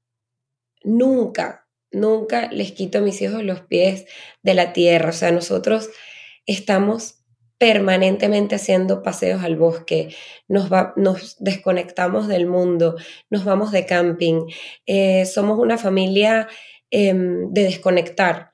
nunca, 0.83 1.67
nunca 1.91 2.51
les 2.51 2.71
quito 2.71 2.99
a 2.99 3.01
mis 3.01 3.21
hijos 3.21 3.43
los 3.43 3.61
pies 3.61 4.05
de 4.43 4.53
la 4.53 4.73
tierra. 4.73 5.09
O 5.09 5.13
sea, 5.13 5.31
nosotros 5.31 5.89
estamos 6.45 7.21
permanentemente 7.61 8.55
haciendo 8.55 9.03
paseos 9.03 9.43
al 9.43 9.55
bosque, 9.55 10.15
nos, 10.47 10.67
nos 10.95 11.35
desconectamos 11.37 12.27
del 12.27 12.47
mundo, 12.47 12.95
nos 13.29 13.45
vamos 13.45 13.71
de 13.71 13.85
camping, 13.85 14.47
eh, 14.87 15.27
somos 15.27 15.59
una 15.59 15.77
familia 15.77 16.47
em, 16.89 17.53
de 17.53 17.61
desconectar. 17.65 18.51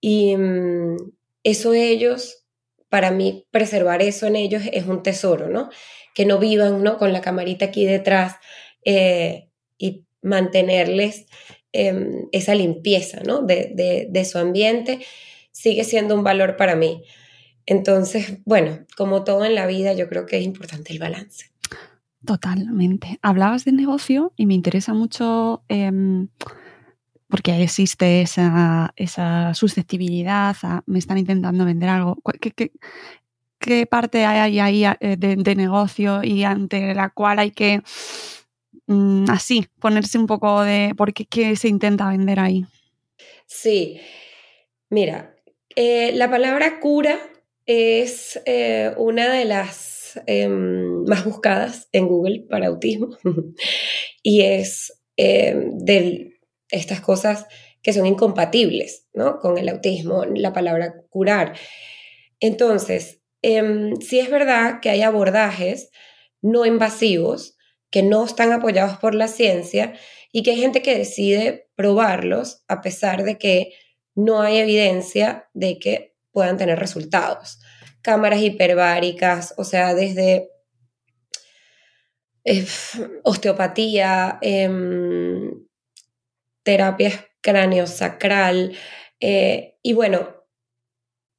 Y 0.00 0.36
mm, 0.36 0.96
eso 1.44 1.74
ellos, 1.74 2.44
para 2.88 3.12
mí, 3.12 3.46
preservar 3.52 4.02
eso 4.02 4.26
en 4.26 4.34
ellos 4.34 4.64
es 4.72 4.84
un 4.86 5.04
tesoro, 5.04 5.48
¿no? 5.48 5.70
Que 6.12 6.26
no 6.26 6.40
vivan, 6.40 6.82
¿no? 6.82 6.98
Con 6.98 7.12
la 7.12 7.20
camarita 7.20 7.66
aquí 7.66 7.86
detrás 7.86 8.34
eh, 8.84 9.48
y 9.78 10.06
mantenerles 10.22 11.26
Em, 11.72 12.26
esa 12.32 12.56
limpieza 12.56 13.20
¿no? 13.24 13.42
de, 13.42 14.08
de, 14.10 14.24
su 14.24 14.38
ambiente 14.38 14.98
sigue 15.52 15.84
siendo 15.84 16.16
un 16.16 16.24
valor 16.24 16.56
para 16.56 16.74
mí. 16.74 17.04
Entonces, 17.64 18.38
bueno, 18.44 18.80
como 18.96 19.22
todo 19.22 19.44
en 19.44 19.54
la 19.54 19.66
vida, 19.66 19.92
yo 19.92 20.08
creo 20.08 20.26
que 20.26 20.38
es 20.38 20.44
importante 20.44 20.92
el 20.92 20.98
balance. 20.98 21.52
Totalmente. 22.24 23.20
Hablabas 23.22 23.64
de 23.64 23.70
negocio 23.70 24.32
y 24.36 24.46
me 24.46 24.54
interesa 24.54 24.94
mucho 24.94 25.62
em, 25.68 26.26
porque 27.28 27.62
existe 27.62 28.22
esa, 28.22 28.92
esa 28.96 29.54
susceptibilidad 29.54 30.56
me 30.86 30.98
están 30.98 31.18
intentando 31.18 31.64
vender 31.64 31.88
algo. 31.88 32.18
¿Qué, 32.40 32.50
qué, 32.50 32.72
qué 33.60 33.86
parte 33.86 34.24
hay 34.24 34.58
ahí 34.58 34.84
eh, 34.84 35.16
de, 35.16 35.36
de, 35.36 35.54
negocio 35.54 36.24
y 36.24 36.42
ante 36.42 36.96
la 36.96 37.10
cual 37.10 37.38
hay 37.38 37.52
que 37.52 37.80
Mm, 38.90 39.30
así, 39.30 39.68
ponerse 39.78 40.18
un 40.18 40.26
poco 40.26 40.62
de 40.62 40.94
por 40.96 41.14
qué, 41.14 41.54
se 41.54 41.68
intenta 41.68 42.08
vender 42.08 42.40
ahí. 42.40 42.66
Sí, 43.46 44.00
mira, 44.88 45.36
eh, 45.76 46.10
la 46.14 46.28
palabra 46.28 46.80
cura 46.80 47.20
es 47.66 48.42
eh, 48.46 48.92
una 48.96 49.32
de 49.32 49.44
las 49.44 50.20
em, 50.26 51.04
más 51.04 51.24
buscadas 51.24 51.88
en 51.92 52.08
Google 52.08 52.46
para 52.50 52.66
autismo 52.66 53.16
y 54.24 54.40
es 54.40 55.00
em, 55.16 55.78
de 55.78 56.40
estas 56.72 57.00
cosas 57.00 57.46
que 57.82 57.92
son 57.92 58.06
incompatibles 58.06 59.06
¿no? 59.14 59.38
con 59.38 59.56
el 59.56 59.68
autismo, 59.68 60.24
la 60.24 60.52
palabra 60.52 60.96
curar. 61.10 61.54
Entonces, 62.40 63.20
em, 63.40 63.94
sí 64.00 64.18
es 64.18 64.30
verdad 64.30 64.80
que 64.82 64.90
hay 64.90 65.02
abordajes 65.02 65.92
no 66.42 66.66
invasivos 66.66 67.56
que 67.90 68.02
no 68.02 68.24
están 68.24 68.52
apoyados 68.52 68.98
por 68.98 69.14
la 69.14 69.28
ciencia 69.28 69.94
y 70.32 70.42
que 70.42 70.52
hay 70.52 70.58
gente 70.58 70.82
que 70.82 70.96
decide 70.96 71.68
probarlos 71.74 72.62
a 72.68 72.80
pesar 72.80 73.24
de 73.24 73.38
que 73.38 73.72
no 74.14 74.42
hay 74.42 74.58
evidencia 74.58 75.48
de 75.54 75.78
que 75.78 76.16
puedan 76.32 76.56
tener 76.56 76.78
resultados. 76.78 77.60
Cámaras 78.02 78.40
hiperbáricas, 78.40 79.54
o 79.56 79.64
sea, 79.64 79.94
desde 79.94 80.50
eh, 82.44 82.66
osteopatía, 83.24 84.38
eh, 84.40 84.70
terapia 86.62 87.26
cráneo-sacral, 87.42 88.76
eh, 89.20 89.78
y 89.82 89.92
bueno, 89.92 90.34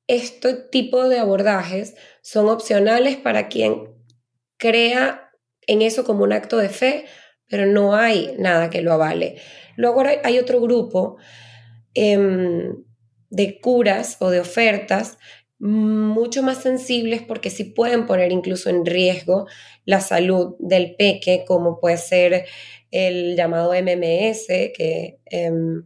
este 0.08 0.54
tipo 0.54 1.10
de 1.10 1.20
abordajes 1.20 1.96
son 2.22 2.48
opcionales 2.50 3.18
para 3.18 3.48
quien 3.48 3.88
crea 4.58 5.31
en 5.68 5.82
eso 5.82 6.04
como 6.04 6.24
un 6.24 6.34
acto 6.34 6.58
de 6.58 6.70
fe, 6.70 7.06
pero 7.48 7.66
no 7.66 7.96
hay 7.96 8.34
nada 8.38 8.70
que 8.70 8.82
lo 8.82 8.94
avale. 8.94 9.36
Luego 9.76 10.04
hay 10.24 10.40
otro 10.40 10.62
grupo 10.62 11.18
em, 11.94 12.84
de 13.30 13.60
curas 13.60 14.18
o 14.20 14.30
de 14.30 14.40
ofertas 14.40 15.18
mucho 15.60 16.42
más 16.42 16.58
sensibles 16.58 17.22
porque 17.22 17.52
sí 17.52 17.64
pueden 17.66 18.08
poner 18.08 18.32
incluso 18.32 18.70
en 18.70 18.86
riesgo 18.86 19.46
la 19.86 20.02
salud 20.02 20.56
del 20.60 20.96
peque, 20.96 21.44
como 21.48 21.80
puede 21.80 21.98
ser 21.98 22.46
el 22.90 23.36
llamado 23.36 23.74
MMS, 23.74 24.48
que 24.76 25.20
em, 25.26 25.84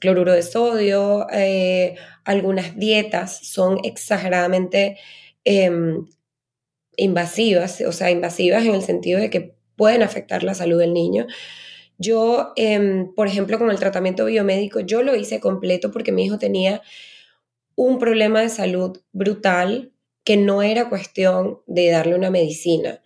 cloruro 0.00 0.32
de 0.32 0.42
sodio, 0.42 1.26
eh, 1.32 1.96
algunas 2.24 2.76
dietas 2.76 3.38
son 3.46 3.78
exageradamente 3.84 4.98
em, 5.44 6.06
invasivas, 6.96 7.80
o 7.80 7.92
sea, 7.92 8.10
invasivas 8.10 8.64
en 8.64 8.74
el 8.74 8.82
sentido 8.82 9.20
de 9.20 9.30
que 9.30 9.54
pueden 9.76 10.02
afectar 10.02 10.42
la 10.42 10.54
salud 10.54 10.78
del 10.78 10.92
niño. 10.92 11.26
Yo, 11.98 12.52
em, 12.56 13.14
por 13.14 13.26
ejemplo, 13.28 13.58
con 13.58 13.70
el 13.70 13.78
tratamiento 13.78 14.24
biomédico, 14.24 14.80
yo 14.80 15.02
lo 15.02 15.14
hice 15.14 15.40
completo 15.40 15.90
porque 15.90 16.12
mi 16.12 16.24
hijo 16.24 16.38
tenía 16.38 16.82
un 17.76 17.98
problema 17.98 18.40
de 18.40 18.48
salud 18.48 19.00
brutal 19.12 19.92
que 20.24 20.36
no 20.36 20.62
era 20.62 20.88
cuestión 20.88 21.60
de 21.66 21.90
darle 21.90 22.14
una 22.14 22.30
medicina. 22.30 23.02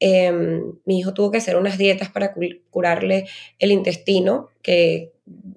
Em, 0.00 0.74
mi 0.84 0.98
hijo 0.98 1.14
tuvo 1.14 1.30
que 1.30 1.38
hacer 1.38 1.56
unas 1.56 1.78
dietas 1.78 2.10
para 2.10 2.34
curarle 2.70 3.26
el 3.58 3.72
intestino, 3.72 4.50
que 4.62 5.12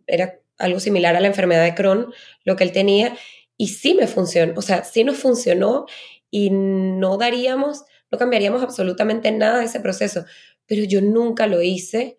era 0.08 0.40
algo 0.58 0.80
similar 0.80 1.16
a 1.16 1.20
la 1.20 1.28
enfermedad 1.28 1.64
de 1.64 1.76
Crohn, 1.76 2.14
lo 2.44 2.56
que 2.56 2.64
él 2.64 2.72
tenía, 2.72 3.16
y 3.58 3.68
sí 3.68 3.94
me 3.94 4.08
funcionó, 4.08 4.54
o 4.58 4.62
sea, 4.62 4.84
sí 4.84 5.04
nos 5.04 5.18
funcionó 5.18 5.86
y 6.32 6.50
no 6.50 7.18
daríamos, 7.18 7.84
no 8.10 8.18
cambiaríamos 8.18 8.64
absolutamente 8.64 9.32
nada 9.32 9.60
de 9.60 9.66
ese 9.66 9.82
proceso, 9.82 10.26
pero 10.66 10.84
yo 10.86 11.02
nunca 11.02 11.46
lo 11.46 11.62
hice 11.62 12.18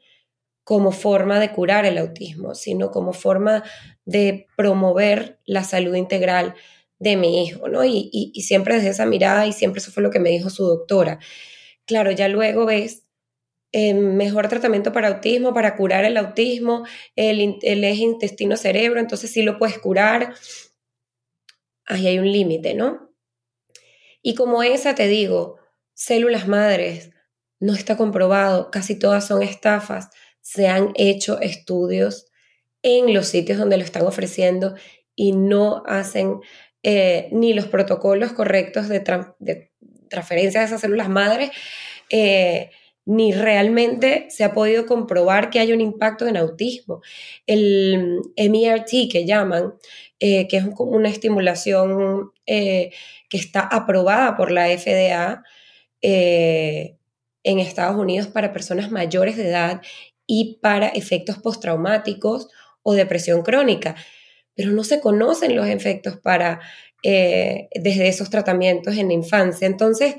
como 0.64 0.92
forma 0.92 1.40
de 1.40 1.50
curar 1.50 1.86
el 1.86 1.98
autismo, 1.98 2.54
sino 2.54 2.90
como 2.90 3.12
forma 3.12 3.64
de 4.04 4.46
promover 4.56 5.40
la 5.44 5.64
salud 5.64 5.94
integral 5.96 6.54
de 6.98 7.16
mi 7.16 7.42
hijo, 7.42 7.68
¿no? 7.68 7.84
Y, 7.84 8.32
siempre 8.46 8.76
desde 8.76 8.90
esa 8.90 9.06
mirada 9.06 9.46
y 9.46 9.52
siempre 9.52 9.80
eso 9.80 9.90
fue 9.90 10.04
lo 10.04 10.10
que 10.10 10.20
me 10.20 10.30
dijo 10.30 10.50
su 10.50 10.64
doctora. 10.64 11.18
Claro, 11.84 12.12
ya 12.12 12.28
luego 12.28 12.64
ves 12.66 13.04
eh, 13.72 13.94
mejor 13.94 14.48
tratamiento 14.48 14.92
para 14.92 15.08
autismo, 15.08 15.52
para 15.54 15.76
curar 15.76 16.04
el 16.04 16.16
autismo, 16.16 16.84
el, 17.16 17.58
el 17.62 17.84
eje 17.84 18.02
intestino-cerebro, 18.02 19.00
entonces 19.00 19.32
sí 19.32 19.42
lo 19.42 19.58
puedes 19.58 19.78
curar. 19.78 20.34
Ahí 21.86 22.06
hay 22.06 22.18
un 22.18 22.30
límite, 22.30 22.74
¿no? 22.74 23.11
Y 24.22 24.34
como 24.34 24.62
esa 24.62 24.94
te 24.94 25.08
digo, 25.08 25.58
células 25.94 26.48
madres, 26.48 27.10
no 27.60 27.74
está 27.74 27.96
comprobado, 27.96 28.70
casi 28.70 28.98
todas 28.98 29.26
son 29.26 29.42
estafas, 29.42 30.10
se 30.40 30.68
han 30.68 30.92
hecho 30.94 31.40
estudios 31.40 32.26
en 32.82 33.14
los 33.14 33.28
sitios 33.28 33.58
donde 33.58 33.76
lo 33.76 33.84
están 33.84 34.06
ofreciendo 34.06 34.74
y 35.14 35.32
no 35.32 35.82
hacen 35.86 36.40
eh, 36.82 37.28
ni 37.30 37.54
los 37.54 37.66
protocolos 37.66 38.32
correctos 38.32 38.88
de, 38.88 39.00
transferencia 40.08 40.60
de 40.60 40.66
esas 40.66 40.80
células 40.80 41.08
madres, 41.08 41.50
eh, 42.10 42.70
ni 43.04 43.32
realmente 43.32 44.26
se 44.30 44.44
ha 44.44 44.52
podido 44.52 44.86
comprobar 44.86 45.50
que 45.50 45.58
hay 45.58 45.72
un 45.72 45.80
impacto 45.80 46.26
en 46.26 46.36
autismo. 46.36 47.02
El 47.46 48.20
MERT 48.36 49.10
que 49.10 49.24
llaman, 49.26 49.74
eh, 50.20 50.46
que 50.48 50.58
es 50.58 50.68
como 50.74 50.92
una 50.92 51.08
estimulación 51.08 52.30
que 52.46 52.92
está 53.30 53.60
aprobada 53.60 54.36
por 54.36 54.50
la 54.50 54.68
FDA 54.68 55.42
en 56.02 57.58
Estados 57.58 57.96
Unidos 57.96 58.28
para 58.28 58.52
personas 58.52 58.90
mayores 58.90 59.36
de 59.36 59.48
edad 59.48 59.82
y 60.26 60.58
para 60.62 60.88
efectos 60.88 61.38
postraumáticos 61.38 62.48
o 62.82 62.94
depresión 62.94 63.42
crónica, 63.42 63.96
pero 64.54 64.70
no 64.70 64.84
se 64.84 65.00
conocen 65.00 65.56
los 65.56 65.66
efectos 65.66 66.16
para 66.18 66.60
eh, 67.02 67.68
desde 67.74 68.08
esos 68.08 68.30
tratamientos 68.30 68.96
en 68.96 69.08
la 69.08 69.14
infancia. 69.14 69.66
Entonces, 69.66 70.16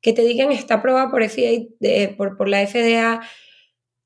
que 0.00 0.12
te 0.12 0.22
digan 0.22 0.52
está 0.52 0.74
aprobada 0.74 1.10
por, 1.10 2.36
por, 2.36 2.48
la 2.48 2.66
FDA 2.66 3.20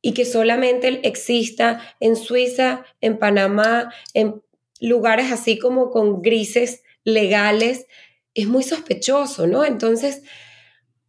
y 0.00 0.14
que 0.14 0.24
solamente 0.24 1.06
exista 1.06 1.82
en 2.00 2.16
Suiza, 2.16 2.84
en 3.00 3.18
Panamá, 3.18 3.92
en 4.14 4.42
lugares 4.80 5.30
así 5.30 5.58
como 5.58 5.90
con 5.90 6.22
grises 6.22 6.82
legales, 7.04 7.86
es 8.34 8.46
muy 8.46 8.62
sospechoso, 8.62 9.46
¿no? 9.46 9.64
Entonces, 9.64 10.22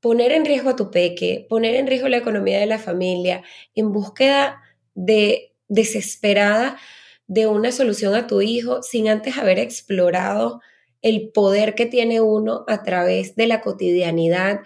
poner 0.01 0.31
en 0.31 0.45
riesgo 0.45 0.71
a 0.71 0.75
tu 0.75 0.91
peque, 0.91 1.45
poner 1.47 1.75
en 1.75 1.87
riesgo 1.87 2.09
la 2.09 2.17
economía 2.17 2.59
de 2.59 2.65
la 2.65 2.79
familia, 2.79 3.43
en 3.75 3.91
búsqueda 3.91 4.61
de 4.95 5.53
desesperada 5.67 6.77
de 7.27 7.47
una 7.47 7.71
solución 7.71 8.13
a 8.15 8.27
tu 8.27 8.41
hijo 8.41 8.83
sin 8.83 9.07
antes 9.07 9.37
haber 9.37 9.57
explorado 9.57 10.59
el 11.01 11.31
poder 11.31 11.75
que 11.75 11.85
tiene 11.85 12.21
uno 12.21 12.63
a 12.67 12.83
través 12.83 13.35
de 13.35 13.47
la 13.47 13.61
cotidianidad 13.61 14.61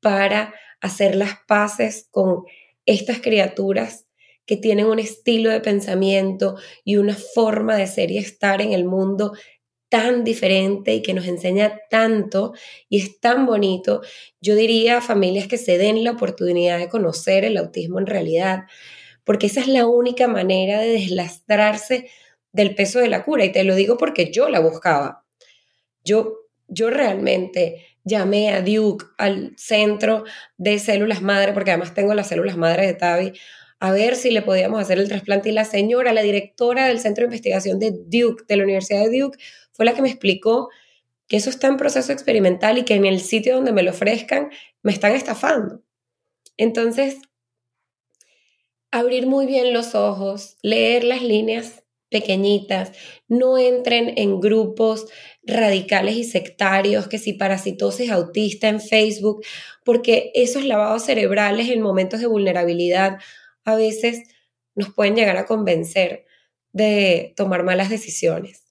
para 0.00 0.54
hacer 0.80 1.14
las 1.14 1.38
paces 1.46 2.08
con 2.10 2.44
estas 2.86 3.20
criaturas 3.20 4.06
que 4.46 4.56
tienen 4.56 4.86
un 4.86 4.98
estilo 4.98 5.50
de 5.50 5.60
pensamiento 5.60 6.56
y 6.84 6.96
una 6.96 7.14
forma 7.14 7.76
de 7.76 7.86
ser 7.86 8.10
y 8.10 8.18
estar 8.18 8.62
en 8.62 8.72
el 8.72 8.84
mundo 8.84 9.32
tan 9.90 10.24
diferente 10.24 10.94
y 10.94 11.02
que 11.02 11.14
nos 11.14 11.26
enseña 11.26 11.80
tanto 11.90 12.52
y 12.88 12.98
es 13.00 13.20
tan 13.20 13.46
bonito. 13.46 14.02
Yo 14.40 14.54
diría 14.54 14.98
a 14.98 15.02
familias 15.02 15.48
que 15.48 15.58
se 15.58 15.78
den 15.78 16.02
la 16.04 16.12
oportunidad 16.12 16.78
de 16.78 16.88
conocer 16.88 17.44
el 17.44 17.56
autismo 17.56 17.98
en 17.98 18.06
realidad, 18.06 18.64
porque 19.24 19.46
esa 19.46 19.60
es 19.60 19.68
la 19.68 19.86
única 19.86 20.28
manera 20.28 20.80
de 20.80 20.88
deslastrarse 20.88 22.10
del 22.52 22.74
peso 22.74 23.00
de 23.00 23.08
la 23.08 23.24
cura. 23.24 23.44
Y 23.44 23.52
te 23.52 23.64
lo 23.64 23.74
digo 23.74 23.98
porque 23.98 24.30
yo 24.30 24.48
la 24.48 24.60
buscaba. 24.60 25.27
Yo, 26.08 26.38
yo 26.68 26.88
realmente 26.88 27.84
llamé 28.02 28.50
a 28.50 28.62
Duke, 28.62 29.04
al 29.18 29.52
centro 29.58 30.24
de 30.56 30.78
células 30.78 31.20
madre, 31.20 31.52
porque 31.52 31.70
además 31.70 31.92
tengo 31.92 32.14
las 32.14 32.28
células 32.28 32.56
madre 32.56 32.86
de 32.86 32.94
Tavi, 32.94 33.32
a 33.78 33.92
ver 33.92 34.16
si 34.16 34.30
le 34.30 34.40
podíamos 34.40 34.80
hacer 34.80 34.98
el 34.98 35.08
trasplante. 35.08 35.50
Y 35.50 35.52
la 35.52 35.66
señora, 35.66 36.14
la 36.14 36.22
directora 36.22 36.86
del 36.86 36.98
centro 36.98 37.22
de 37.22 37.26
investigación 37.26 37.78
de 37.78 37.92
Duke, 37.92 38.44
de 38.48 38.56
la 38.56 38.64
Universidad 38.64 39.04
de 39.04 39.20
Duke, 39.20 39.38
fue 39.72 39.84
la 39.84 39.94
que 39.94 40.02
me 40.02 40.08
explicó 40.08 40.70
que 41.28 41.36
eso 41.36 41.50
está 41.50 41.66
en 41.66 41.76
proceso 41.76 42.10
experimental 42.10 42.78
y 42.78 42.84
que 42.84 42.94
en 42.94 43.04
el 43.04 43.20
sitio 43.20 43.54
donde 43.54 43.72
me 43.72 43.82
lo 43.82 43.90
ofrezcan 43.90 44.50
me 44.82 44.92
están 44.92 45.12
estafando. 45.12 45.82
Entonces, 46.56 47.18
abrir 48.90 49.26
muy 49.26 49.44
bien 49.44 49.74
los 49.74 49.94
ojos, 49.94 50.56
leer 50.62 51.04
las 51.04 51.22
líneas 51.22 51.84
pequeñitas, 52.10 52.92
no 53.28 53.58
entren 53.58 54.14
en 54.16 54.40
grupos 54.40 55.06
radicales 55.42 56.16
y 56.16 56.24
sectarios, 56.24 57.08
que 57.08 57.18
si 57.18 57.34
parasitosis 57.34 58.10
autista 58.10 58.68
en 58.68 58.80
Facebook, 58.80 59.44
porque 59.84 60.30
esos 60.34 60.64
lavados 60.64 61.04
cerebrales 61.04 61.68
en 61.70 61.82
momentos 61.82 62.20
de 62.20 62.26
vulnerabilidad 62.26 63.18
a 63.64 63.74
veces 63.74 64.22
nos 64.74 64.92
pueden 64.94 65.16
llegar 65.16 65.36
a 65.36 65.46
convencer 65.46 66.24
de 66.72 67.34
tomar 67.36 67.64
malas 67.64 67.90
decisiones 67.90 68.68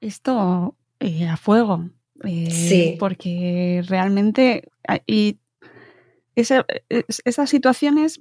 esto 0.00 0.76
eh, 1.00 1.26
a 1.26 1.36
fuego. 1.36 1.90
Eh, 2.24 2.50
sí. 2.50 2.96
Porque 2.98 3.82
realmente 3.86 4.68
y 5.06 5.38
esas 6.34 7.50
situaciones 7.50 8.20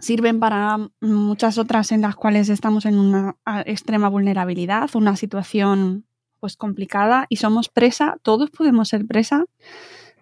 sirven 0.00 0.40
para 0.40 0.78
muchas 1.00 1.58
otras 1.58 1.92
en 1.92 2.02
las 2.02 2.16
cuales 2.16 2.48
estamos 2.48 2.84
en 2.84 2.98
una 2.98 3.36
extrema 3.66 4.08
vulnerabilidad, 4.08 4.90
una 4.94 5.16
situación 5.16 6.06
pues 6.40 6.56
complicada 6.56 7.26
y 7.28 7.36
somos 7.36 7.68
presa, 7.68 8.18
todos 8.22 8.50
podemos 8.50 8.88
ser 8.88 9.06
presa 9.06 9.46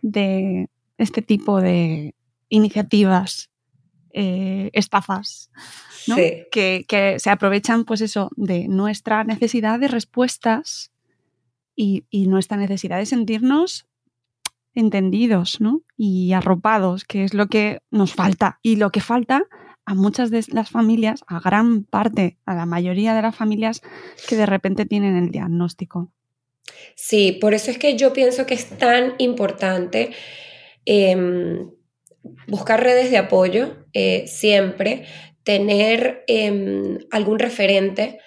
de 0.03 0.69
este 0.99 1.23
tipo 1.23 1.61
de 1.61 2.15
iniciativas, 2.49 3.51
eh, 4.13 4.71
estafas, 4.73 5.51
que, 6.53 7.17
se 7.19 7.31
aprovechan, 7.31 7.85
pues 7.85 8.03
eso, 8.03 8.31
de 8.37 8.69
nuestra 8.69 9.25
necesidad 9.25 9.81
de 9.81 9.89
respuestas 9.89 10.93
y, 11.75 12.05
nuestra 12.29 12.57
necesidad 12.57 12.99
de 12.99 13.07
sentirnos 13.07 13.87
entendidos, 14.75 15.59
Y 15.97 16.33
arropados, 16.33 17.05
que 17.05 17.25
es 17.25 17.35
lo 17.35 17.47
que 17.47 17.81
nos 17.91 18.15
falta. 18.15 18.59
Y 18.63 18.77
lo 18.77 18.91
que 18.91 19.01
falta 19.01 19.45
a 19.85 19.95
muchas 19.95 20.31
de 20.31 20.45
las 20.49 20.71
familias, 20.71 21.25
a 21.27 21.41
gran 21.41 21.85
parte, 21.85 22.39
a 22.47 22.55
la 22.55 22.67
mayoría 22.67 23.15
de 23.15 23.23
las 23.23 23.35
familias 23.35 23.83
que 24.29 24.37
de 24.37 24.47
repente 24.47 24.87
tienen 24.87 25.17
el 25.17 25.31
diagnóstico. 25.31 26.13
Sí, 26.95 27.33
por 27.33 27.55
eso 27.55 27.71
es 27.71 27.79
que 27.79 27.97
yo 27.97 28.13
pienso 28.13 28.47
que 28.47 28.55
es 28.55 28.69
tan 28.79 29.15
importante 29.19 30.13
em, 30.85 31.71
buscar 32.47 32.83
redes 32.83 33.11
de 33.11 33.19
apoyo 33.19 33.87
eh, 33.93 34.27
siempre, 34.27 35.05
tener 35.45 36.25
em, 36.29 36.99
algún 37.11 37.39
referente 37.39 38.21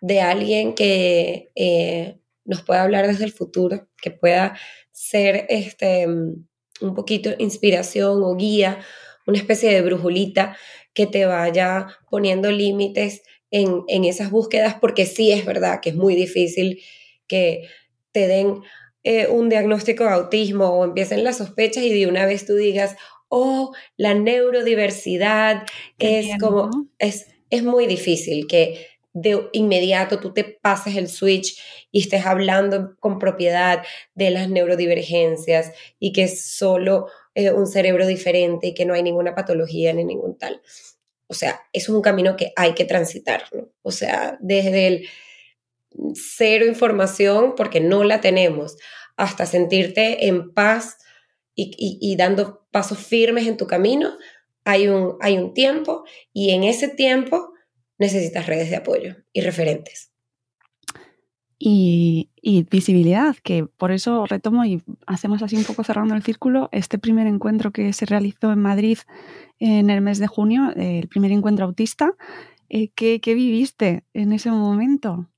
de 0.00 0.20
alguien 0.20 0.74
que 0.74 1.50
eh, 1.54 2.18
nos 2.44 2.62
pueda 2.62 2.82
hablar 2.82 3.06
desde 3.06 3.24
el 3.24 3.32
futuro, 3.32 3.88
que 4.00 4.10
pueda 4.10 4.56
ser 4.92 5.46
este, 5.48 6.06
un 6.06 6.94
poquito 6.94 7.30
inspiración 7.38 8.22
o 8.22 8.36
guía, 8.36 8.78
una 9.26 9.38
especie 9.38 9.70
de 9.70 9.82
brujulita 9.82 10.56
que 10.94 11.06
te 11.06 11.26
vaya 11.26 11.88
poniendo 12.10 12.50
límites 12.50 13.22
en, 13.50 13.82
en 13.88 14.04
esas 14.04 14.30
búsquedas, 14.30 14.76
porque 14.80 15.06
sí 15.06 15.32
es 15.32 15.44
verdad 15.44 15.80
que 15.80 15.90
es 15.90 15.96
muy 15.96 16.14
difícil 16.14 16.82
que 17.26 17.68
te 18.12 18.26
den 18.26 18.62
eh, 19.02 19.28
un 19.28 19.48
diagnóstico 19.48 20.04
de 20.04 20.10
autismo 20.10 20.66
o 20.66 20.84
empiecen 20.84 21.24
las 21.24 21.38
sospechas 21.38 21.84
y 21.84 21.92
de 21.92 22.06
una 22.06 22.26
vez 22.26 22.46
tú 22.46 22.54
digas, 22.54 22.96
oh, 23.28 23.72
la 23.96 24.14
neurodiversidad 24.14 25.64
es 25.98 26.38
como, 26.38 26.70
es, 26.98 27.28
es 27.48 27.62
muy 27.62 27.86
difícil 27.86 28.46
que 28.46 28.88
de 29.12 29.48
inmediato 29.52 30.20
tú 30.20 30.32
te 30.32 30.44
pases 30.44 30.96
el 30.96 31.08
switch 31.08 31.58
y 31.90 32.00
estés 32.00 32.26
hablando 32.26 32.96
con 33.00 33.18
propiedad 33.18 33.82
de 34.14 34.30
las 34.30 34.48
neurodivergencias 34.48 35.72
y 35.98 36.12
que 36.12 36.28
solo 36.28 37.06
eh, 37.34 37.52
un 37.52 37.66
cerebro 37.66 38.06
diferente 38.06 38.68
y 38.68 38.74
que 38.74 38.84
no 38.84 38.94
hay 38.94 39.02
ninguna 39.02 39.34
patología 39.34 39.92
ni 39.92 40.04
ningún 40.04 40.36
tal. 40.36 40.60
O 41.26 41.34
sea, 41.34 41.60
es 41.72 41.88
un 41.88 42.02
camino 42.02 42.36
que 42.36 42.52
hay 42.56 42.74
que 42.74 42.84
transitar, 42.84 43.44
O 43.82 43.92
sea, 43.92 44.36
desde 44.40 44.86
el 44.88 45.08
cero 46.14 46.66
información, 46.66 47.54
porque 47.56 47.80
no 47.80 48.02
la 48.04 48.20
tenemos, 48.20 48.76
hasta 49.16 49.46
sentirte 49.46 50.26
en 50.26 50.52
paz 50.52 50.98
y, 51.54 52.16
dando 52.16 52.66
pasos 52.70 52.98
firmes 52.98 53.46
en 53.46 53.56
tu 53.56 53.66
camino, 53.66 54.16
hay 54.64 54.88
un, 54.88 55.16
hay 55.20 55.36
un 55.36 55.52
tiempo 55.52 56.04
y 56.32 56.50
en 56.50 56.64
ese 56.64 56.88
tiempo 56.88 57.52
necesitas 57.98 58.46
redes 58.46 58.70
de 58.70 58.76
apoyo 58.76 59.16
y 59.32 59.42
referentes. 59.42 60.09
Y, 61.62 62.30
visibilidad, 62.70 63.36
que 63.42 63.66
por 63.66 63.92
eso 63.92 64.24
retomo 64.24 64.64
y 64.64 64.82
hacemos 65.06 65.42
así 65.42 65.56
un 65.56 65.64
poco 65.64 65.84
cerrando 65.84 66.14
el 66.14 66.22
círculo, 66.22 66.70
este 66.72 66.98
primer 66.98 67.26
encuentro 67.26 67.70
que 67.70 67.92
se 67.92 68.06
realizó 68.06 68.50
en 68.50 68.60
Madrid 68.60 68.98
en 69.58 69.90
el 69.90 70.00
mes 70.00 70.18
de 70.18 70.26
junio, 70.26 70.72
el 70.74 71.06
primer 71.08 71.32
encuentro 71.32 71.66
autista, 71.66 72.14
eh, 72.70 72.88
¿qué, 72.94 73.20
¿qué, 73.20 73.34
viviste 73.34 74.04
en 74.14 74.32
ese 74.32 74.50
momento? 74.50 75.28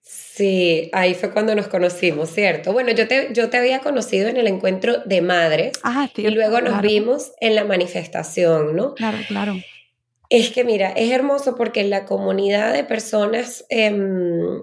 Sí, 0.00 0.88
ahí 0.92 1.14
fue 1.14 1.32
cuando 1.32 1.54
nos 1.54 1.68
conocimos, 1.68 2.30
¿cierto? 2.30 2.72
Bueno, 2.72 2.92
yo 2.92 3.06
te, 3.06 3.28
yo 3.34 3.50
te 3.50 3.58
había 3.58 3.80
conocido 3.80 4.28
en 4.28 4.36
el 4.38 4.46
encuentro 4.46 4.98
de 5.04 5.20
madres 5.20 5.72
ah, 5.84 6.08
y 6.16 6.28
luego 6.30 6.60
nos 6.60 6.80
vimos 6.80 7.32
en 7.40 7.54
la 7.54 7.64
manifestación, 7.64 8.74
¿no? 8.74 8.94
Claro, 8.94 9.18
claro. 9.28 9.56
Es 10.30 10.50
que 10.50 10.64
mira, 10.64 10.90
es 10.92 11.10
hermoso 11.10 11.56
porque 11.56 11.84
la 11.84 12.04
comunidad 12.06 12.72
de 12.72 12.84
personas 12.84 13.66
em, 13.68 14.60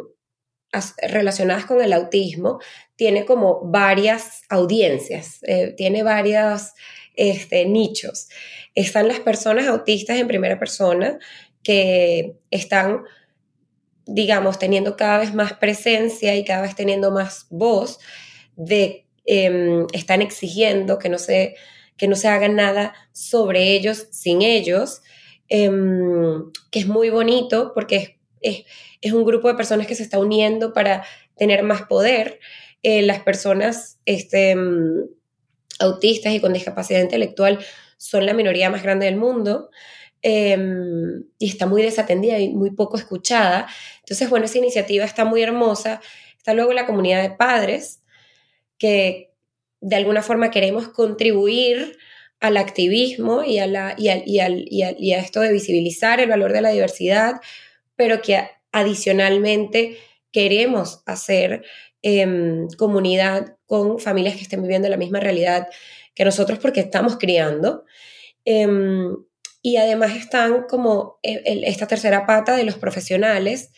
relacionadas 1.01 1.65
con 1.65 1.81
el 1.81 1.93
autismo 1.93 2.59
tiene 2.95 3.25
como 3.25 3.61
varias 3.63 4.43
audiencias, 4.49 5.39
eh, 5.43 5.73
tiene 5.75 6.03
varios 6.03 6.73
este, 7.15 7.65
nichos. 7.65 8.29
Están 8.75 9.07
las 9.07 9.19
personas 9.19 9.67
autistas 9.67 10.17
en 10.17 10.27
primera 10.27 10.59
persona 10.59 11.17
que 11.63 12.35
están 12.51 13.03
digamos, 14.11 14.57
teniendo 14.59 14.97
cada 14.97 15.19
vez 15.19 15.33
más 15.33 15.53
presencia 15.53 16.35
y 16.35 16.43
cada 16.43 16.63
vez 16.63 16.75
teniendo 16.75 17.11
más 17.11 17.45
voz, 17.49 17.99
de, 18.55 19.05
em, 19.25 19.85
están 19.93 20.21
exigiendo 20.21 20.97
que 20.97 21.09
no, 21.09 21.19
se, 21.19 21.55
que 21.95 22.07
no 22.07 22.15
se 22.15 22.27
haga 22.27 22.47
nada 22.47 22.93
sobre 23.13 23.75
ellos 23.75 24.07
sin 24.11 24.41
ellos, 24.41 25.01
em, 25.47 26.51
que 26.71 26.79
es 26.79 26.87
muy 26.87 27.09
bonito 27.09 27.71
porque 27.73 27.95
es, 27.95 28.09
es, 28.41 29.13
un 29.13 29.25
grupo 29.25 29.47
de 29.47 29.55
personas 29.55 29.87
que 29.87 29.95
se 29.95 30.03
está 30.03 30.19
uniendo 30.19 30.73
para 30.73 31.05
tener 31.35 31.63
más 31.63 31.83
poder. 31.83 32.39
Eh, 32.83 33.01
las 33.01 33.21
personas 33.21 33.99
este, 34.05 34.51
em, 34.51 35.07
autistas 35.79 36.33
y 36.33 36.39
con 36.39 36.53
discapacidad 36.53 37.01
intelectual 37.01 37.59
son 37.97 38.25
la 38.25 38.33
minoría 38.33 38.69
más 38.69 38.83
grande 38.83 39.05
del 39.05 39.17
mundo. 39.17 39.69
Em, 40.21 41.23
y 41.37 41.47
está 41.47 41.65
muy 41.65 41.81
desatendida 41.81 42.39
y 42.39 42.49
muy 42.49 42.71
poco 42.71 42.97
escuchada. 42.97 43.67
Entonces, 43.99 44.29
bueno, 44.29 44.45
esa 44.45 44.57
iniciativa 44.57 45.05
está 45.05 45.23
muy 45.25 45.41
hermosa. 45.41 46.01
Está 46.37 46.53
luego 46.53 46.73
la 46.73 46.85
comunidad 46.85 47.21
de 47.21 47.31
padres, 47.31 48.01
que 48.77 49.31
de 49.81 49.95
alguna 49.95 50.21
forma 50.21 50.51
queremos 50.51 50.89
contribuir 50.89 51.97
al 52.39 52.57
activismo 52.57 53.43
y 53.43 53.59
a, 53.59 53.67
la, 53.67 53.95
y, 53.97 54.09
y, 54.09 54.39
y, 54.69 55.13
a, 55.13 55.19
esto 55.19 55.41
de 55.41 55.51
visibilizar 55.51 56.19
el 56.19 56.29
valor 56.29 56.53
de 56.53 56.61
la 56.61 56.69
diversidad, 56.69 57.41
pero 57.99 58.21
que 58.21 58.39
adicionalmente 58.71 59.97
queremos 60.31 61.03
hacer 61.05 61.65
em, 62.01 62.69
comunidad 62.77 63.57
con 63.65 63.99
familias 63.99 64.37
que 64.37 64.43
estén 64.43 64.61
viviendo 64.61 64.87
la 64.87 64.95
misma 64.95 65.19
realidad 65.19 65.67
que 66.15 66.23
nosotros 66.23 66.59
porque 66.59 66.79
estamos 66.79 67.17
criando. 67.17 67.83
Em, 68.45 69.17
y 69.61 69.75
además 69.75 70.15
están 70.15 70.63
como 70.69 71.19
e, 71.23 71.41
esta 71.65 71.87
tercera 71.87 72.25
pata 72.25 72.55
de 72.55 72.63
los 72.63 72.77
profesionales, 72.77 73.71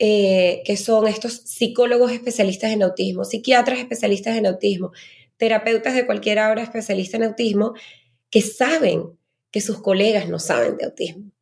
eh, 0.00 0.62
que 0.64 0.76
son 0.76 1.06
estos 1.06 1.34
psicólogos 1.34 2.10
especialistas 2.10 2.72
en 2.72 2.82
autismo, 2.82 3.24
psiquiatras 3.24 3.78
especialistas 3.78 4.36
en 4.36 4.46
autismo, 4.46 4.90
terapeutas 5.36 5.94
de 5.94 6.04
cualquier 6.04 6.40
obra 6.40 6.64
especialista 6.64 7.16
en 7.16 7.22
autismo, 7.22 7.74
que 8.28 8.42
saben 8.42 9.16
que 9.52 9.60
sus 9.60 9.80
colegas 9.80 10.28
no 10.28 10.40
saben 10.40 10.76
de 10.78 10.86
autismo. 10.86 11.35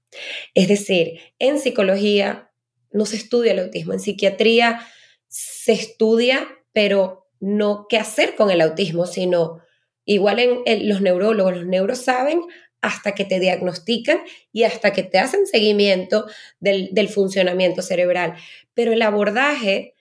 Es 0.54 0.68
decir, 0.68 1.20
en 1.38 1.58
psicología 1.58 2.50
no 2.90 3.06
se 3.06 3.16
estudia 3.16 3.52
el 3.52 3.58
autismo, 3.58 3.92
en 3.92 4.00
psiquiatría 4.00 4.86
se 5.28 5.72
estudia, 5.72 6.46
pero 6.72 7.26
no 7.40 7.86
qué 7.88 7.98
hacer 7.98 8.36
con 8.36 8.50
el 8.50 8.60
autismo, 8.60 9.06
sino 9.06 9.60
igual 10.04 10.38
en, 10.38 10.88
los 10.88 11.00
neurólogos, 11.00 11.56
los 11.56 11.66
neuros 11.66 11.98
saben 11.98 12.42
hasta 12.80 13.12
que 13.12 13.24
te 13.24 13.40
diagnostican 13.40 14.18
y 14.52 14.64
hasta 14.64 14.92
que 14.92 15.02
te 15.02 15.18
hacen 15.18 15.46
seguimiento 15.46 16.26
del, 16.60 17.08
funcionamiento 17.08 17.82
cerebral. 17.82 18.34
Pero 18.74 18.92
el 18.92 19.02
abordaje, 19.02 19.94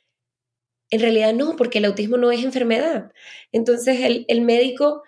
en 0.90 1.00
realidad 1.00 1.34
no, 1.34 1.56
porque 1.56 1.78
el 1.78 1.86
autismo 1.86 2.18
no 2.18 2.32
es 2.32 2.44
enfermedad. 2.44 3.12
Entonces 3.52 4.26
el, 4.28 4.42
médico 4.42 5.04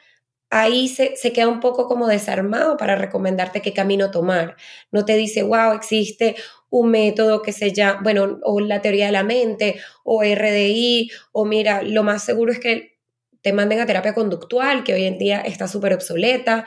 ahí 0.56 0.88
se, 0.88 1.14
queda 1.34 1.50
un 1.50 1.60
poco 1.60 1.86
como 1.86 2.08
desarmado 2.08 2.78
para 2.78 2.96
recomendarte 2.96 3.62
qué 3.62 3.74
camino 3.74 4.10
tomar. 4.10 4.56
No 4.90 5.04
te 5.04 5.18
dice, 5.18 5.44
wow, 5.44 5.74
existe 5.74 6.36
un 6.70 6.92
método 6.92 7.42
que 7.42 7.52
se 7.52 7.74
llama, 7.74 8.00
bueno, 8.02 8.40
o 8.42 8.62
la 8.62 8.82
teoría 8.82 9.08
de 9.08 9.12
la 9.12 9.24
mente, 9.24 9.82
o 10.06 10.24
RDI, 10.24 11.12
o 11.34 11.44
mira, 11.44 11.82
lo 11.82 12.04
más 12.04 12.24
seguro 12.24 12.54
es 12.54 12.60
que 12.60 12.98
te 13.42 13.52
manden 13.52 13.82
a 13.82 13.86
terapia 13.86 14.14
conductual, 14.14 14.86
que 14.86 14.94
hoy 14.94 15.04
en 15.04 15.18
día 15.18 15.42
está 15.42 15.68
súper 15.68 15.94
obsoleta, 15.94 16.66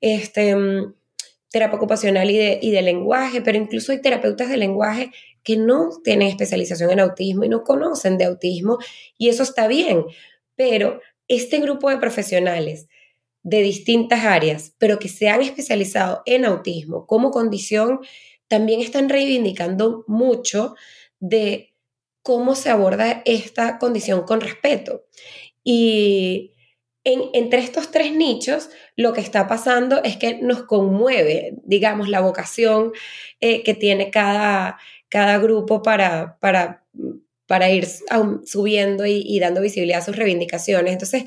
este, 0.00 0.56
mm, 0.56 0.94
terapia 1.50 1.76
ocupacional 1.76 2.30
y 2.30 2.70
de 2.70 2.82
lenguaje, 2.82 3.42
pero 3.42 3.58
incluso 3.58 3.92
hay 3.92 4.00
terapeutas 4.00 4.48
de 4.48 4.56
lenguaje 4.56 5.10
que 5.42 5.58
no 5.58 5.90
tienen 6.02 6.28
especialización 6.28 6.90
en 6.90 7.00
autismo 7.00 7.44
y 7.44 7.50
no 7.50 7.62
conocen 7.64 8.16
de 8.16 8.24
autismo, 8.24 8.78
y 9.18 9.28
eso 9.28 9.42
está 9.42 9.68
bien, 9.68 10.04
pero 10.54 11.00
este 11.28 11.60
grupo 11.60 11.90
de 11.90 11.98
profesionales 11.98 12.88
de 13.46 13.62
distintas 13.62 14.24
áreas, 14.24 14.74
pero 14.76 14.98
que 14.98 15.08
se 15.08 15.28
han 15.28 15.40
especializado 15.40 16.22
en 16.26 16.44
autismo 16.44 17.06
como 17.06 17.30
condición, 17.30 18.00
también 18.48 18.80
están 18.80 19.08
reivindicando 19.08 20.02
mucho 20.08 20.74
de 21.20 21.72
cómo 22.22 22.56
se 22.56 22.70
aborda 22.70 23.22
esta 23.24 23.78
condición 23.78 24.24
con 24.24 24.40
respeto. 24.40 25.04
Y 25.62 26.54
entre 27.04 27.60
estos 27.60 27.92
tres 27.92 28.12
nichos, 28.12 28.68
lo 28.96 29.12
que 29.12 29.20
está 29.20 29.46
pasando 29.46 30.02
es 30.02 30.16
que 30.16 30.38
nos 30.38 30.64
conmueve, 30.64 31.54
digamos, 31.62 32.08
la 32.08 32.18
vocación 32.18 32.90
eh, 33.40 33.62
que 33.62 33.74
tiene 33.74 34.10
cada, 34.10 34.76
cada 35.08 35.38
grupo 35.38 35.82
para, 35.82 36.36
para, 36.40 36.84
para 37.46 37.70
ir 37.70 37.86
subiendo 38.44 39.06
y, 39.06 39.38
dando 39.38 39.60
visibilidad 39.60 40.00
a 40.00 40.04
sus 40.04 40.16
reivindicaciones. 40.16 40.94
Entonces, 40.94 41.26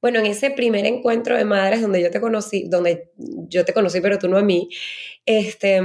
bueno, 0.00 0.20
en 0.20 0.26
ese 0.26 0.50
primer 0.50 0.86
encuentro 0.86 1.36
de 1.36 1.44
madres 1.44 1.80
donde 1.80 2.02
yo 2.02 2.10
te 2.10 2.20
conocí, 2.20 2.68
donde 2.68 3.10
yo 3.16 3.64
te 3.64 3.72
conocí, 3.72 4.00
pero 4.00 4.18
tú 4.18 4.28
no 4.28 4.38
a 4.38 4.42
mí, 4.42 4.68
este, 5.26 5.80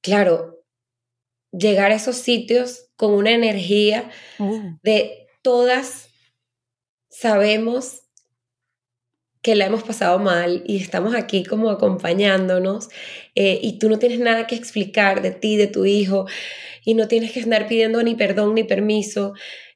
claro, 0.00 0.64
llegar 1.52 1.92
a 1.92 1.96
esos 1.96 2.16
sitios 2.16 2.90
con 2.96 3.12
una 3.12 3.32
energía 3.32 4.10
uh. 4.38 4.76
de 4.82 5.26
todas 5.42 6.08
sabemos 7.08 8.02
que 9.42 9.56
la 9.56 9.66
hemos 9.66 9.82
pasado 9.82 10.18
mal 10.18 10.62
y 10.66 10.76
estamos 10.76 11.14
aquí 11.14 11.44
como 11.44 11.68
acompañándonos 11.68 12.88
eh, 13.34 13.58
y 13.60 13.78
tú 13.78 13.88
no 13.88 13.98
tienes 13.98 14.20
nada 14.20 14.46
que 14.46 14.54
explicar 14.54 15.20
de 15.20 15.32
ti, 15.32 15.56
de 15.56 15.66
tu 15.66 15.84
hijo 15.84 16.26
y 16.84 16.94
no 16.94 17.08
tienes 17.08 17.32
que 17.32 17.40
andar 17.40 17.66
pidiendo 17.66 18.02
ni 18.02 18.14
perdón 18.14 18.54
ni 18.54 18.64
permiso, 18.64 19.34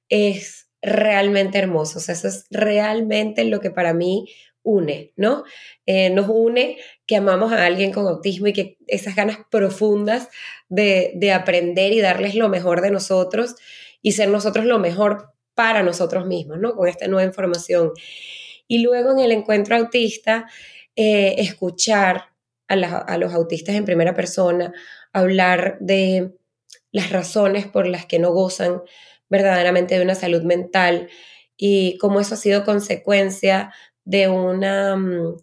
es 0.09 0.66
realmente 0.83 1.59
hermoso. 1.59 1.99
O 1.99 2.03
sea, 2.03 2.15
eso 2.15 2.29
es 2.29 2.47
realmente 2.51 3.45
lo 3.45 3.61
que 3.61 3.71
para 3.71 3.95
mí 3.95 4.27
une, 4.63 5.13
¿no? 5.17 5.45
Eh, 5.87 6.11
nos 6.11 6.29
une 6.29 6.79
que 7.07 7.17
amamos 7.17 7.53
a 7.53 7.65
alguien 7.65 7.93
con 7.93 8.07
autismo 8.07 8.49
y 8.49 8.53
que 8.53 8.79
esas 8.87 9.15
ganas 9.15 9.39
profundas 9.51 10.29
de, 10.69 11.13
de 11.15 11.33
aprender 11.33 11.93
y 11.93 12.01
darles 12.01 12.35
lo 12.35 12.49
mejor 12.49 12.81
de 12.81 12.91
nosotros 12.91 13.55
y 14.03 14.13
ser 14.13 14.29
nosotros 14.29 14.65
lo 14.65 14.79
mejor 14.79 15.33
para 15.55 15.83
nosotros 15.83 16.27
mismos, 16.27 16.59
¿no? 16.59 16.75
Con 16.75 16.89
esta 16.89 17.09
nueva 17.09 17.27
información. 17.27 17.93
Y 18.69 18.81
luego 18.81 19.13
en 19.13 19.21
el 19.21 19.33
encuentro 19.33 19.77
autista, 19.77 20.47
eh, 20.97 21.37
escuchar 21.39 22.31
a, 22.69 23.17
los 23.19 23.33
autistas 23.33 23.75
en 23.75 23.85
primera 23.85 24.15
persona, 24.15 24.73
hablar 25.13 25.79
de 25.81 26.33
las 26.91 27.11
razones 27.11 27.67
por 27.67 27.87
las 27.87 28.07
que 28.07 28.19
no 28.19 28.33
gozan 28.33 28.83
verdaderamente 29.29 29.97
de 29.97 30.05
una 30.05 30.15
salud 30.15 30.43
mental 30.43 31.09
y 31.57 31.99
cómo 31.99 32.21
eso 32.21 32.35
ha 32.35 32.39
sido 32.39 32.65
consecuencia 32.65 33.73
de 34.05 34.29
una... 34.29 34.97
Mm, 34.97 35.37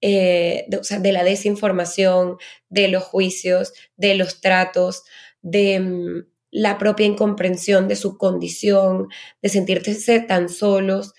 eh, 0.00 0.66
de, 0.68 1.12
la 1.12 1.24
desinformación, 1.24 2.36
de 2.68 2.86
los 2.86 3.02
juicios, 3.02 3.72
de 3.96 4.14
los 4.14 4.40
tratos, 4.40 5.02
de, 5.42 5.80
mm, 5.80 6.24
la 6.50 6.78
propia 6.78 7.06
incomprensión 7.06 7.88
de 7.88 7.96
su 7.96 8.16
condición, 8.16 9.08
de 9.42 9.48
sentirse 9.48 10.20
tan 10.20 10.48
solos, 10.48 11.14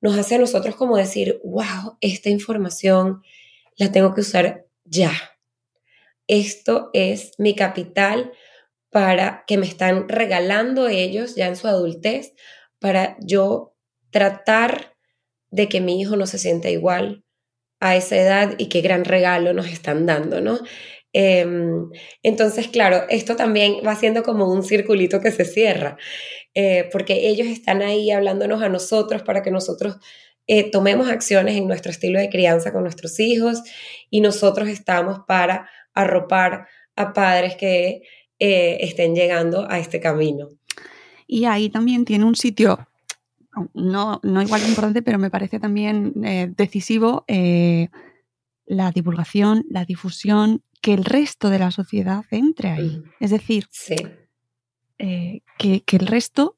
nos 0.00 0.16
hace 0.16 0.36
a 0.36 0.38
nosotros 0.38 0.76
como 0.76 0.96
decir, 0.96 1.40
wow, 1.44 1.96
esta 2.00 2.30
información 2.30 3.22
la 3.76 3.90
tengo 3.92 4.14
que 4.14 4.20
usar 4.20 4.66
ya. 4.84 5.12
Esto 6.26 6.90
es 6.92 7.32
mi 7.38 7.54
capital 7.54 8.32
para 8.90 9.44
que 9.46 9.58
me 9.58 9.66
están 9.66 10.08
regalando 10.08 10.88
ellos 10.88 11.34
ya 11.34 11.46
en 11.46 11.56
su 11.56 11.68
adultez, 11.68 12.34
para 12.78 13.16
yo 13.20 13.74
tratar 14.10 14.94
de 15.50 15.68
que 15.68 15.80
mi 15.80 16.00
hijo 16.00 16.16
no 16.16 16.26
se 16.26 16.38
sienta 16.38 16.70
igual 16.70 17.24
a 17.80 17.96
esa 17.96 18.16
edad 18.16 18.54
y 18.58 18.68
qué 18.68 18.80
gran 18.80 19.04
regalo 19.04 19.52
nos 19.52 19.66
están 19.68 20.06
dando, 20.06 20.40
¿no? 20.40 20.58
Em, 21.12 21.90
entonces, 22.22 22.68
claro, 22.68 23.04
esto 23.08 23.34
también 23.36 23.76
va 23.86 23.96
siendo 23.96 24.22
como 24.22 24.50
un 24.52 24.62
circulito 24.62 25.20
que 25.20 25.30
se 25.30 25.44
cierra, 25.44 25.96
eh, 26.54 26.88
porque 26.92 27.28
ellos 27.28 27.46
están 27.46 27.82
ahí 27.82 28.10
hablándonos 28.10 28.62
a 28.62 28.68
nosotros 28.68 29.22
para 29.22 29.42
que 29.42 29.50
nosotros 29.50 29.96
eh, 30.46 30.70
tomemos 30.70 31.08
acciones 31.08 31.56
en 31.56 31.66
nuestro 31.66 31.90
estilo 31.90 32.18
de 32.18 32.30
crianza 32.30 32.72
con 32.72 32.82
nuestros 32.82 33.20
hijos 33.20 33.62
y 34.10 34.20
nosotros 34.20 34.68
estamos 34.68 35.20
para 35.26 35.68
arropar 35.94 36.66
a 36.96 37.12
padres 37.12 37.56
que 37.56 38.02
eh, 38.38 38.78
estén 38.80 39.14
llegando 39.14 39.70
a 39.70 39.78
este 39.78 40.00
camino. 40.00 40.48
Y 41.26 41.44
ahí 41.44 41.68
también 41.68 42.04
tiene 42.04 42.24
un 42.24 42.36
sitio 42.36 42.86
no, 43.74 44.20
no 44.22 44.42
igual 44.42 44.60
de 44.60 44.68
importante, 44.68 45.02
pero 45.02 45.18
me 45.18 45.30
parece 45.30 45.58
también 45.58 46.12
decisivo 46.56 47.24
la 48.66 48.92
divulgación, 48.92 49.64
la 49.68 49.84
difusión 49.84 50.62
que 50.80 50.94
el 50.94 51.04
resto 51.04 51.50
de 51.50 51.58
la 51.58 51.70
sociedad 51.70 52.24
entre 52.30 52.70
ahí. 52.70 53.02
Es 53.20 53.30
decir, 53.30 53.66
eh, 54.98 55.40
que, 55.58 55.82
el 55.92 56.06
resto 56.06 56.56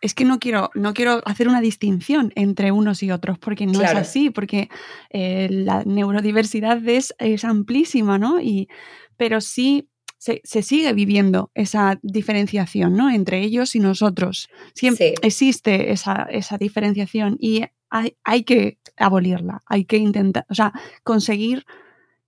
es 0.00 0.14
que 0.14 0.24
no 0.24 0.38
quiero, 0.38 0.70
no 0.74 0.92
quiero 0.94 1.22
hacer 1.24 1.48
una 1.48 1.60
distinción 1.60 2.32
entre 2.34 2.72
unos 2.72 3.02
y 3.02 3.10
otros, 3.10 3.38
porque 3.38 3.66
no 3.66 3.80
es 3.80 3.94
así, 3.94 4.30
porque 4.30 4.68
eh, 5.10 5.48
la 5.50 5.84
neurodiversidad 5.84 6.86
es, 6.88 7.14
es, 7.18 7.44
amplísima, 7.44 8.18
¿no? 8.18 8.40
Y, 8.40 8.68
pero 9.16 9.40
sí 9.40 9.88
se, 10.18 10.40
sigue 10.62 10.92
viviendo 10.92 11.50
esa 11.54 11.98
diferenciación 12.02 12.96
¿no? 12.96 13.10
entre 13.10 13.40
ellos 13.42 13.74
y 13.74 13.80
nosotros. 13.80 14.48
Siempre 14.74 15.14
existe 15.22 15.92
esa, 15.92 16.26
esa, 16.30 16.58
diferenciación 16.58 17.36
y 17.38 17.64
hay, 17.90 18.16
hay, 18.24 18.44
que 18.44 18.78
abolirla, 18.96 19.62
hay 19.66 19.84
que 19.84 19.98
intentar, 19.98 20.46
o 20.48 20.54
sea, 20.54 20.72
conseguir 21.04 21.64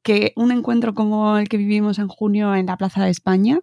que 0.02 0.32
un 0.36 0.52
encuentro 0.52 0.94
como 0.94 1.38
el 1.38 1.48
que 1.48 1.56
vivimos 1.56 1.98
en 1.98 2.08
junio 2.08 2.54
en 2.54 2.66
la 2.66 2.76
Plaza 2.76 3.04
de 3.04 3.10
España 3.10 3.60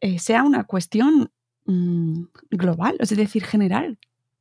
eh, 0.00 0.18
sea 0.18 0.44
una 0.44 0.64
cuestión 0.64 1.32
mm, 1.64 2.24
global, 2.50 2.96
es 3.00 3.08
decir, 3.08 3.44
general, 3.44 3.98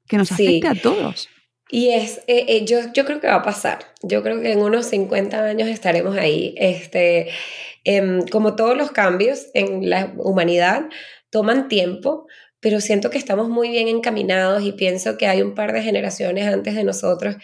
que 0.08 0.18
nos 0.18 0.32
afecte 0.32 0.68
a 0.68 0.76
todos. 0.76 1.30
Y 1.70 1.90
es, 1.90 2.20
eh, 2.28 2.46
eh, 2.48 2.66
yo, 2.66 2.80
yo 2.94 3.06
creo 3.06 3.20
que 3.20 3.28
va 3.28 3.36
a 3.36 3.44
pasar. 3.44 3.80
Yo 4.02 4.24
creo 4.24 4.42
que 4.42 4.52
en 4.54 4.60
unos 4.60 4.86
50 4.88 5.44
años 5.44 5.68
estaremos 5.68 6.18
ahí. 6.18 6.56
Este, 6.58 7.30
em, 7.84 8.26
como 8.28 8.56
todos 8.56 8.78
los 8.78 8.92
cambios 8.92 9.48
en 9.54 9.90
la 9.90 10.14
humanidad, 10.18 10.86
toman 11.30 11.68
tiempo, 11.68 12.28
pero 12.60 12.80
siento 12.82 13.10
que 13.10 13.18
estamos 13.18 13.50
muy 13.50 13.70
bien 13.70 13.88
encaminados 13.88 14.64
y 14.64 14.72
pienso 14.72 15.18
que 15.18 15.28
hay 15.28 15.42
un 15.42 15.56
par 15.56 15.74
de 15.74 15.84
generaciones 15.84 16.48
antes 16.48 16.76
de 16.76 16.84
nosotros 16.84 17.36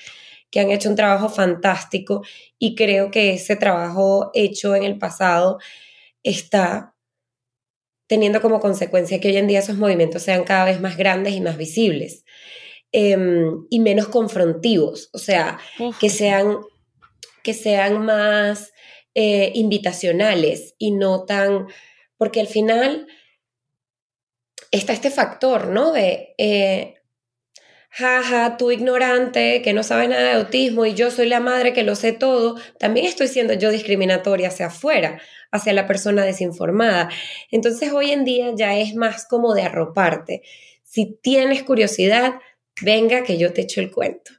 que 0.52 0.60
han 0.60 0.72
hecho 0.72 0.90
un 0.90 0.96
trabajo 0.96 1.30
fantástico 1.30 2.24
y 2.60 2.76
creo 2.76 3.12
que 3.12 3.34
ese 3.34 3.56
trabajo 3.56 4.32
hecho 4.34 4.76
en 4.76 4.84
el 4.84 5.00
pasado 5.00 5.60
está 6.24 6.96
teniendo 8.08 8.42
como 8.42 8.60
consecuencia 8.60 9.20
que 9.20 9.30
hoy 9.30 9.38
en 9.38 9.48
día 9.48 9.60
esos 9.60 9.78
movimientos 9.78 10.24
sean 10.24 10.44
cada 10.44 10.66
vez 10.66 10.80
más 10.80 10.98
grandes 10.98 11.34
y 11.34 11.42
más 11.42 11.58
visibles 11.58 12.23
em, 12.94 13.66
y 13.70 13.80
menos 13.82 14.08
confrontivos, 14.08 15.10
o 15.12 15.18
sea, 15.18 15.60
que 16.00 16.10
sean, 16.10 16.60
que 17.44 17.54
sean 17.54 18.06
más 18.06 18.72
eh, 19.16 19.52
invitacionales 19.56 20.76
y 20.78 20.92
no 20.92 21.26
tan, 21.26 21.68
porque 22.18 22.40
al 22.40 22.48
final 22.48 23.08
está 24.72 24.94
este 24.94 25.12
factor, 25.12 25.68
¿no? 25.68 25.92
De, 25.92 26.34
eh, 26.38 26.96
jaja, 27.96 28.58
tú 28.58 28.72
ignorante, 28.72 29.62
que 29.62 29.74
no 29.74 29.84
sabes 29.84 30.10
nada 30.10 30.24
de 30.24 30.32
autismo 30.32 30.86
y 30.88 30.96
yo 30.96 31.12
soy 31.12 31.28
la 31.28 31.40
madre 31.40 31.74
que 31.74 31.84
lo 31.84 31.96
sé 31.96 32.12
todo, 32.12 32.56
también 32.80 33.06
estoy 33.06 33.28
siendo 33.28 33.54
yo 33.54 33.70
discriminatoria 33.70 34.48
hacia 34.48 34.68
afuera, 34.68 35.22
hacia 35.52 35.74
la 35.74 35.86
persona 35.86 36.26
desinformada. 36.26 37.10
Entonces 37.52 37.92
hoy 37.94 38.10
en 38.10 38.26
día 38.26 38.52
ya 38.56 38.76
es 38.76 38.96
más 38.96 39.28
como 39.28 39.54
de 39.54 39.62
arroparte. 39.62 40.42
Si 40.84 41.20
tienes 41.22 41.62
curiosidad, 41.62 42.34
venga 42.82 43.24
que 43.24 43.38
yo 43.38 43.54
te 43.54 43.62
echo 43.62 43.82
el 43.82 43.92
cuento. 43.92 44.32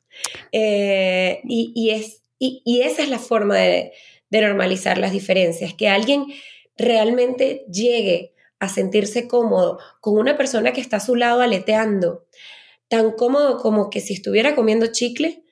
Eh, 0.52 1.40
y, 1.44 1.90
es, 1.90 2.22
y, 2.38 2.80
esa 2.82 3.02
es 3.02 3.08
la 3.08 3.18
forma 3.18 3.56
de, 3.56 3.92
de 4.30 4.40
normalizar 4.40 4.98
las 4.98 5.12
diferencias, 5.12 5.74
que 5.74 5.88
alguien 5.88 6.26
realmente 6.76 7.64
llegue 7.70 8.34
a 8.58 8.68
sentirse 8.68 9.28
cómodo 9.28 9.78
con 10.00 10.16
una 10.16 10.36
persona 10.36 10.72
que 10.72 10.80
está 10.80 10.96
a 10.98 11.00
su 11.00 11.16
lado 11.16 11.40
aleteando, 11.40 12.26
tan 12.88 13.12
cómodo 13.12 13.58
como 13.58 13.90
que 13.90 14.00
si 14.00 14.14
estuviera 14.14 14.54
comiendo 14.54 14.86
chicle, 14.86 15.42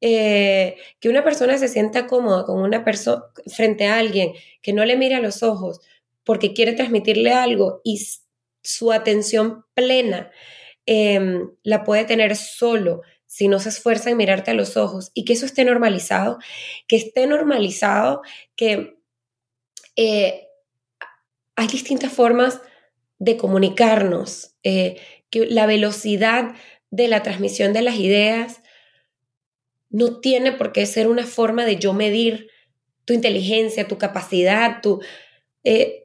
eh, 0.00 0.76
que 1.00 1.08
una 1.08 1.24
persona 1.24 1.56
se 1.58 1.68
sienta 1.68 2.06
cómoda 2.06 2.44
con 2.44 2.60
una 2.60 2.84
persona 2.84 3.24
frente 3.46 3.86
a 3.86 3.98
alguien 3.98 4.32
que 4.60 4.72
no 4.72 4.84
le 4.84 4.96
mira 4.96 5.16
a 5.16 5.22
los 5.22 5.42
ojos 5.42 5.80
porque 6.24 6.52
quiere 6.52 6.72
transmitirle 6.72 7.32
algo 7.32 7.80
y 7.84 8.06
su 8.62 8.92
atención 8.92 9.64
plena 9.74 10.30
em, 10.86 11.50
la 11.62 11.84
puede 11.84 12.04
tener 12.04 12.36
solo 12.36 13.02
si 13.26 13.48
no 13.48 13.58
se 13.58 13.70
esfuerza 13.70 14.10
en 14.10 14.16
mirarte 14.16 14.52
a 14.52 14.54
los 14.54 14.76
ojos 14.76 15.10
y 15.14 15.24
que 15.24 15.32
eso 15.32 15.46
esté 15.46 15.64
normalizado, 15.64 16.38
que 16.86 16.96
esté 16.96 17.26
normalizado 17.26 18.22
que 18.54 18.98
eh, 19.96 20.48
hay 21.56 21.66
distintas 21.66 22.12
formas 22.12 22.60
de 23.18 23.36
comunicarnos, 23.36 24.54
eh, 24.62 25.00
que 25.30 25.46
la 25.46 25.66
velocidad 25.66 26.54
de 26.90 27.08
la 27.08 27.22
transmisión 27.22 27.72
de 27.72 27.82
las 27.82 27.96
ideas 27.96 28.60
no 29.90 30.20
tiene 30.20 30.52
por 30.52 30.72
qué 30.72 30.86
ser 30.86 31.08
una 31.08 31.24
forma 31.24 31.64
de 31.64 31.76
yo 31.76 31.92
medir 31.92 32.50
tu 33.04 33.12
inteligencia, 33.12 33.88
tu 33.88 33.98
capacidad, 33.98 34.80
tu... 34.80 35.00
Eh, 35.62 36.03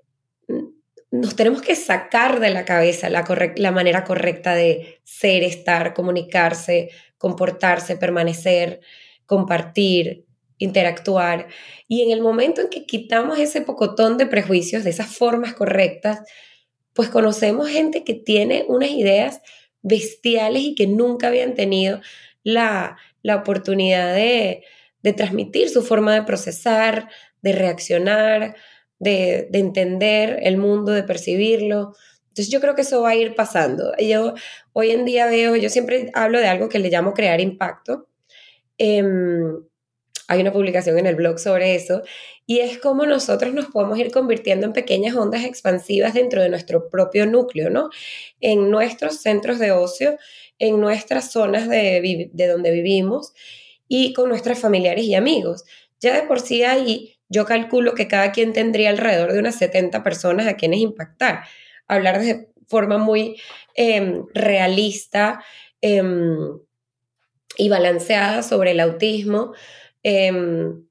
nos 1.12 1.36
tenemos 1.36 1.62
que 1.62 1.76
sacar 1.76 2.40
de 2.40 2.52
la 2.52 2.66
cabeza 2.66 3.10
la, 3.10 3.26
la 3.56 3.72
manera 3.72 4.04
correcta 4.04 4.56
de 4.56 5.00
ser, 5.04 5.44
estar, 5.44 5.94
comunicarse, 5.94 6.92
comportarse, 7.18 7.98
permanecer, 7.98 8.82
compartir, 9.26 10.26
interactuar. 10.60 11.48
Y 11.88 12.04
en 12.04 12.12
el 12.12 12.22
momento 12.22 12.62
en 12.62 12.70
que 12.70 12.86
quitamos 12.86 13.40
ese 13.40 13.62
pocotón 13.62 14.18
de 14.18 14.28
prejuicios, 14.28 14.84
de 14.84 14.92
esas 14.92 15.08
formas 15.08 15.54
correctas, 15.54 16.22
pues 16.94 17.10
conocemos 17.10 17.70
gente 17.70 18.04
que 18.04 18.14
tiene 18.14 18.66
unas 18.68 18.92
ideas 18.92 19.42
bestiales 19.82 20.62
y 20.62 20.76
que 20.76 20.88
nunca 20.88 21.28
habían 21.28 21.56
tenido 21.56 22.02
la, 22.44 22.98
oportunidad 23.24 24.14
de, 24.14 24.64
transmitir 25.16 25.70
su 25.70 25.82
forma 25.82 26.14
de 26.14 26.24
procesar, 26.24 27.10
de 27.42 27.54
reaccionar, 27.54 28.56
de, 29.00 29.48
de, 29.50 29.60
entender 29.60 30.40
el 30.44 30.58
mundo, 30.58 30.92
de 30.92 31.04
percibirlo. 31.04 31.94
Entonces 32.30 32.50
yo 32.50 32.62
creo 32.62 32.76
que 32.76 32.82
eso 32.82 33.02
va 33.02 33.10
a 33.10 33.16
ir 33.16 33.36
pasando. 33.36 33.94
Yo 33.98 34.34
hoy 34.74 34.92
en 34.92 35.06
día 35.06 35.26
veo, 35.28 35.56
yo 35.56 35.70
siempre 35.70 36.12
hablo 36.14 36.40
de 36.40 36.48
algo 36.48 36.70
que 36.70 36.80
le 36.80 36.90
llamo 36.90 37.14
crear 37.14 37.42
impacto. 37.42 38.08
Em, 38.78 39.64
hay 40.30 40.42
una 40.42 40.54
publicación 40.54 41.00
en 41.00 41.08
el 41.08 41.16
blog 41.16 41.40
sobre 41.40 41.76
eso, 41.76 42.04
y 42.46 42.60
es 42.60 42.78
cómo 42.78 43.06
nosotros 43.06 43.54
nos 43.54 43.66
podemos 43.66 43.98
ir 43.98 44.12
convirtiendo 44.12 44.68
en 44.68 44.74
pequeñas 44.74 45.16
ondas 45.16 45.44
expansivas 45.44 46.14
dentro 46.14 46.42
de 46.42 46.50
nuestro 46.50 46.90
propio 46.90 47.26
núcleo, 47.26 47.70
¿no? 47.70 47.90
En 48.40 48.70
nuestros 48.70 49.22
centros 49.22 49.60
de 49.60 49.72
ocio, 49.72 50.18
en 50.60 50.80
nuestras 50.80 51.32
zonas 51.32 51.68
de, 51.68 52.30
de 52.32 52.48
donde 52.48 52.72
vivimos 52.72 53.34
y 53.88 54.14
con 54.14 54.30
nuestros 54.30 54.60
familiares 54.60 55.06
y 55.06 55.16
amigos. 55.16 55.66
Ya 56.00 56.16
de 56.16 56.28
por 56.28 56.40
sí 56.40 56.64
ahí 56.64 57.19
yo 57.30 57.46
calculo 57.46 57.94
que 57.94 58.08
cada 58.08 58.32
quien 58.32 58.54
tendría 58.54 58.90
alrededor 58.90 59.32
de 59.34 59.40
unas 59.40 59.56
70 59.56 60.04
personas 60.04 60.48
a 60.48 60.56
quienes 60.56 60.80
impactar. 60.80 61.44
Hablar 61.88 62.20
de 62.20 62.50
forma 62.68 62.98
muy 62.98 63.40
em, 63.76 64.26
realista 64.34 65.44
em, 65.82 66.60
y 67.58 67.70
balanceada 67.70 68.44
sobre 68.44 68.72
el 68.72 68.80
autismo, 68.80 69.54
Em, 70.04 70.86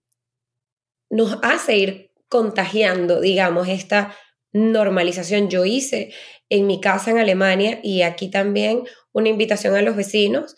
nos 1.11 1.39
hace 1.43 1.77
ir 1.79 2.11
contagiando, 2.29 3.21
digamos, 3.21 3.69
esta 3.69 4.15
normalización. 4.53 5.49
Yo 5.49 5.65
hice 5.65 6.13
en 6.51 6.67
mi 6.67 6.81
casa 6.81 7.11
en 7.11 7.19
Alemania 7.19 7.81
y 7.83 8.03
aquí 8.03 8.31
también 8.31 8.85
una 9.13 9.29
invitación 9.31 9.75
a 9.75 9.83
los 9.83 9.97
vecinos 9.97 10.57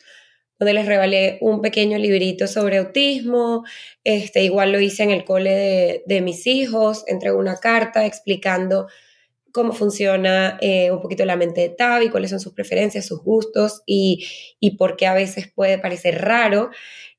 donde 0.61 0.75
les 0.75 0.87
regalé 0.87 1.39
un 1.41 1.63
pequeño 1.63 1.99
librito 1.99 2.47
sobre 2.47 2.77
autismo, 2.77 3.65
este, 4.05 4.45
igual 4.45 4.73
lo 4.73 4.81
hice 4.81 5.03
en 5.03 5.11
el 5.11 5.25
cole 5.25 5.51
de, 5.51 6.03
de 6.07 6.21
mis 6.21 6.47
hijos, 6.47 7.03
entregué 7.07 7.35
una 7.35 7.57
carta 7.57 8.05
explicando 8.05 8.87
cómo 9.53 9.73
funciona 9.73 10.59
eh, 10.61 10.91
un 10.91 11.01
poquito 11.01 11.25
la 11.25 11.37
mente 11.37 11.63
de 11.63 11.71
Tavi, 11.71 12.11
cuáles 12.11 12.31
son 12.31 12.41
sus 12.41 12.53
preferencias, 12.53 13.07
sus 13.07 13.23
gustos 13.23 13.83
y, 13.87 14.27
y 14.61 14.77
por 14.77 14.97
qué 14.97 15.07
a 15.07 15.15
veces 15.15 15.51
puede 15.51 15.79
parecer 15.79 16.21
raro. 16.21 16.71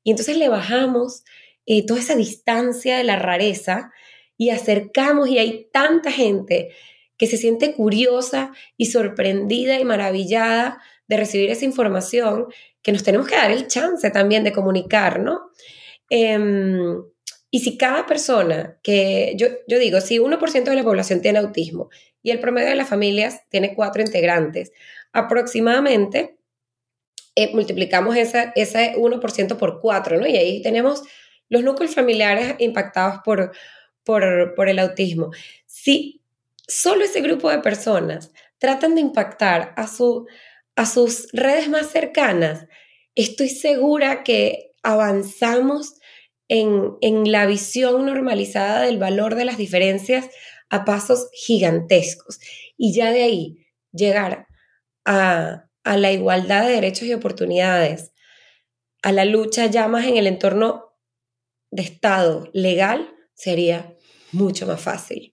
Y 0.04 0.10
entonces 0.10 0.36
le 0.36 0.48
bajamos 0.48 1.24
eh, 1.66 1.84
toda 1.84 2.00
esa 2.00 2.14
distancia 2.14 2.96
de 2.96 3.04
la 3.04 3.16
rareza 3.16 3.90
y 4.36 4.50
acercamos 4.50 5.28
y 5.28 5.38
hay 5.38 5.68
tanta 5.72 6.10
gente 6.10 6.70
que 7.16 7.26
se 7.26 7.36
siente 7.36 7.74
curiosa 7.74 8.52
y 8.76 8.86
sorprendida 8.86 9.78
y 9.78 9.84
maravillada 9.84 10.80
de 11.12 11.18
recibir 11.18 11.50
esa 11.50 11.64
información 11.64 12.46
que 12.82 12.92
nos 12.92 13.02
tenemos 13.02 13.28
que 13.28 13.36
dar 13.36 13.50
el 13.50 13.68
chance 13.68 14.10
también 14.10 14.44
de 14.44 14.52
comunicar, 14.52 15.20
¿no? 15.20 15.50
Em, 16.08 17.02
y 17.50 17.60
si 17.60 17.76
cada 17.76 18.06
persona 18.06 18.78
que, 18.82 19.34
yo, 19.36 19.48
yo 19.68 19.78
digo, 19.78 20.00
si 20.00 20.18
1% 20.18 20.70
de 20.70 20.76
la 20.76 20.84
población 20.84 21.20
tiene 21.20 21.38
autismo 21.38 21.90
y 22.22 22.30
el 22.30 22.40
promedio 22.40 22.68
de 22.70 22.76
las 22.76 22.88
familias 22.88 23.42
tiene 23.50 23.74
cuatro 23.74 24.02
integrantes, 24.02 24.72
aproximadamente 25.12 26.38
eh, 27.34 27.54
multiplicamos 27.54 28.16
ese 28.16 28.94
1% 28.96 29.56
por 29.56 29.80
4, 29.80 30.18
¿no? 30.18 30.26
Y 30.26 30.36
ahí 30.36 30.62
tenemos 30.62 31.02
los 31.48 31.62
núcleos 31.62 31.94
familiares 31.94 32.54
impactados 32.58 33.20
por, 33.24 33.52
por, 34.04 34.68
el 34.68 34.78
autismo. 34.78 35.30
Si 35.66 36.22
solo 36.66 37.04
ese 37.04 37.20
grupo 37.20 37.50
de 37.50 37.58
personas 37.58 38.32
tratan 38.58 38.94
de 38.94 39.00
impactar 39.00 39.72
a, 39.76 39.86
su, 39.86 40.26
a 40.76 40.86
sus 40.86 41.28
redes 41.32 41.68
más 41.68 41.90
cercanas, 41.90 42.66
estoy 43.14 43.48
segura 43.48 44.24
que 44.24 44.72
avanzamos 44.82 45.94
en, 46.48 46.96
en, 47.00 47.30
la 47.30 47.46
visión 47.46 48.06
normalizada 48.06 48.82
del 48.82 48.98
valor 48.98 49.34
de 49.34 49.44
las 49.44 49.56
diferencias 49.56 50.28
a 50.70 50.84
pasos 50.84 51.28
gigantescos. 51.32 52.40
Y 52.76 52.94
ya 52.94 53.12
de 53.12 53.22
ahí 53.22 53.66
llegar 53.92 54.46
a, 55.04 55.68
a 55.84 55.96
la 55.96 56.12
igualdad 56.12 56.66
de 56.66 56.72
derechos 56.72 57.04
y 57.04 57.14
oportunidades, 57.14 58.12
a 59.02 59.12
la 59.12 59.24
lucha 59.24 59.66
ya 59.66 59.88
más 59.88 60.06
en 60.06 60.16
el 60.16 60.26
entorno 60.26 60.92
de 61.70 61.82
Estado 61.82 62.48
legal, 62.52 63.14
sería 63.34 63.96
mucho 64.32 64.66
más 64.66 64.80
fácil. 64.80 65.31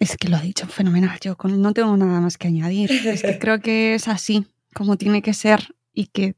Es 0.00 0.16
que 0.16 0.28
lo 0.28 0.38
ha 0.38 0.40
dicho 0.40 0.66
fenomenal. 0.66 1.18
Yo 1.20 1.36
no 1.44 1.74
tengo 1.74 1.96
nada 1.96 2.20
más 2.20 2.38
que 2.38 2.48
añadir. 2.48 2.90
Es 2.90 3.22
que 3.22 3.38
creo 3.38 3.60
que 3.60 3.94
es 3.94 4.08
así 4.08 4.46
como 4.74 4.96
tiene 4.96 5.22
que 5.22 5.34
ser 5.34 5.74
y 5.92 6.06
que 6.06 6.34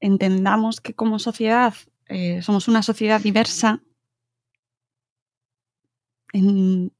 entendamos 0.00 0.80
que 0.80 0.94
como 0.94 1.18
sociedad 1.18 1.74
eh, 2.08 2.42
somos 2.42 2.68
una 2.68 2.82
sociedad 2.82 3.20
diversa 3.20 3.80
en 6.32 6.92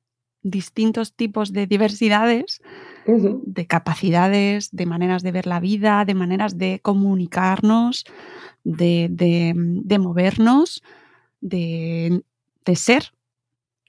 distintos 0.43 1.15
tipos 1.15 1.53
de 1.53 1.67
diversidades, 1.67 2.63
de 3.07 3.67
capacidades, 3.67 4.71
de 4.71 4.87
maneras 4.87 5.23
de 5.23 5.33
ver 5.33 5.47
la 5.47 5.61
vida, 5.61 6.05
de 6.05 6.15
maneras 6.15 6.59
de 6.59 6.81
comunicarnos, 6.81 8.05
de, 8.65 9.09
de, 9.11 9.99
movernos, 9.99 10.83
de, 11.41 12.23
de 12.65 12.77
ser. 12.77 13.13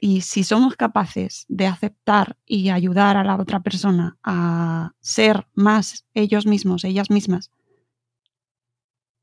Y 0.02 0.22
si 0.22 0.44
somos 0.44 0.76
capaces 0.76 1.46
de 1.50 1.68
aceptar 1.68 2.38
y 2.46 2.70
ayudar 2.70 3.18
a 3.18 3.24
la 3.24 3.36
otra 3.36 3.60
persona 3.60 4.18
a 4.24 4.94
ser 5.02 5.48
más 5.54 6.06
ellos 6.14 6.46
mismos, 6.46 6.86
ellas 6.86 7.10
mismas, 7.10 7.52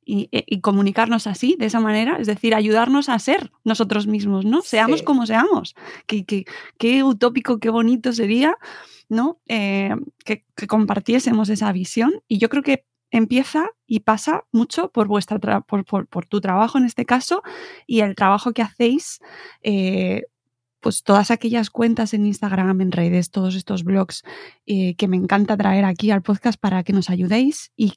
e, 0.09 0.29
y, 0.47 0.61
comunicarnos 0.61 1.27
así, 1.27 1.57
de 1.59 1.67
esa 1.67 1.81
manera, 1.81 2.19
es 2.21 2.29
decir, 2.29 2.55
ayudarnos 2.55 3.09
a 3.09 3.19
ser 3.19 3.51
nosotros 3.65 4.07
mismos, 4.07 4.45
¿no? 4.45 4.63
Seamos 4.63 5.03
como 5.03 5.27
seamos. 5.27 5.75
Qué, 6.07 6.25
qué, 6.79 7.03
utópico, 7.03 7.59
qué 7.59 7.71
bonito 7.71 8.13
sería, 8.13 8.57
¿no? 9.09 9.41
Eh, 9.49 9.97
que, 10.25 10.45
compartiésemos 10.69 11.49
esa 11.49 11.73
visión. 11.73 12.23
Y 12.29 12.39
yo 12.39 12.49
creo 12.49 12.63
que 12.63 12.87
empieza 13.11 13.71
y 13.85 14.01
pasa 14.01 14.45
mucho 14.53 14.93
por, 14.93 15.09
vuestra 15.09 15.41
por, 15.63 15.85
por, 15.85 16.27
tu 16.27 16.41
trabajo 16.41 16.79
en 16.79 16.85
este 16.85 17.05
caso 17.05 17.43
y 17.87 18.01
el 18.01 18.15
trabajo 18.15 18.53
que 18.53 18.63
hacéis. 18.63 19.19
Eh, 19.63 20.23
pues 20.87 21.03
todas 21.03 21.33
aquellas 21.33 21.69
cuentas 21.69 22.15
en 22.15 22.27
Instagram, 22.27 22.81
en 22.81 22.93
redes, 22.93 23.33
todos 23.33 23.57
estos 23.57 23.83
blogs 23.83 24.23
eh, 24.67 24.95
que 24.95 25.09
me 25.09 25.17
encanta 25.17 25.57
traer 25.57 25.85
aquí 25.85 26.13
al 26.13 26.23
podcast 26.23 26.61
para 26.61 26.85
que 26.85 26.93
nos 26.93 27.11
ayudéis 27.11 27.73
y 27.77 27.95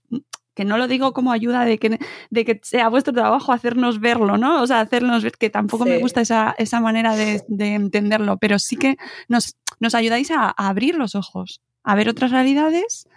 que 0.56 0.66
no 0.66 0.76
lo 0.80 0.88
digo 0.88 1.14
como 1.14 1.32
ayuda 1.32 1.66
de 1.66 1.78
que, 1.78 2.00
de 2.32 2.46
que 2.46 2.60
sea 2.64 2.90
vuestro 2.90 3.14
trabajo 3.14 3.52
hacernos 3.52 4.00
verlo, 4.00 4.38
¿no? 4.38 4.64
O 4.64 4.66
sea, 4.66 4.80
hacernos 4.80 5.22
ver, 5.22 5.34
que 5.34 5.52
tampoco 5.52 5.86
me 5.86 6.00
gusta 6.00 6.22
esa, 6.22 6.56
esa 6.58 6.80
manera 6.80 7.16
de, 7.16 7.44
entenderlo, 7.60 8.38
pero 8.38 8.58
sí 8.58 8.76
que 8.76 8.98
nos, 9.28 9.56
nos 9.80 9.94
ayudáis 9.94 10.32
a, 10.32 10.50
abrir 10.50 10.96
los 10.96 11.14
ojos, 11.14 11.62
a 11.84 11.94
ver 11.94 12.10
otras 12.10 12.32
realidades 12.32 13.08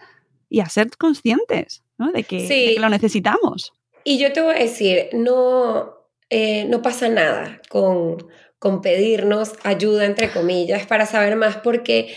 y 0.51 0.61
a 0.61 0.67
ser 0.67 0.91
conscientes 0.99 1.83
¿no? 1.97 2.13
de, 2.13 2.25
que, 2.25 2.77
lo 2.79 2.91
necesitamos. 2.91 3.73
Y 4.05 4.19
yo 4.19 4.35
te 4.35 4.43
voy 4.43 4.55
a 4.55 4.59
decir, 4.59 5.09
no, 5.15 5.95
eh, 6.29 6.67
no 6.67 6.83
pasa 6.83 7.09
nada 7.09 7.63
con, 7.71 8.19
con 8.63 8.81
pedirnos 8.81 9.55
ayuda, 9.65 10.05
entre 10.05 10.31
comillas, 10.31 10.87
para 10.87 11.05
saber 11.05 11.35
más, 11.35 11.57
porque 11.57 12.15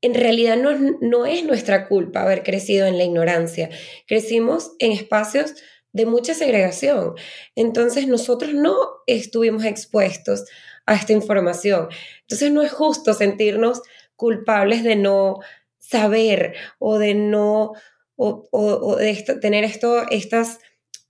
en 0.00 0.14
realidad 0.14 0.56
no, 0.56 0.70
no 1.02 1.26
es 1.26 1.44
nuestra 1.44 1.86
culpa 1.86 2.22
haber 2.22 2.42
crecido 2.42 2.86
en 2.86 2.96
la 2.96 3.04
ignorancia. 3.04 3.68
Crecimos 4.06 4.72
en 4.78 4.92
espacios 4.92 5.52
de 5.92 6.06
mucha 6.06 6.32
segregación. 6.32 7.12
Entonces 7.56 8.06
nosotros 8.06 8.54
no 8.54 8.74
estuvimos 9.06 9.66
expuestos 9.66 10.46
a 10.86 10.94
esta 10.94 11.12
información. 11.12 11.88
Entonces 12.22 12.50
no 12.50 12.62
es 12.62 12.72
justo 12.72 13.12
sentirnos 13.12 13.82
culpables 14.16 14.82
de 14.82 14.96
no 14.96 15.40
saber 15.78 16.54
o 16.78 16.98
de 16.98 17.12
no, 17.12 17.72
o, 18.16 18.96
de 18.96 19.14
tener 19.42 19.64
esto, 19.64 20.08
estas 20.08 20.58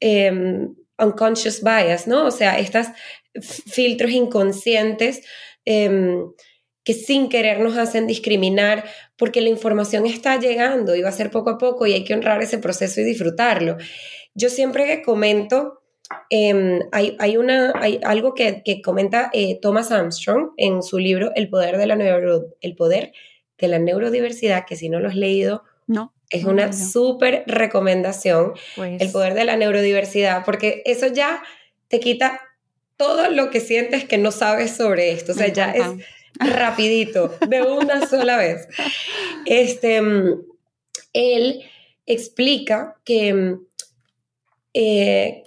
em, 0.00 0.74
unconscious 0.98 1.62
bias, 1.62 2.08
¿no? 2.08 2.26
O 2.26 2.30
sea, 2.32 2.58
estos 2.58 2.88
filtros 3.42 4.10
inconscientes 4.12 5.22
em, 5.64 6.30
que 6.84 6.94
sin 6.94 7.28
querer 7.28 7.60
nos 7.60 7.76
hacen 7.76 8.06
discriminar 8.06 8.84
porque 9.16 9.40
la 9.40 9.48
información 9.48 10.06
está 10.06 10.38
llegando 10.38 10.94
y 10.94 11.02
va 11.02 11.08
a 11.08 11.12
ser 11.12 11.30
poco 11.30 11.50
a 11.50 11.58
poco 11.58 11.86
y 11.86 11.92
hay 11.92 12.04
que 12.04 12.14
honrar 12.14 12.42
ese 12.42 12.58
proceso 12.58 13.00
y 13.00 13.04
disfrutarlo. 13.04 13.76
Yo 14.34 14.48
siempre 14.50 14.86
que 14.86 15.02
comento, 15.02 15.82
em, 16.30 16.80
hay, 16.92 17.36
una, 17.36 17.72
hay 17.80 17.98
algo 18.04 18.34
que, 18.34 18.62
comenta 18.84 19.30
eh, 19.32 19.58
Thomas 19.60 19.90
Armstrong 19.90 20.50
en 20.56 20.82
su 20.82 20.98
libro 20.98 21.32
El 21.34 21.48
poder 21.48 21.76
de 21.76 21.86
la, 21.86 21.96
neuro, 21.96 22.54
el 22.60 22.76
poder 22.76 23.12
de 23.58 23.68
la 23.68 23.78
neurodiversidad, 23.78 24.66
que 24.66 24.76
si 24.76 24.88
no 24.88 25.00
lo 25.00 25.08
has 25.08 25.16
leído, 25.16 25.64
no. 25.86 26.12
Es 26.30 26.44
una 26.44 26.72
súper 26.72 27.44
recomendación, 27.46 28.54
el 28.76 28.98
pues 28.98 29.12
poder 29.12 29.34
de 29.34 29.44
la 29.44 29.56
neurodiversidad, 29.56 30.44
porque 30.44 30.82
eso 30.84 31.06
ya 31.06 31.42
te 31.86 32.00
quita 32.00 32.40
todo 32.96 33.30
lo 33.30 33.50
que 33.50 33.60
sientes 33.60 34.04
que 34.04 34.18
no 34.18 34.30
sabes 34.30 34.76
sobre 34.76 35.12
esto. 35.12 35.32
O 35.32 35.34
sea, 35.34 35.48
ya 35.48 35.72
es 35.72 35.86
rapidito, 36.38 37.36
de 37.48 37.62
una 37.62 38.06
sola 38.08 38.36
vez. 38.36 38.68
Este, 39.46 40.02
él 41.12 41.64
explica 42.06 42.96
que 43.04 43.56
eh, 44.74 45.44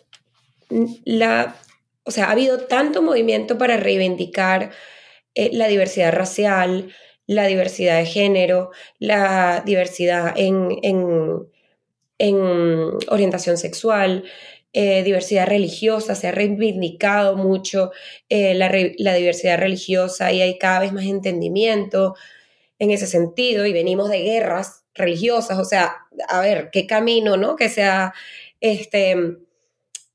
la, 1.06 1.56
o 2.04 2.12
sea, 2.12 2.26
ha 2.26 2.32
habido 2.32 2.66
tanto 2.66 3.02
movimiento 3.02 3.58
para 3.58 3.78
reivindicar 3.78 4.72
eh, 5.36 5.50
la 5.54 5.68
diversidad 5.68 6.12
racial, 6.12 6.94
la 7.28 7.46
diversidad 7.46 8.00
de 8.00 8.06
género, 8.06 8.72
la 8.98 9.62
diversidad 9.66 10.34
en, 10.36 10.70
en, 10.82 11.48
en 12.18 12.36
orientación 13.08 13.58
sexual, 13.58 14.24
eh, 14.72 15.02
diversidad 15.02 15.48
religiosa, 15.48 16.14
se 16.14 16.28
ha 16.28 16.32
reivindicado 16.32 17.36
mucho 17.36 17.92
eh, 18.30 18.54
la, 18.54 18.70
diversidad 18.70 19.58
religiosa 19.58 20.32
y 20.32 20.44
hay 20.44 20.60
cada 20.60 20.82
vez 20.82 20.94
más 20.94 21.06
entendimiento 21.06 22.16
en 22.78 22.92
ese 22.92 23.08
sentido 23.08 23.66
y 23.66 23.74
venimos 23.74 24.12
de 24.12 24.22
guerras 24.22 24.84
religiosas, 24.94 25.58
o 25.58 25.66
sea, 25.66 25.96
a 26.28 26.42
ver, 26.42 26.70
qué 26.72 26.86
camino, 26.86 27.36
¿no? 27.36 27.56
Que 27.56 27.68
se 27.68 27.82
ha 27.82 28.14
este, 28.62 29.16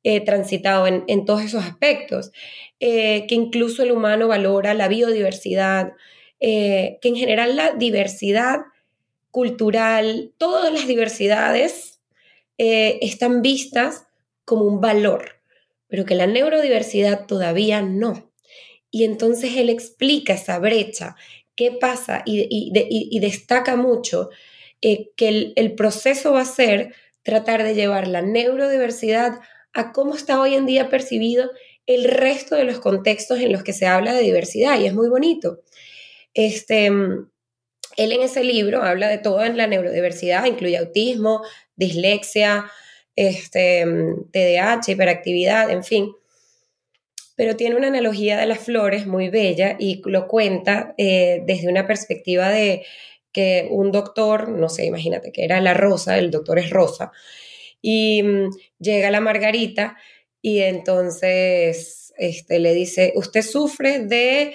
eh, 0.05 0.21
transitado 0.21 0.87
en, 0.87 1.03
en, 1.09 1.25
todos 1.25 1.43
esos 1.43 1.65
aspectos, 1.65 2.31
que 2.79 3.27
incluso 3.31 3.83
el 3.83 3.91
humano 3.91 4.29
valora 4.29 4.73
la 4.75 4.87
biodiversidad, 4.87 5.95
que 6.39 7.01
en 7.03 7.17
general 7.17 7.57
la 7.57 7.73
diversidad 7.73 8.61
cultural, 9.33 10.33
todas 10.39 10.73
las 10.73 10.87
diversidades 10.87 12.01
están 12.57 13.43
vistas 13.43 14.07
como 14.45 14.65
un 14.65 14.81
valor, 14.81 15.41
pero 15.89 16.05
que 16.05 16.15
la 16.15 16.27
neurodiversidad 16.27 17.27
todavía 17.27 17.83
no. 17.83 18.33
Y 18.91 19.05
entonces 19.05 19.57
él 19.57 19.71
explica 19.71 20.35
esa 20.35 20.59
brecha, 20.59 21.17
qué 21.57 21.73
pasa 21.73 22.23
y, 22.27 23.19
destaca 23.21 23.77
mucho 23.77 24.31
eh, 24.83 25.11
que 25.17 25.53
el, 25.57 25.75
proceso 25.75 26.33
va 26.33 26.43
a 26.43 26.47
ser 26.47 26.95
tratar 27.23 27.63
de 27.63 27.75
llevar 27.75 28.09
la 28.09 28.23
neurodiversidad 28.23 29.41
a 29.73 29.93
cómo 29.93 30.15
está 30.15 30.41
hoy 30.41 30.55
en 30.55 30.67
día 30.67 30.89
percibido 30.89 31.51
el 31.87 32.05
resto 32.05 32.55
de 32.55 32.65
los 32.65 32.81
contextos 32.81 33.41
en 33.41 33.53
los 33.53 33.63
que 33.63 33.73
se 33.73 33.87
habla 33.87 34.13
de 34.15 34.23
diversidad 34.23 34.79
y 34.79 34.87
es 34.87 34.95
muy 34.95 35.09
bonito. 35.09 35.61
Este, 36.33 36.87
él 36.87 37.27
en 37.97 38.23
ese 38.23 38.45
libro 38.45 38.83
habla 38.83 39.09
de 39.09 39.19
todo 39.19 39.45
en 39.45 39.57
la 39.57 39.67
neurodiversidad, 39.67 40.45
incluye 40.47 40.77
autismo, 40.77 41.43
dislexia, 41.77 42.71
este, 43.17 43.85
TDAH, 44.33 44.93
hiperactividad, 44.93 45.71
en 45.71 45.85
fin. 45.85 46.13
Pero 47.37 47.57
tiene 47.57 47.77
una 47.77 47.89
analogía 47.89 48.39
de 48.39 48.47
las 48.47 48.61
flores 48.61 49.07
muy 49.07 49.29
bella 49.29 49.77
y 49.79 50.03
lo 50.05 50.29
cuenta 50.29 50.95
eh, 50.99 51.43
desde 51.47 51.69
una 51.69 51.87
perspectiva 51.87 52.51
de 52.51 52.85
que 53.33 53.67
un 53.71 53.91
doctor, 53.91 54.49
no 54.49 54.69
sé, 54.69 54.85
imagínate 54.85 55.33
que 55.33 55.45
era 55.45 55.61
la 55.61 55.75
rosa, 55.75 56.17
el 56.17 56.31
doctor 56.31 56.59
es 56.61 56.71
rosa, 56.71 57.11
y 57.83 58.23
mm, 58.23 58.51
llega 58.79 59.11
la 59.11 59.21
margarita 59.21 59.97
y 60.41 60.61
entonces 60.61 62.15
este, 62.17 62.61
le 62.61 62.73
dice, 62.73 63.13
usted 63.17 63.43
sufre 63.43 63.99
de 63.99 64.55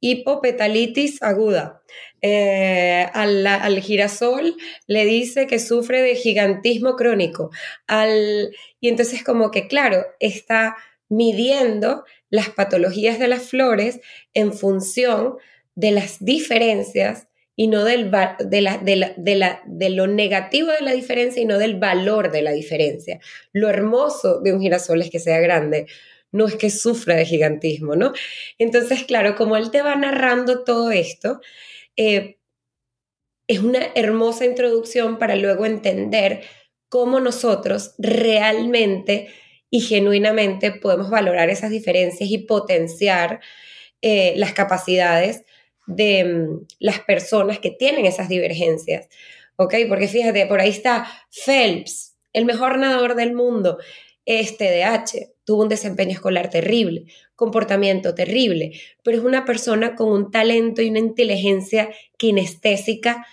hipopetalitis 0.00 1.22
aguda. 1.22 1.82
Eh, 2.20 3.06
al, 3.12 3.80
girasol 3.80 4.56
le 4.86 5.04
dice 5.04 5.46
que 5.46 5.58
sufre 5.58 6.02
de 6.02 6.16
gigantismo 6.16 6.96
crónico. 6.96 7.50
Al, 7.86 8.50
y 8.80 8.88
entonces 8.88 9.22
como 9.22 9.50
que, 9.50 9.68
claro, 9.68 10.04
está 10.18 10.76
midiendo 11.08 12.04
las 12.30 12.50
patologías 12.50 13.18
de 13.18 13.28
las 13.28 13.42
flores 13.42 14.00
en 14.34 14.52
función 14.52 15.36
de 15.74 15.92
las 15.92 16.24
diferencias 16.24 17.28
y 17.54 17.66
no 17.66 17.84
del, 17.84 18.10
de, 18.10 18.60
la, 18.60 18.78
de, 18.78 19.56
de, 19.66 19.90
lo 19.90 20.06
negativo 20.06 20.70
de 20.70 20.80
la 20.80 20.92
diferencia 20.92 21.42
y 21.42 21.46
no 21.46 21.58
del 21.58 21.76
valor 21.76 22.30
de 22.30 22.42
la 22.42 22.52
diferencia. 22.52 23.18
Lo 23.52 23.68
hermoso 23.68 24.40
de 24.40 24.52
un 24.52 24.60
girasol 24.60 25.00
es 25.00 25.10
que 25.10 25.18
sea 25.18 25.40
grande, 25.40 25.86
no 26.30 26.46
es 26.46 26.56
que 26.56 26.70
sufra 26.70 27.16
de 27.16 27.24
gigantismo, 27.24 27.96
¿no? 27.96 28.12
Entonces, 28.58 29.04
claro, 29.04 29.34
como 29.34 29.56
él 29.56 29.70
te 29.70 29.82
va 29.82 29.96
narrando 29.96 30.62
todo 30.62 30.90
esto, 30.90 31.40
eh, 31.98 32.38
es 33.48 33.58
una 33.58 33.80
hermosa 33.94 34.44
introducción 34.44 35.18
para 35.18 35.34
luego 35.34 35.66
entender 35.66 36.42
cómo 36.88 37.18
nosotros 37.18 37.94
realmente 37.98 39.28
y 39.68 39.80
genuinamente 39.80 40.70
podemos 40.70 41.10
valorar 41.10 41.50
esas 41.50 41.70
diferencias 41.70 42.30
y 42.30 42.38
potenciar 42.38 43.40
eh, 44.00 44.34
las 44.36 44.52
capacidades 44.52 45.44
de 45.86 46.24
mm, 46.24 46.66
las 46.78 47.00
personas 47.00 47.58
que 47.58 47.70
tienen 47.70 48.06
esas 48.06 48.28
divergencias. 48.28 49.08
¿Ok? 49.56 49.74
Porque 49.88 50.06
fíjate, 50.06 50.46
por 50.46 50.60
ahí 50.60 50.70
está 50.70 51.10
Phelps, 51.44 52.16
el 52.32 52.44
mejor 52.44 52.78
nadador 52.78 53.16
del 53.16 53.34
mundo, 53.34 53.78
este 54.24 54.68
TDAH, 54.68 55.32
tuvo 55.48 55.62
un 55.62 55.70
desempeño 55.70 56.12
escolar 56.12 56.50
terrible, 56.50 57.06
comportamiento 57.34 58.14
terrible, 58.14 58.78
pero 59.02 59.16
es 59.16 59.24
una 59.24 59.46
persona 59.46 59.94
con 59.94 60.12
un 60.12 60.30
talento 60.30 60.82
y 60.82 60.90
una 60.90 60.98
inteligencia 60.98 61.88
kinestésica 62.18 63.26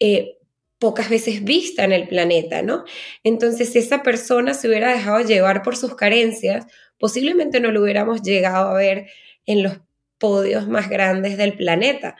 eh, 0.00 0.36
pocas 0.80 1.08
veces 1.08 1.44
vista 1.44 1.84
en 1.84 1.92
el 1.92 2.08
planeta, 2.08 2.62
¿no? 2.62 2.82
Entonces, 3.22 3.72
si 3.72 3.78
esa 3.78 4.02
persona 4.02 4.52
se 4.52 4.66
hubiera 4.66 4.92
dejado 4.92 5.20
llevar 5.20 5.62
por 5.62 5.76
sus 5.76 5.94
carencias, 5.94 6.66
posiblemente 6.98 7.60
no 7.60 7.70
lo 7.70 7.82
hubiéramos 7.84 8.22
llegado 8.22 8.70
a 8.70 8.74
ver 8.74 9.06
en 9.46 9.62
los 9.62 9.74
podios 10.18 10.66
más 10.66 10.88
grandes 10.88 11.36
del 11.36 11.56
planeta. 11.56 12.16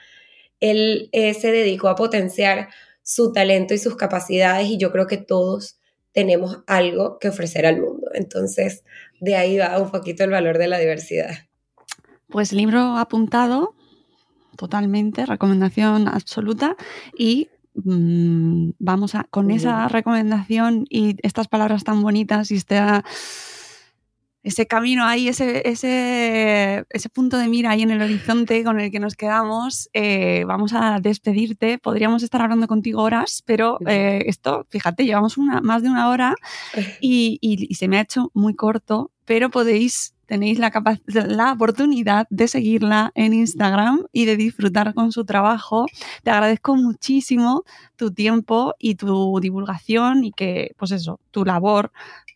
Él 0.61 1.09
eh, 1.11 1.35
se 1.35 1.51
dedicó 1.51 1.89
a 1.89 1.97
potenciar 1.97 2.68
su 3.03 3.32
talento 3.32 3.74
y 3.74 3.78
sus 3.78 3.97
capacidades 3.97 4.68
y 4.68 4.78
yo 4.78 4.93
creo 4.93 5.09
que 5.09 5.16
todos 5.16 5.80
tenemos 6.14 6.61
algo 6.68 7.18
que 7.18 7.28
ofrecer 7.28 7.66
al 7.66 7.80
mundo. 7.80 8.09
Entonces, 8.14 8.85
de 9.25 9.37
ahí 9.37 9.59
va 9.59 9.81
un 9.81 9.91
poquito 9.91 10.25
el 10.25 10.31
valor 10.31 10.59
de 10.59 10.68
la 10.68 10.79
diversidad. 10.79 11.31
Pues 12.29 12.53
libro 12.53 12.97
apuntado, 12.97 13.75
totalmente, 14.57 15.27
recomendación 15.27 16.09
absoluta 16.09 16.77
y 17.16 17.49
mm, 17.75 18.70
vamos 18.79 19.14
a, 19.14 19.25
con 19.25 19.51
esa 19.51 19.89
recomendación 19.89 20.85
y 20.89 21.16
estas 21.22 21.49
palabras 21.49 21.85
tan 21.85 22.03
bonitas 22.03 22.51
y 22.51 22.57
esta 22.57 23.05
ese 24.45 24.67
camino 24.67 25.05
ahí, 25.07 25.29
ese, 25.29 25.67
ese, 25.69 26.85
ese, 26.91 27.09
punto 27.09 27.39
de 27.39 27.49
mira 27.49 27.71
ahí 27.71 27.83
en 27.83 27.91
el 27.91 28.03
horizonte 28.03 28.63
con 28.63 28.79
el 28.79 28.91
que 28.91 29.01
nos 29.01 29.17
quedamos, 29.17 29.89
eh, 29.95 30.45
vamos 30.47 30.75
a 30.75 31.01
despedirte. 31.01 31.79
Podríamos 31.79 32.23
estar 32.23 32.43
hablando 32.43 32.69
contigo 32.69 33.03
horas, 33.03 33.43
pero 33.47 33.79
eh, 33.87 34.25
esto, 34.27 34.67
fíjate, 34.69 35.07
llevamos 35.07 35.39
una, 35.39 35.63
más 35.63 35.83
de 35.83 35.89
una 35.89 36.11
hora 36.11 36.35
y, 37.01 37.39
y, 37.41 37.75
se 37.75 37.89
me 37.89 37.97
ha 37.97 38.03
hecho 38.03 38.31
muy 38.35 38.55
corto, 38.55 39.11
pero 39.25 39.49
podéis, 39.51 40.15
tenéis 40.27 40.59
la, 40.59 40.71
la 41.07 41.53
oportunidad 41.53 42.27
de 42.29 42.47
seguirla 42.47 43.13
en 43.15 43.33
Instagram 43.33 44.05
y 44.13 44.27
de 44.27 44.37
disfrutar 44.37 44.93
con 44.93 45.11
su 45.11 45.25
trabajo. 45.25 45.87
Te 46.23 46.31
agradezco 46.31 46.77
muchísimo 46.77 47.65
tu 47.97 48.13
tiempo 48.13 48.75
y 48.79 48.97
tu 48.97 49.41
divulgación 49.41 50.23
y 50.23 50.33
que, 50.33 50.75
pues 50.77 50.91
eso, 50.91 51.19
tu 51.31 51.47
labor 51.47 51.93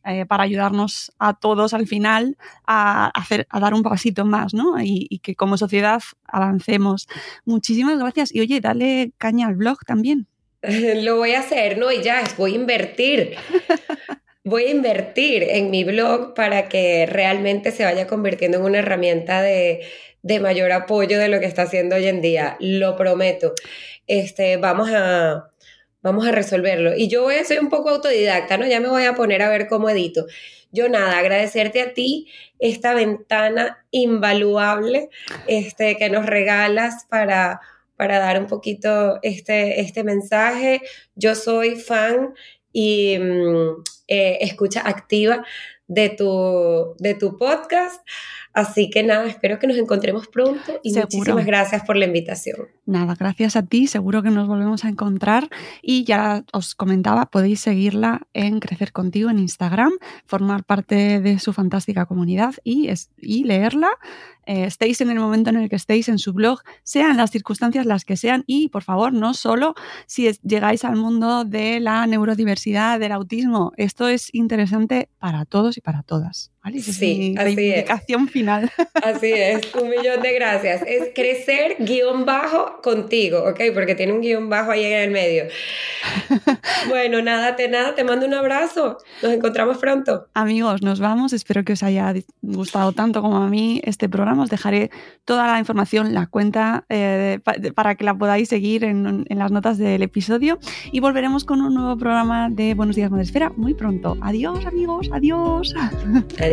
eh, 0.08 0.24
para 0.26 0.44
ayudarnos 0.44 1.12
a 1.18 1.38
todos 1.38 1.74
al 1.74 1.86
final 1.86 2.38
a, 2.66 3.08
hacer, 3.08 3.46
a 3.50 3.60
dar 3.60 3.74
un 3.74 3.82
pasito 3.82 4.24
más, 4.24 4.54
¿no? 4.54 4.80
Y, 4.80 5.20
que 5.22 5.34
como 5.34 5.58
sociedad 5.58 6.00
avancemos. 6.26 7.08
Muchísimas 7.44 7.98
gracias. 7.98 8.34
Y 8.34 8.40
oye, 8.40 8.60
dale 8.60 9.12
caña 9.18 9.48
al 9.48 9.56
blog 9.56 9.84
también. 9.86 10.26
Lo 10.62 11.16
voy 11.16 11.32
a 11.32 11.40
hacer, 11.40 11.76
¿no? 11.76 11.92
Y 11.92 12.02
ya, 12.02 12.22
voy 12.38 12.52
a 12.52 12.56
invertir. 12.56 13.34
voy 14.44 14.64
a 14.64 14.70
invertir 14.70 15.42
en 15.42 15.70
mi 15.70 15.84
blog 15.84 16.32
para 16.34 16.68
que 16.68 17.04
realmente 17.06 17.70
se 17.70 17.84
vaya 17.84 18.06
convirtiendo 18.06 18.58
en 18.58 18.64
una 18.64 18.78
herramienta 18.78 19.42
de, 19.42 19.82
de 20.22 20.40
mayor 20.40 20.72
apoyo 20.72 21.18
de 21.18 21.28
lo 21.28 21.38
que 21.38 21.46
está 21.46 21.62
haciendo 21.62 21.96
hoy 21.96 22.06
en 22.06 22.22
día. 22.22 22.56
Lo 22.60 22.96
prometo. 22.96 23.52
Este, 24.06 24.56
vamos 24.56 24.88
a, 24.90 25.50
vamos 26.02 26.26
a 26.26 26.32
resolverlo. 26.32 26.96
Y 26.96 27.08
yo 27.08 27.22
voy 27.22 27.36
a 27.36 27.44
ser 27.44 27.60
un 27.60 27.68
poco 27.68 27.90
autodidacta, 27.90 28.56
¿no? 28.56 28.66
Ya 28.66 28.80
me 28.80 28.88
voy 28.88 29.04
a 29.04 29.14
poner 29.14 29.42
a 29.42 29.48
ver 29.48 29.66
cómo 29.68 29.88
edito. 29.90 30.26
Yo 30.70 30.88
nada, 30.88 31.18
agradecerte 31.18 31.80
a 31.80 31.94
ti 31.94 32.28
esta 32.58 32.94
ventana 32.94 33.84
invaluable 33.90 35.08
este, 35.46 35.96
que 35.96 36.10
nos 36.10 36.26
regalas 36.26 37.06
para, 37.08 37.60
para 37.96 38.18
dar 38.18 38.38
un 38.40 38.46
poquito 38.46 39.18
este, 39.22 39.80
este 39.80 40.04
mensaje. 40.04 40.82
Yo 41.14 41.34
soy 41.34 41.76
fan 41.76 42.34
y 42.72 43.18
mm, 43.18 43.82
eh, 44.08 44.38
escucha 44.40 44.80
activa 44.80 45.44
de 45.86 46.10
tu, 46.10 46.94
de 46.98 47.14
tu 47.14 47.36
podcast. 47.38 48.02
Así 48.52 48.90
que 48.90 49.02
nada, 49.02 49.26
espero 49.26 49.58
que 49.58 49.66
nos 49.66 49.76
encontremos 49.76 50.26
pronto 50.26 50.80
y 50.82 50.92
muchísimas 50.92 51.46
gracias 51.46 51.84
por 51.84 51.96
la 51.96 52.06
invitación. 52.06 52.68
Nada, 52.86 53.14
gracias 53.18 53.56
a 53.56 53.64
ti, 53.64 53.86
seguro 53.86 54.22
que 54.22 54.30
nos 54.30 54.48
volvemos 54.48 54.84
a 54.84 54.88
encontrar 54.88 55.48
y 55.80 56.04
ya 56.04 56.44
os 56.52 56.74
comentaba, 56.74 57.26
podéis 57.26 57.60
seguirla 57.60 58.26
en 58.32 58.58
Crecer 58.58 58.92
Contigo 58.92 59.30
en 59.30 59.38
Instagram, 59.38 59.92
formar 60.24 60.64
parte 60.64 61.20
de 61.20 61.38
su 61.38 61.52
fantástica 61.52 62.06
comunidad 62.06 62.54
y, 62.64 62.90
y 63.18 63.44
leerla 63.44 63.90
eh, 64.48 64.64
estéis 64.64 65.02
en 65.02 65.10
el 65.10 65.20
momento 65.20 65.50
en 65.50 65.56
el 65.56 65.68
que 65.68 65.76
estéis 65.76 66.08
en 66.08 66.18
su 66.18 66.32
blog, 66.32 66.60
sean 66.82 67.18
las 67.18 67.30
circunstancias 67.30 67.84
las 67.84 68.06
que 68.06 68.16
sean 68.16 68.44
y 68.46 68.70
por 68.70 68.82
favor 68.82 69.12
no 69.12 69.34
solo 69.34 69.74
si 70.06 70.26
llegáis 70.42 70.86
al 70.86 70.96
mundo 70.96 71.44
de 71.44 71.80
la 71.80 72.06
neurodiversidad, 72.06 72.98
del 72.98 73.12
autismo, 73.12 73.74
esto 73.98 74.06
es 74.06 74.32
interesante 74.32 75.08
para 75.18 75.44
todos 75.44 75.76
y 75.76 75.80
para 75.80 76.04
todas. 76.04 76.52
¿Vale? 76.68 76.80
sí, 76.80 77.34
así 77.38 77.70
es. 77.72 77.86
final. 78.30 78.70
Así 78.94 79.32
es, 79.32 79.74
un 79.74 79.90
millón 79.90 80.20
de 80.22 80.32
gracias. 80.34 80.82
Es 80.86 81.10
crecer 81.14 81.76
guion 81.78 82.24
bajo 82.24 82.80
contigo, 82.82 83.44
¿ok? 83.48 83.60
Porque 83.72 83.94
tiene 83.94 84.12
un 84.12 84.20
guion 84.20 84.48
bajo 84.48 84.70
ahí 84.70 84.84
en 84.84 85.00
el 85.00 85.10
medio. 85.10 85.44
Bueno, 86.88 87.22
nada, 87.22 87.56
te 87.56 87.68
nada, 87.68 87.94
te 87.94 88.04
mando 88.04 88.26
un 88.26 88.34
abrazo. 88.34 88.98
Nos 89.22 89.32
encontramos 89.32 89.78
pronto. 89.78 90.26
Amigos, 90.34 90.82
nos 90.82 91.00
vamos. 91.00 91.32
Espero 91.32 91.64
que 91.64 91.72
os 91.72 91.82
haya 91.82 92.14
gustado 92.40 92.92
tanto 92.92 93.20
como 93.20 93.36
a 93.38 93.48
mí 93.48 93.80
este 93.84 94.08
programa. 94.08 94.44
Os 94.44 94.50
dejaré 94.50 94.90
toda 95.24 95.46
la 95.46 95.58
información, 95.58 96.14
la 96.14 96.26
cuenta, 96.26 96.84
eh, 96.88 97.40
para 97.74 97.94
que 97.96 98.04
la 98.04 98.16
podáis 98.16 98.48
seguir 98.48 98.84
en, 98.84 99.26
en, 99.28 99.38
las 99.38 99.50
notas 99.50 99.78
del 99.78 100.02
episodio. 100.02 100.58
Y 100.92 101.00
volveremos 101.00 101.44
con 101.44 101.60
un 101.60 101.74
nuevo 101.74 101.96
programa 101.98 102.48
de 102.50 102.74
Buenos 102.74 102.96
Días 102.96 103.10
Madresfera 103.10 103.52
muy 103.56 103.74
pronto. 103.74 104.16
Adiós, 104.20 104.64
amigos. 104.66 105.10
Adiós. 105.12 105.74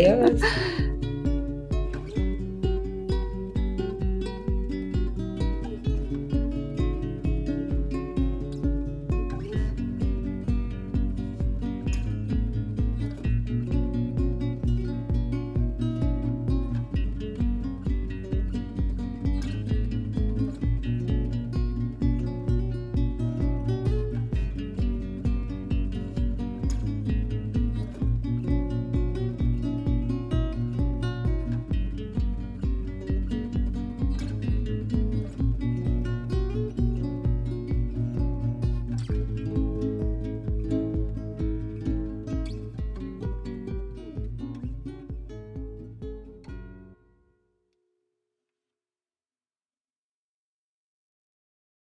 Adiós. 0.05 0.41